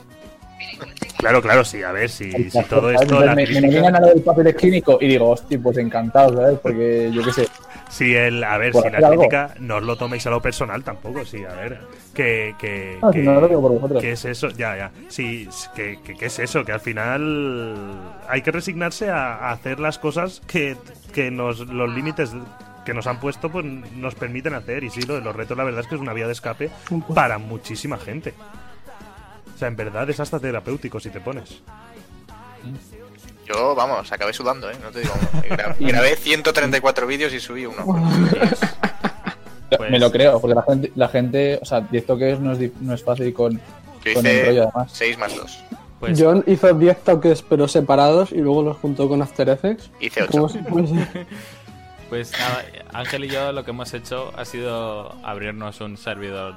Claro, 1.18 1.42
claro, 1.42 1.66
sí, 1.66 1.82
a 1.82 1.92
ver, 1.92 2.10
si, 2.10 2.52
si 2.52 2.64
todo 2.66 2.92
esto. 2.92 3.04
Entonces 3.04 3.26
La 3.26 3.36
me, 3.36 3.82
me 3.82 3.88
a 3.88 4.00
lo 4.02 4.08
del 4.08 4.22
papel 4.22 4.56
clínico 4.56 4.98
y 5.02 5.08
digo, 5.08 5.30
hostia, 5.30 5.60
pues 5.62 5.78
encantado, 5.78 6.36
¿sabes? 6.36 6.60
Porque 6.60 7.10
yo 7.12 7.24
qué 7.24 7.32
sé. 7.34 7.48
Si 7.98 8.16
el, 8.16 8.44
a 8.44 8.58
ver, 8.60 8.74
si 8.76 8.90
la 8.92 8.98
algo. 9.00 9.10
crítica 9.22 9.56
no 9.60 9.78
os 9.78 9.84
lo 9.84 9.96
toméis 9.98 10.26
a 10.28 10.30
lo 10.30 10.40
personal 10.40 10.84
tampoco, 10.84 11.26
sí, 11.26 11.44
a 11.44 11.54
ver. 11.54 11.80
Que, 12.14 12.54
que, 12.60 13.00
No, 13.02 13.12
si 13.12 13.20
que- 13.20 13.26
no 13.26 13.42
lo 13.42 13.48
digo 13.48 13.62
por 13.62 13.72
vosotros. 13.72 14.02
¿Qué 14.04 14.12
es 14.12 14.24
eso? 14.26 14.50
Ya, 14.50 14.78
ya. 14.78 14.92
Sí, 15.10 15.50
que, 15.76 16.00
que- 16.04 16.14
¿qué 16.14 16.26
es 16.28 16.38
eso? 16.38 16.64
Que 16.64 16.74
al 16.74 16.80
final 16.80 17.86
hay 18.30 18.42
que 18.44 18.52
resignarse 18.52 19.10
a, 19.10 19.36
a 19.38 19.52
hacer 19.52 19.80
las 19.80 19.98
cosas 19.98 20.42
que, 20.46 20.78
que 21.12 21.32
nos, 21.32 21.60
los 21.62 21.90
límites 21.90 22.32
que 22.86 22.94
nos 22.94 23.08
han 23.08 23.20
puesto 23.20 23.50
pues 23.52 23.66
nos 23.66 24.14
permiten 24.14 24.54
hacer. 24.54 24.84
Y 24.84 24.92
sí, 24.92 25.02
lo 25.02 25.16
de 25.16 25.22
los 25.22 25.36
retos, 25.36 25.58
la 25.58 25.64
verdad 25.64 25.82
es 25.82 25.88
que 25.88 25.96
es 25.96 26.02
una 26.02 26.14
vía 26.14 26.28
de 26.28 26.34
escape 26.34 26.70
para 27.16 27.40
muchísima 27.40 27.98
gente. 27.98 28.36
O 29.56 29.58
sea, 29.58 29.70
en 29.70 29.76
verdad 29.76 30.08
es 30.08 30.20
hasta 30.20 30.40
terapéutico 30.40 31.00
si 31.00 31.10
te 31.10 31.20
pones. 31.20 31.64
Yo, 33.48 33.74
vamos, 33.76 34.12
acabé 34.12 34.34
sudando, 34.34 34.70
¿eh? 34.70 34.76
No 34.84 34.90
te 34.92 35.00
digo. 35.02 35.14
Gra- 35.50 35.76
grabé 35.80 36.16
134 36.16 37.08
vídeos 37.08 37.34
y 37.34 37.40
subí 37.40 37.66
uno. 37.66 37.84
Pues- 39.78 39.92
Me 39.92 40.00
lo 40.00 40.10
creo, 40.12 40.40
porque 40.40 40.56
la 40.56 40.64
gente, 40.64 40.92
la 40.96 41.08
gente 41.10 41.60
o 41.62 41.66
sea, 41.66 41.86
esto 41.92 42.18
que 42.18 42.32
es 42.32 42.40
no 42.40 42.54
es, 42.54 42.72
no 42.80 42.94
es 42.94 43.04
fácil 43.04 43.34
con, 43.34 43.60
Yo 44.06 44.14
con 44.14 44.26
el 44.26 44.46
rollo 44.46 44.62
hice 44.64 44.70
además. 44.74 44.92
6 44.94 45.18
más 45.18 45.36
2. 45.36 45.64
Pues, 46.00 46.22
John 46.22 46.44
hizo 46.48 46.74
10 46.74 47.04
toques 47.04 47.42
pero 47.42 47.68
separados 47.68 48.32
y 48.32 48.38
luego 48.38 48.62
los 48.64 48.78
juntó 48.78 49.10
con 49.10 49.22
After 49.22 49.50
Effects. 49.50 49.90
Hice 50.00 50.24
8. 50.24 50.32
¿Cómo 50.32 50.48
se- 50.50 50.64
cómo 50.64 50.88
se- 50.88 51.26
pues 52.10 52.32
nada, 52.32 52.64
Ángel 52.94 53.26
y 53.26 53.28
yo 53.30 53.52
lo 53.52 53.66
que 53.66 53.72
hemos 53.72 53.94
hecho 53.94 54.32
ha 54.38 54.46
sido 54.46 55.12
abrirnos 55.26 55.82
un 55.82 55.98
servidor, 55.98 56.56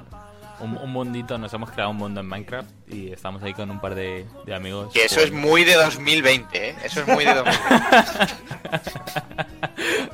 un, 0.61 0.77
un 0.77 0.91
mundito. 0.91 1.37
Nos 1.37 1.53
hemos 1.53 1.71
creado 1.71 1.91
un 1.91 1.97
mundo 1.97 2.21
en 2.21 2.27
Minecraft 2.27 2.69
y 2.89 3.11
estamos 3.11 3.41
ahí 3.43 3.53
con 3.53 3.69
un 3.69 3.79
par 3.79 3.95
de, 3.95 4.25
de 4.45 4.55
amigos. 4.55 4.93
Que 4.93 5.05
eso 5.05 5.19
es 5.19 5.29
jugando. 5.29 5.47
muy 5.47 5.63
de 5.63 5.75
2020, 5.75 6.69
¿eh? 6.69 6.75
Eso 6.83 7.01
es 7.01 7.07
muy 7.07 7.25
de 7.25 7.33
2020. 7.33 7.61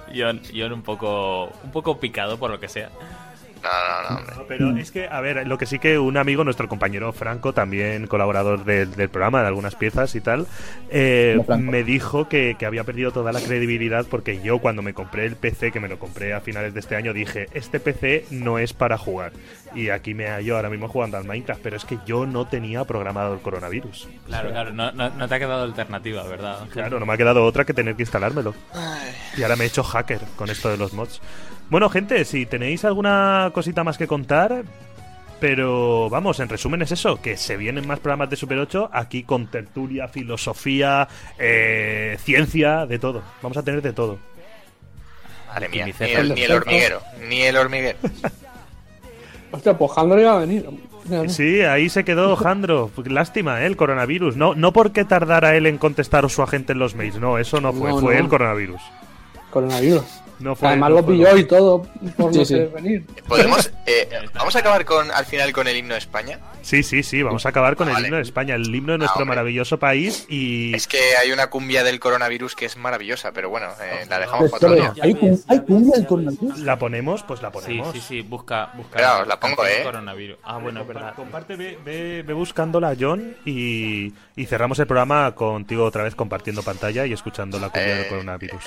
John, 0.16 0.42
John 0.54 0.74
un 0.74 0.82
poco, 0.82 1.52
un 1.64 1.72
poco 1.72 2.00
picado 2.00 2.38
por 2.38 2.50
lo 2.50 2.60
que 2.60 2.68
sea. 2.68 2.90
No, 3.67 4.03
no, 4.03 4.10
no, 4.10 4.17
hombre. 4.17 4.36
No, 4.36 4.43
Pero 4.47 4.77
es 4.77 4.91
que, 4.91 5.08
a 5.08 5.21
ver, 5.21 5.47
lo 5.47 5.58
que 5.58 5.65
sí 5.65 5.80
que 5.80 5.99
un 5.99 6.17
amigo, 6.17 6.43
nuestro 6.43 6.67
compañero 6.67 7.12
Franco, 7.13 7.53
también 7.53 8.08
colaborador 8.08 8.63
del, 8.65 8.91
del 8.95 9.10
programa, 9.10 9.41
de 9.41 9.47
algunas 9.47 9.75
piezas 9.75 10.15
y 10.15 10.21
tal, 10.21 10.47
eh, 10.89 11.39
me 11.60 11.84
dijo 11.84 12.27
que, 12.27 12.56
que 12.58 12.65
había 12.65 12.84
perdido 12.84 13.12
toda 13.12 13.32
la 13.32 13.41
credibilidad 13.41 14.06
porque 14.10 14.41
yo 14.41 14.60
cuando 14.60 14.82
me 14.82 14.93
compré 14.93 15.25
el 15.25 15.36
PC, 15.36 15.71
que 15.71 15.80
me 15.80 15.88
lo 15.88 15.99
compré 15.99 16.34
a 16.34 16.41
finales 16.41 16.73
de 16.73 16.80
este 16.80 16.95
año, 16.95 17.13
dije, 17.13 17.47
este 17.53 17.80
PC 17.80 18.25
no 18.32 18.60
es 18.60 18.73
para 18.73 18.97
jugar. 18.97 19.34
Y 19.75 19.89
aquí 19.89 20.13
me 20.13 20.27
hallo 20.27 20.56
ahora 20.56 20.69
mismo 20.69 20.88
jugando 20.88 21.17
al 21.17 21.25
Minecraft, 21.25 21.62
pero 21.62 21.75
es 21.75 21.86
que 21.86 21.97
yo 22.06 22.25
no 22.25 22.47
tenía 22.47 22.86
programado 22.86 23.34
el 23.34 23.41
coronavirus. 23.41 24.08
Claro, 24.25 24.49
claro, 24.49 24.73
no, 24.73 24.91
no, 24.91 25.10
no 25.10 25.27
te 25.27 25.36
ha 25.36 25.39
quedado 25.39 25.63
alternativa, 25.63 26.23
¿verdad? 26.23 26.67
Claro, 26.71 26.99
no 26.99 27.06
me 27.06 27.13
ha 27.13 27.17
quedado 27.17 27.43
otra 27.43 27.65
que 27.65 27.73
tener 27.73 27.95
que 27.95 28.03
instalármelo. 28.03 28.53
Y 29.38 29.43
ahora 29.43 29.56
me 29.56 29.65
he 29.65 29.67
hecho 29.67 29.84
hacker 29.84 30.21
con 30.36 30.49
esto 30.49 30.69
de 30.69 30.77
los 30.77 30.93
mods. 30.93 31.21
Bueno, 31.69 31.89
gente, 31.89 32.23
si 32.25 32.45
tenéis 32.45 32.86
alguna 32.86 33.51
cosita 33.53 33.84
más 33.84 33.97
que 33.97 34.08
contar, 34.08 34.63
pero 35.39 36.10
vamos, 36.10 36.39
en 36.39 36.49
resumen 36.49 36.82
es 36.82 36.91
eso, 36.91 37.21
que 37.21 37.38
se 37.38 37.58
vienen 37.58 37.86
más 37.86 37.99
programas 37.99 38.30
de 38.30 38.36
Super 38.38 38.58
8 38.58 38.89
aquí 38.91 39.23
con 39.23 39.47
tertulia, 39.47 40.08
filosofía, 40.08 41.08
eh, 41.38 42.17
ciencia, 42.21 42.86
de 42.86 42.99
todo. 42.99 43.21
Vamos 43.41 43.58
a 43.58 43.63
tener 43.63 43.82
de 43.82 43.93
todo. 43.93 44.17
Madre 45.47 45.69
mía, 45.69 45.86
ni 45.86 46.12
el, 46.13 46.36
ni 46.36 46.41
el 46.41 46.51
hormiguero. 46.51 47.01
Ni 47.27 47.41
el 47.41 47.58
hormiguero. 47.58 47.97
Hostia, 49.51 49.77
pues 49.77 49.91
Jandro 49.91 50.19
iba 50.19 50.36
a 50.36 50.39
venir. 50.39 50.65
Sí, 51.27 51.62
ahí 51.62 51.89
se 51.89 52.03
quedó 52.03 52.36
Jandro. 52.36 52.91
Lástima, 53.06 53.62
¿eh? 53.62 53.65
El 53.65 53.77
coronavirus. 53.77 54.36
No, 54.36 54.56
no 54.56 54.73
porque 54.73 55.06
tardara 55.06 55.56
él 55.56 55.65
en 55.65 55.77
contestar 55.77 56.25
a 56.25 56.30
su 56.30 56.41
agente 56.41 56.73
en 56.73 56.80
los 56.80 56.95
mails. 56.95 57.17
No, 57.19 57.38
eso 57.38 57.62
no 57.62 57.71
fue. 57.71 57.91
No, 57.91 57.99
fue 57.99 58.15
no. 58.15 58.21
el 58.21 58.27
coronavirus. 58.27 58.82
Coronavirus. 59.49 60.03
No 60.39 60.56
fue, 60.56 60.67
Además 60.69 60.89
no 60.91 60.95
lo 60.97 61.06
pilló 61.06 61.36
y 61.38 61.45
todo 61.45 61.82
por 62.15 62.32
Sí, 62.34 62.39
no 62.39 62.45
sí. 62.45 62.56
venir. 62.76 63.06
¿Podemos, 63.28 63.71
eh, 63.88 64.08
¿Vamos 64.36 64.56
a 64.56 64.60
acabar 64.60 64.86
con 64.86 65.10
al 65.12 65.26
final 65.26 65.52
con 65.52 65.67
el 65.67 65.76
himno 65.78 65.93
de 65.93 66.00
España? 66.00 66.39
Sí, 66.62 66.84
sí, 66.84 67.02
sí. 67.02 67.23
Vamos 67.23 67.45
a 67.45 67.50
acabar 67.50 67.76
con 67.76 67.88
el 67.88 67.93
Vale. 67.95 68.08
himno 68.08 68.17
de 68.17 68.23
España, 68.23 68.56
el 68.56 68.73
himno 68.76 68.91
de 68.91 68.97
nuestro 69.00 69.21
hombre. 69.21 69.36
maravilloso 69.38 69.80
país. 69.80 70.26
Y 70.30 70.76
Es 70.76 70.86
que 70.88 71.15
hay 71.21 71.32
una 71.32 71.50
cumbia 71.50 71.84
del 71.84 72.00
coronavirus 72.00 72.56
que 72.56 72.65
es 72.65 72.78
maravillosa, 72.78 73.32
pero 73.32 73.50
bueno, 73.50 73.67
eh, 73.82 74.06
la 74.10 74.19
dejamos 74.19 74.52
para 74.52 74.60
Pero, 74.60 74.73
otro 74.73 74.93
día. 74.93 75.04
¿hay, 75.04 75.15
cum- 75.15 75.39
¿Hay 75.47 75.60
cumbia 75.62 75.91
del 75.95 76.06
coronavirus? 76.06 76.60
la 76.60 76.78
ponemos, 76.78 77.23
pues 77.23 77.41
la 77.41 77.50
Sí, 77.50 77.54
ponemos. 77.54 77.93
sí, 77.93 78.02
sí, 78.02 78.21
busca. 78.21 78.71
busca 78.76 79.21
os 79.21 79.28
la 79.28 79.39
pongo, 79.39 79.65
¿eh? 79.65 79.82
Coronavirus. 79.84 80.38
Ah, 80.43 80.58
bueno, 80.58 80.82
es 80.82 80.88
verdad. 80.88 81.13
Comparte, 81.15 81.56
ve, 81.56 81.80
ve, 81.84 82.23
ve 82.26 82.34
buscándola, 82.34 82.95
John, 83.00 83.36
y, 83.45 84.13
y 84.36 84.45
cerramos 84.45 84.78
el 84.80 84.88
programa 84.88 85.34
contigo 85.34 85.84
otra 85.86 86.04
vez 86.04 86.13
compartiendo 86.15 86.62
pantalla 86.63 87.06
y 87.06 87.13
escuchando 87.13 87.60
la 87.60 87.69
cumbia 87.69 87.93
Eh, 87.93 87.97
del 88.00 88.08
coronavirus. 88.08 88.63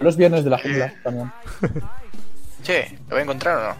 Los 0.00 0.16
viernes 0.16 0.44
de 0.44 0.50
la 0.50 0.58
jungla 0.58 0.92
también. 1.02 1.32
Che, 2.62 2.98
¿lo 3.08 3.10
voy 3.10 3.18
a 3.18 3.22
encontrar 3.22 3.56
o 3.58 3.68
no? 3.70 3.74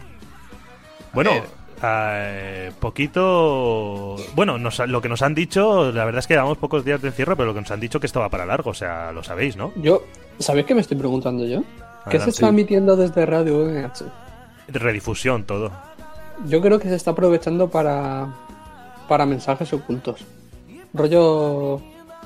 Bueno, 1.13 1.31
ver. 1.31 1.43
eh, 1.83 2.71
poquito. 2.79 4.15
Bueno, 4.35 4.57
nos- 4.57 4.79
lo 4.87 5.01
que 5.01 5.09
nos 5.09 5.21
han 5.21 5.35
dicho, 5.35 5.91
la 5.91 6.05
verdad 6.05 6.19
es 6.19 6.27
que 6.27 6.33
llevamos 6.33 6.57
pocos 6.57 6.83
días 6.85 7.01
de 7.01 7.09
encierro, 7.09 7.35
pero 7.35 7.47
lo 7.47 7.53
que 7.53 7.61
nos 7.61 7.71
han 7.71 7.79
dicho 7.79 7.99
que 7.99 8.07
esto 8.07 8.19
va 8.19 8.29
para 8.29 8.45
largo, 8.45 8.71
o 8.71 8.73
sea, 8.73 9.11
lo 9.11 9.23
sabéis, 9.23 9.55
¿no? 9.57 9.71
Yo, 9.75 10.03
¿sabéis 10.39 10.65
qué 10.65 10.75
me 10.75 10.81
estoy 10.81 10.97
preguntando 10.97 11.45
yo? 11.45 11.61
¿Qué 11.61 12.17
Adelante. 12.17 12.23
se 12.25 12.29
está 12.31 12.47
emitiendo 12.49 12.95
desde 12.95 13.25
Radio 13.25 13.59
VMH? 13.65 14.03
Redifusión, 14.69 15.43
todo. 15.43 15.71
Yo 16.47 16.61
creo 16.61 16.79
que 16.79 16.87
se 16.89 16.95
está 16.95 17.11
aprovechando 17.11 17.69
para, 17.69 18.27
para 19.07 19.25
mensajes 19.25 19.71
ocultos. 19.73 20.23
Rollo 20.93 21.81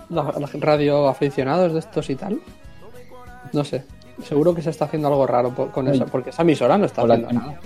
la, 0.10 0.24
la 0.40 0.50
radio 0.60 1.08
aficionados 1.08 1.74
de 1.74 1.80
estos 1.80 2.10
y 2.10 2.16
tal. 2.16 2.40
No 3.52 3.64
sé. 3.64 3.84
Seguro 4.24 4.54
que 4.56 4.62
se 4.62 4.70
está 4.70 4.86
haciendo 4.86 5.08
algo 5.10 5.26
raro 5.28 5.50
por- 5.54 5.72
con 5.72 5.88
eso, 5.88 6.06
porque 6.06 6.30
esa 6.30 6.44
emisora 6.44 6.78
no 6.78 6.86
está 6.86 7.02
Hola, 7.04 7.16
haciendo 7.16 7.34
nada. 7.42 7.60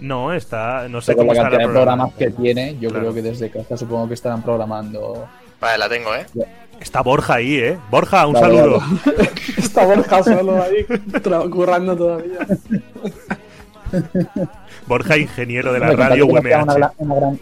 No, 0.00 0.32
está. 0.32 0.88
No 0.88 1.00
sé 1.00 1.12
Pero 1.12 1.18
cómo 1.18 1.32
la 1.32 1.38
está 1.38 1.42
cantidad 1.50 1.58
de 1.68 1.72
programa. 1.72 2.08
programas 2.08 2.14
que 2.18 2.30
tiene, 2.42 2.76
yo 2.80 2.88
Claro. 2.90 3.04
creo 3.12 3.14
que 3.14 3.22
desde 3.22 3.50
casa 3.50 3.76
supongo 3.76 4.08
que 4.08 4.14
estarán 4.14 4.42
programando. 4.42 5.26
Vale, 5.60 5.78
la 5.78 5.88
tengo, 5.88 6.12
¿eh? 6.14 6.26
Está 6.80 7.02
Borja 7.02 7.34
ahí, 7.34 7.54
¿eh? 7.54 7.78
Borja, 7.88 8.26
un 8.26 8.32
Vale, 8.34 8.46
saludo. 8.58 8.80
vale. 9.06 9.30
Está 9.56 9.84
Borja 9.86 10.22
solo 10.24 10.62
ahí, 10.62 10.84
currando 11.50 11.96
todavía. 11.96 12.38
Borja, 14.88 15.16
ingeniero 15.16 15.72
de 15.72 15.78
la 15.78 15.92
radio 15.92 16.26
Una, 16.26 16.40
UMH. 16.40 16.48
gran- 16.48 16.92
una 16.98 17.14
gran, 17.14 17.40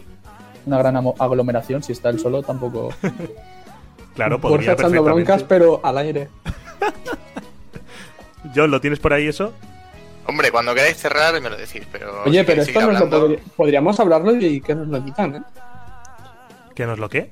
una 0.67 0.77
gran 0.77 0.97
aglomeración, 1.19 1.81
si 1.81 1.93
está 1.93 2.09
él 2.09 2.19
solo 2.19 2.43
tampoco. 2.43 2.89
Claro, 4.13 4.39
Borja 4.39 4.49
podría 4.57 4.73
echando 4.73 5.03
broncas, 5.03 5.41
pero 5.43 5.79
al 5.83 5.97
aire. 5.99 6.27
John, 8.55 8.71
¿lo 8.71 8.81
tienes 8.81 8.99
por 8.99 9.13
ahí 9.13 9.27
eso? 9.27 9.53
Hombre, 10.25 10.51
cuando 10.51 10.73
queráis 10.73 10.97
cerrar 10.97 11.39
me 11.41 11.49
lo 11.49 11.57
decís, 11.57 11.83
pero... 11.91 12.23
Oye, 12.23 12.43
pero 12.43 12.61
esto 12.61 12.79
nos 12.81 13.09
lo 13.09 13.37
podríamos 13.55 13.99
hablarlo 13.99 14.35
y 14.35 14.61
que 14.61 14.75
nos 14.75 14.87
lo 14.87 14.97
emitan, 14.97 15.35
¿eh? 15.35 15.41
¿Que 16.75 16.85
nos 16.85 16.99
lo 16.99 17.09
qué? 17.09 17.31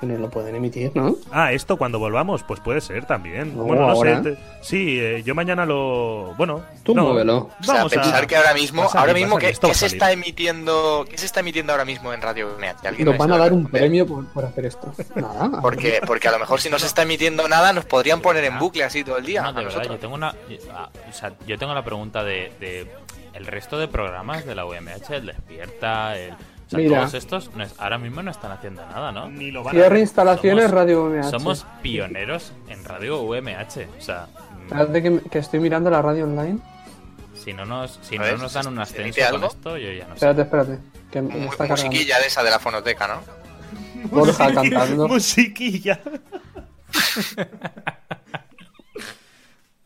Que 0.00 0.06
nos 0.06 0.20
lo 0.20 0.28
pueden 0.28 0.54
emitir, 0.54 0.92
¿no? 0.94 1.16
Ah, 1.32 1.52
esto 1.52 1.76
cuando 1.76 1.98
volvamos, 1.98 2.42
pues 2.42 2.60
puede 2.60 2.80
ser 2.82 3.06
también. 3.06 3.56
No, 3.56 3.64
bueno, 3.64 3.86
no 3.86 3.92
ahora. 3.92 4.22
sé. 4.22 4.30
te- 4.32 4.38
Sí, 4.60 4.98
eh, 5.00 5.22
yo 5.24 5.34
mañana 5.34 5.64
lo. 5.64 6.34
Bueno, 6.36 6.62
Tú 6.82 6.94
no, 6.94 7.04
muévelo. 7.04 7.50
O 7.60 7.64
sea, 7.64 7.74
Vamos 7.76 7.92
pensar 7.92 8.24
a... 8.24 8.26
que 8.26 8.36
ahora 8.36 8.52
mismo, 8.52 8.82
salir, 8.88 8.98
ahora 9.00 9.14
mismo, 9.14 9.38
¿qué, 9.38 9.54
se 9.74 9.86
está 9.86 10.12
emitiendo, 10.12 11.06
qué 11.08 11.16
se 11.16 11.26
está 11.26 11.40
emitiendo 11.40 11.72
ahora 11.72 11.84
mismo 11.84 12.12
en 12.12 12.20
Radio 12.20 12.56
Nos 12.98 13.16
van 13.18 13.32
a 13.32 13.38
dar 13.38 13.52
un 13.52 13.66
premio 13.66 14.06
por, 14.06 14.26
por 14.26 14.44
hacer 14.44 14.66
esto. 14.66 14.92
Nada. 15.14 15.60
Porque, 15.62 16.00
porque 16.06 16.28
a 16.28 16.32
lo 16.32 16.38
mejor 16.38 16.60
si 16.60 16.68
no 16.68 16.78
se 16.78 16.86
está 16.86 17.02
emitiendo 17.02 17.48
nada, 17.48 17.72
nos 17.72 17.84
podrían 17.86 18.20
poner 18.20 18.44
en 18.44 18.58
bucle 18.58 18.84
así 18.84 19.02
todo 19.04 19.16
el 19.18 19.24
día. 19.24 19.42
No, 19.42 19.48
de 19.52 19.64
verdad, 19.64 19.70
nosotros. 19.78 19.96
yo 19.96 20.00
tengo 20.00 20.14
una. 20.14 20.30
O 20.30 21.12
sea, 21.12 21.32
yo 21.46 21.58
tengo 21.58 21.72
la 21.74 21.84
pregunta 21.84 22.22
de, 22.22 22.52
de 22.60 22.86
el 23.34 23.46
resto 23.46 23.78
de 23.78 23.88
programas 23.88 24.44
de 24.44 24.54
la 24.54 24.64
UMH, 24.66 25.10
el 25.14 25.26
Despierta, 25.26 26.18
el. 26.18 26.34
O 26.66 26.70
sea, 26.70 26.78
Mira. 26.80 26.98
todos 26.98 27.14
estos 27.14 27.54
no 27.54 27.62
es- 27.62 27.74
ahora 27.78 27.96
mismo 27.98 28.22
no 28.22 28.30
están 28.30 28.50
haciendo 28.50 28.84
nada, 28.86 29.12
¿no? 29.12 29.28
Ni 29.30 29.50
lo 29.52 29.62
van 29.62 29.68
a 29.68 29.78
Cierre 29.78 29.86
hacer. 29.86 29.98
instalaciones 29.98 30.64
Somos- 30.64 30.74
Radio 30.74 31.04
VMH. 31.04 31.30
Somos 31.30 31.66
pioneros 31.82 32.52
en 32.68 32.84
radio 32.84 33.20
UMH. 33.22 33.86
O 33.98 34.02
sea, 34.02 34.26
mm, 34.26 34.62
Espérate 34.66 35.02
que, 35.02 35.20
que 35.30 35.38
estoy 35.38 35.60
mirando 35.60 35.90
la 35.90 36.02
radio 36.02 36.24
online. 36.24 36.58
si 37.34 37.52
no 37.52 37.64
nos, 37.64 38.00
si 38.02 38.16
A 38.16 38.18
no 38.18 38.24
ver, 38.24 38.38
nos 38.40 38.52
dan 38.52 38.64
¿se- 38.64 38.68
un 38.70 38.78
ascenso 38.80 39.20
con 39.20 39.34
algo? 39.34 39.46
esto, 39.46 39.76
yo 39.76 39.92
ya 39.92 40.04
no 40.08 40.16
sé. 40.16 40.26
Espérate, 40.28 40.42
espérate. 40.42 40.78
Que 41.12 41.22
me 41.22 41.34
Mu- 41.36 41.50
está 41.52 41.68
cargando. 41.68 41.84
musiquilla 41.86 42.18
de 42.18 42.26
esa 42.26 42.42
de 42.42 42.50
la 42.50 42.58
fonoteca, 42.58 43.06
¿no? 43.06 43.22
Borja 44.10 44.52
cantando. 44.52 45.06
Musiquilla. 45.06 46.00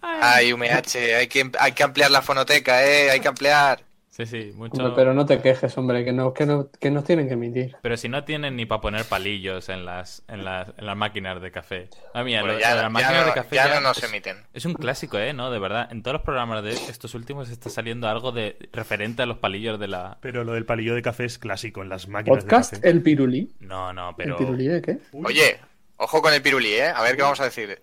Ay, 0.02 0.52
UMH, 0.52 0.96
hay 1.18 1.26
que, 1.28 1.50
hay 1.58 1.72
que 1.72 1.82
ampliar 1.82 2.10
la 2.10 2.22
fonoteca, 2.22 2.82
¿eh? 2.84 3.10
Hay 3.10 3.20
que 3.20 3.28
ampliar. 3.28 3.80
Sí, 4.26 4.50
sí, 4.50 4.52
mucho. 4.56 4.76
Hombre, 4.80 4.92
pero 4.96 5.14
no 5.14 5.26
te 5.26 5.40
quejes, 5.40 5.76
hombre, 5.78 6.04
que 6.04 6.12
no, 6.12 6.32
que 6.34 6.46
no, 6.46 6.70
que 6.70 6.90
nos 6.90 7.04
tienen 7.04 7.28
que 7.28 7.34
emitir. 7.34 7.76
Pero 7.82 7.96
si 7.96 8.08
no 8.08 8.24
tienen 8.24 8.56
ni 8.56 8.66
para 8.66 8.80
poner 8.80 9.04
palillos 9.04 9.68
en 9.68 9.84
las, 9.84 10.22
en 10.28 10.44
las, 10.44 10.68
en 10.76 10.86
las 10.86 10.96
máquinas 10.96 11.40
de 11.40 11.50
café. 11.50 11.88
Ah, 12.14 12.22
mira, 12.24 12.40
Bueno, 12.40 12.54
lo- 12.54 12.60
ya, 12.60 12.74
las 12.74 12.82
ya 12.84 12.88
máquinas 12.90 13.20
no, 13.20 13.26
de 13.26 13.32
café 13.32 13.56
ya 13.56 13.68
ya 13.68 13.74
no 13.76 13.80
nos 13.88 13.98
es, 13.98 14.04
emiten. 14.04 14.36
es 14.52 14.64
un 14.64 14.74
clásico, 14.74 15.18
¿eh? 15.18 15.32
¿No? 15.32 15.50
De 15.50 15.58
verdad, 15.58 15.88
en 15.90 16.02
todos 16.02 16.14
los 16.14 16.22
programas 16.22 16.62
de 16.62 16.72
estos 16.72 17.14
últimos 17.14 17.50
está 17.50 17.70
saliendo 17.70 18.08
algo 18.08 18.32
de 18.32 18.56
referente 18.72 19.22
a 19.22 19.26
los 19.26 19.38
palillos 19.38 19.78
de 19.80 19.88
la... 19.88 20.18
Pero 20.20 20.44
lo 20.44 20.52
del 20.52 20.64
palillo 20.66 20.94
de 20.94 21.02
café 21.02 21.24
es 21.24 21.38
clásico 21.38 21.82
en 21.82 21.88
las 21.88 22.08
máquinas 22.08 22.44
Podcast 22.44 22.72
de 22.72 22.78
café. 22.78 22.88
El 22.90 23.02
Pirulí. 23.02 23.50
No, 23.60 23.92
no, 23.92 24.14
pero... 24.16 24.38
¿El 24.38 24.44
Pirulí 24.44 24.66
de 24.68 24.82
qué? 24.82 24.98
Oye, 25.12 25.58
ojo 25.96 26.22
con 26.22 26.32
el 26.34 26.42
pirulí, 26.42 26.72
¿eh? 26.72 26.88
A 26.88 27.02
ver 27.02 27.16
qué 27.16 27.22
vamos 27.22 27.40
a 27.40 27.44
decir. 27.44 27.82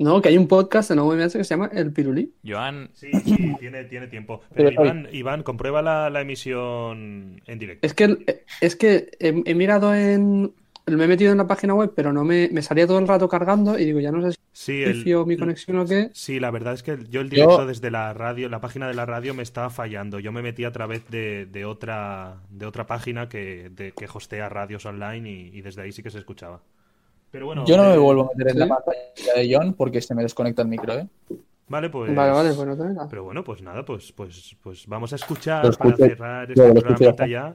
No, 0.00 0.20
que 0.22 0.30
hay 0.30 0.38
un 0.38 0.48
podcast 0.48 0.90
en 0.90 0.96
la 0.96 1.04
VMH 1.04 1.32
que 1.38 1.44
se 1.44 1.50
llama 1.54 1.70
El 1.72 1.92
Pirulí. 1.92 2.32
Joan, 2.46 2.90
Sí, 2.94 3.10
sí, 3.24 3.54
tiene, 3.60 3.84
tiene 3.84 4.06
tiempo. 4.08 4.40
Pero 4.54 4.70
Pero, 4.70 4.84
Iván, 4.84 5.08
Iván, 5.12 5.42
comprueba 5.42 5.82
la, 5.82 6.10
la 6.10 6.22
emisión 6.22 7.40
en 7.46 7.58
directo. 7.58 7.86
Es 7.86 7.94
que, 7.94 8.44
es 8.60 8.76
que 8.76 9.10
he, 9.20 9.42
he 9.44 9.54
mirado 9.54 9.94
en. 9.94 10.52
Me 10.86 11.04
he 11.04 11.06
metido 11.06 11.30
en 11.30 11.38
la 11.38 11.46
página 11.46 11.74
web, 11.74 11.92
pero 11.94 12.12
no 12.12 12.24
me, 12.24 12.48
me 12.50 12.62
salía 12.62 12.86
todo 12.86 12.98
el 12.98 13.06
rato 13.06 13.28
cargando 13.28 13.78
y 13.78 13.84
digo, 13.84 14.00
ya 14.00 14.10
no 14.10 14.22
sé 14.22 14.32
si 14.52 14.84
Sí, 14.94 15.14
o 15.14 15.24
mi 15.24 15.36
conexión 15.36 15.78
o 15.78 15.86
qué. 15.86 16.10
Sí, 16.12 16.40
la 16.40 16.50
verdad 16.50 16.74
es 16.74 16.82
que 16.82 16.98
yo 17.08 17.20
el 17.20 17.28
directo 17.30 17.58
Yo- 17.58 17.66
desde 17.66 17.90
la 17.92 18.12
radio, 18.12 18.48
la 18.48 18.60
página 18.60 18.88
de 18.88 18.94
la 18.94 19.06
radio 19.06 19.32
me 19.34 19.42
estaba 19.44 19.70
fallando. 19.70 20.18
Yo 20.18 20.32
me 20.32 20.42
metí 20.42 20.64
a 20.64 20.72
través 20.72 21.08
de, 21.08 21.46
de 21.46 21.64
otra 21.64 22.38
de 22.50 22.66
otra 22.66 22.86
página 22.86 23.28
que, 23.28 23.70
de- 23.70 23.92
que 23.92 24.08
hostea 24.12 24.48
radios 24.48 24.84
online 24.86 25.30
y, 25.30 25.50
y 25.58 25.60
desde 25.60 25.82
ahí 25.82 25.92
sí 25.92 26.02
que 26.02 26.10
se 26.10 26.18
escuchaba. 26.18 26.62
Pero 27.30 27.46
bueno, 27.46 27.64
Yo 27.64 27.76
no 27.76 27.84
me 27.84 27.94
eh, 27.94 27.98
vuelvo 27.98 28.22
a 28.24 28.36
meter 28.36 28.52
en 28.52 28.58
la 28.60 28.68
pantalla 28.68 29.34
de 29.36 29.54
John 29.54 29.74
porque 29.74 30.00
se 30.00 30.14
me 30.14 30.22
desconecta 30.22 30.62
el 30.62 30.68
micro, 30.68 30.94
¿eh? 30.94 31.06
Vale, 31.68 31.88
pues. 31.88 32.12
Vale, 32.14 32.32
vale, 32.32 32.52
pues 32.54 32.66
no 32.66 32.76
te 32.76 32.82
vengas. 32.82 33.06
Pero 33.08 33.22
bueno, 33.24 33.44
pues 33.44 33.62
nada, 33.62 33.84
pues, 33.84 34.10
pues, 34.12 34.56
pues 34.62 34.86
vamos 34.88 35.12
a 35.12 35.16
escuchar 35.16 35.70
para 35.76 35.96
cerrar 35.96 36.50
este 36.50 36.72
bastante. 36.72 37.28
ya. 37.30 37.54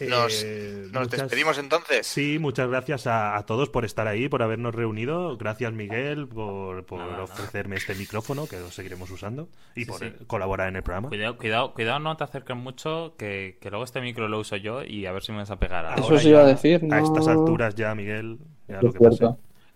Nos, 0.00 0.44
Eh, 0.44 0.82
nos 0.92 1.02
muchas- 1.06 1.22
despedimos 1.22 1.58
entonces. 1.58 2.06
Sí, 2.06 2.38
muchas 2.38 2.68
gracias 2.68 3.08
a, 3.08 3.36
a 3.36 3.44
todos 3.46 3.68
por 3.68 3.84
estar 3.84 4.06
ahí, 4.06 4.28
por 4.28 4.44
habernos 4.44 4.72
reunido. 4.72 5.36
Gracias, 5.36 5.72
Miguel, 5.72 6.28
por, 6.28 6.86
por 6.86 7.00
Nada, 7.00 7.10
nada. 7.10 7.24
ofrecerme 7.24 7.74
este 7.74 7.96
micrófono, 7.96 8.46
que 8.46 8.60
lo 8.60 8.70
seguiremos 8.70 9.10
usando, 9.10 9.48
y 9.74 9.80
Sí, 9.80 9.86
por 9.90 9.98
sí. 9.98 10.04
eh, 10.04 10.14
colaborar 10.28 10.68
en 10.68 10.76
el 10.76 10.84
programa. 10.84 11.08
cuidado, 11.08 11.36
cuidado, 11.36 11.74
cuidado, 11.74 11.98
no 11.98 12.16
te 12.16 12.22
acerques 12.22 12.56
mucho, 12.56 13.14
que, 13.18 13.58
que 13.60 13.70
luego 13.70 13.84
este 13.84 14.00
micro 14.00 14.28
lo 14.28 14.38
uso 14.38 14.54
yo 14.54 14.84
y 14.84 15.04
a 15.06 15.10
ver 15.10 15.24
si 15.24 15.32
me 15.32 15.38
vas 15.38 15.50
a 15.50 15.56
pegar. 15.58 15.84
Ahora 15.84 16.00
Eso 16.00 16.16
sí 16.16 16.28
iba 16.28 16.42
a 16.42 16.46
decir, 16.46 16.84
A 16.84 17.00
no- 17.00 17.04
estas 17.04 17.26
alturas 17.26 17.74
ya, 17.74 17.92
Miguel, 17.96 18.38
lo 18.68 18.92
que. 18.92 18.98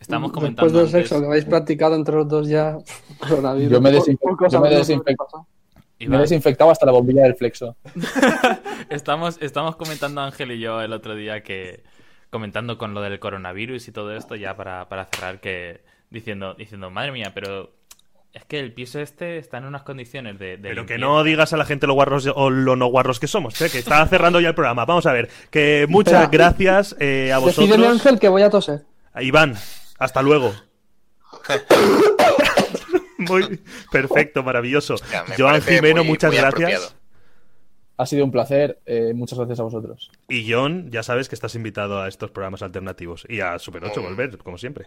Estamos 0.01 0.31
Después 0.33 0.33
comentando 0.33 0.73
del 0.79 0.87
antes- 0.87 0.91
sexo 1.09 1.21
que 1.21 1.27
habéis 1.27 1.45
practicado 1.45 1.95
entre 1.95 2.17
los 2.17 2.29
dos 2.29 2.49
ya. 2.49 2.77
coronavirus. 3.21 3.71
Yo 3.73 3.81
me 3.81 3.93
desinfe- 3.93 4.19
yo 4.51 4.61
me 4.61 4.69
pasa. 5.17 5.47
Me 6.01 6.17
he 6.17 6.21
desinfectado 6.21 6.71
hasta 6.71 6.85
la 6.87 6.91
bombilla 6.93 7.23
del 7.23 7.37
flexo. 7.37 7.77
Estamos, 8.91 9.39
estamos 9.41 9.77
comentando 9.77 10.21
Ángel 10.21 10.51
y 10.53 10.59
yo 10.59 10.81
el 10.83 10.93
otro 10.93 11.15
día 11.15 11.43
que 11.43 11.85
comentando 12.31 12.77
con 12.79 12.95
lo 12.95 13.01
del 13.03 13.21
coronavirus 13.21 13.87
y 13.89 13.93
todo 13.93 14.15
esto 14.17 14.35
ya 14.37 14.57
para, 14.57 14.89
para 14.89 15.05
cerrar 15.07 15.41
que 15.41 15.83
diciendo 16.11 16.55
diciendo 16.55 16.91
madre 16.91 17.13
mía 17.13 17.31
pero 17.35 17.71
es 18.33 18.45
que 18.47 18.59
el 18.59 18.73
piso 18.73 18.99
este 19.01 19.37
está 19.39 19.59
en 19.59 19.65
unas 19.67 19.83
condiciones 19.83 20.39
de, 20.39 20.57
de 20.57 20.69
Pero 20.71 20.87
que 20.87 20.95
limpieza". 20.95 21.01
no 21.01 21.23
digas 21.25 21.53
a 21.53 21.57
la 21.59 21.65
gente 21.67 21.87
lo 21.87 21.95
guarros 21.95 22.27
o 22.35 22.49
lo 22.51 22.77
no 22.77 22.87
guarros 22.87 23.21
que 23.21 23.27
somos, 23.27 23.61
¿eh? 23.61 23.69
que 23.71 23.79
está 23.79 24.07
cerrando 24.07 24.41
ya 24.41 24.49
el 24.49 24.55
programa. 24.55 24.85
Vamos 24.87 25.05
a 25.07 25.13
ver, 25.13 25.29
que 25.51 25.87
muchas 25.89 26.23
Espera. 26.25 26.31
gracias 26.31 26.97
eh, 26.99 27.33
a 27.33 27.41
Decídeme, 27.41 27.69
vosotros. 27.77 27.89
Ángel, 27.93 28.19
que 28.19 28.29
voy 28.29 28.43
a 28.43 28.51
toser. 28.51 28.85
A 29.13 29.23
Iván, 29.23 29.55
hasta 29.99 30.23
luego. 30.23 30.55
Muy 33.19 33.61
perfecto, 33.91 34.43
maravilloso. 34.43 34.97
Ya, 35.11 35.25
Joan 35.39 35.63
Jimeno, 35.63 36.03
muy- 36.03 36.09
muchas 36.13 36.31
muy 36.33 36.39
gracias. 36.41 36.55
apropiado. 36.71 37.03
Ha 37.99 38.07
sido 38.07 38.25
un 38.25 38.33
placer. 38.33 38.81
eh, 38.87 39.13
muchas 39.15 39.39
gracias 39.39 39.61
a 39.61 39.63
vosotros. 39.63 40.11
Y 40.29 40.51
John, 40.51 40.91
ya 40.91 41.03
sabes 41.05 41.29
que 41.29 41.35
estás 41.37 41.55
invitado 41.55 42.01
a 42.01 42.09
estos 42.09 42.31
programas 42.31 42.63
alternativos. 42.63 43.25
Y 43.29 43.41
a 43.41 43.59
Super 43.61 43.85
8 43.85 44.01
Mm. 44.01 44.05
volver, 44.05 44.39
como 44.39 44.59
siempre. 44.59 44.87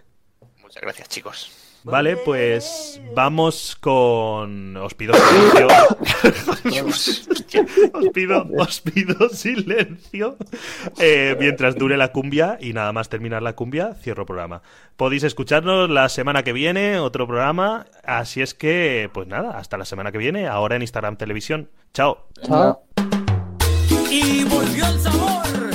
Muchas 0.62 0.82
gracias, 0.82 1.08
chicos. 1.08 1.65
Vale, 1.86 2.18
pues 2.18 3.00
vamos 3.14 3.78
con. 3.80 4.76
Os 4.76 4.96
pido 4.96 5.14
silencio. 5.14 5.68
os, 7.94 8.10
pido, 8.12 8.48
os 8.58 8.82
pido 8.82 9.30
silencio. 9.30 10.36
Eh, 10.98 11.38
mientras 11.40 11.76
dure 11.76 11.96
la 11.96 12.12
cumbia 12.12 12.58
y 12.60 12.74
nada 12.74 12.92
más 12.92 13.10
terminar 13.10 13.44
la 13.44 13.54
cumbia, 13.54 13.94
cierro 14.02 14.26
programa. 14.26 14.64
Podéis 14.98 15.22
escucharnos 15.24 15.92
la 15.92 16.10
semana 16.10 16.42
que 16.42 16.54
viene, 16.54 16.98
otro 16.98 17.28
programa. 17.28 17.86
Así 18.04 18.42
es 18.42 18.56
que, 18.56 19.12
pues 19.14 19.28
nada, 19.28 19.60
hasta 19.60 19.78
la 19.78 19.86
semana 19.86 20.12
que 20.12 20.18
viene, 20.18 20.48
ahora 20.48 20.78
en 20.78 20.82
Instagram 20.82 21.18
Televisión. 21.18 21.70
Chao. 21.94 22.30
Chao. 22.42 22.82
Y 24.10 24.44
volvió 24.46 24.88
el 24.88 25.00
sabor 25.00 25.75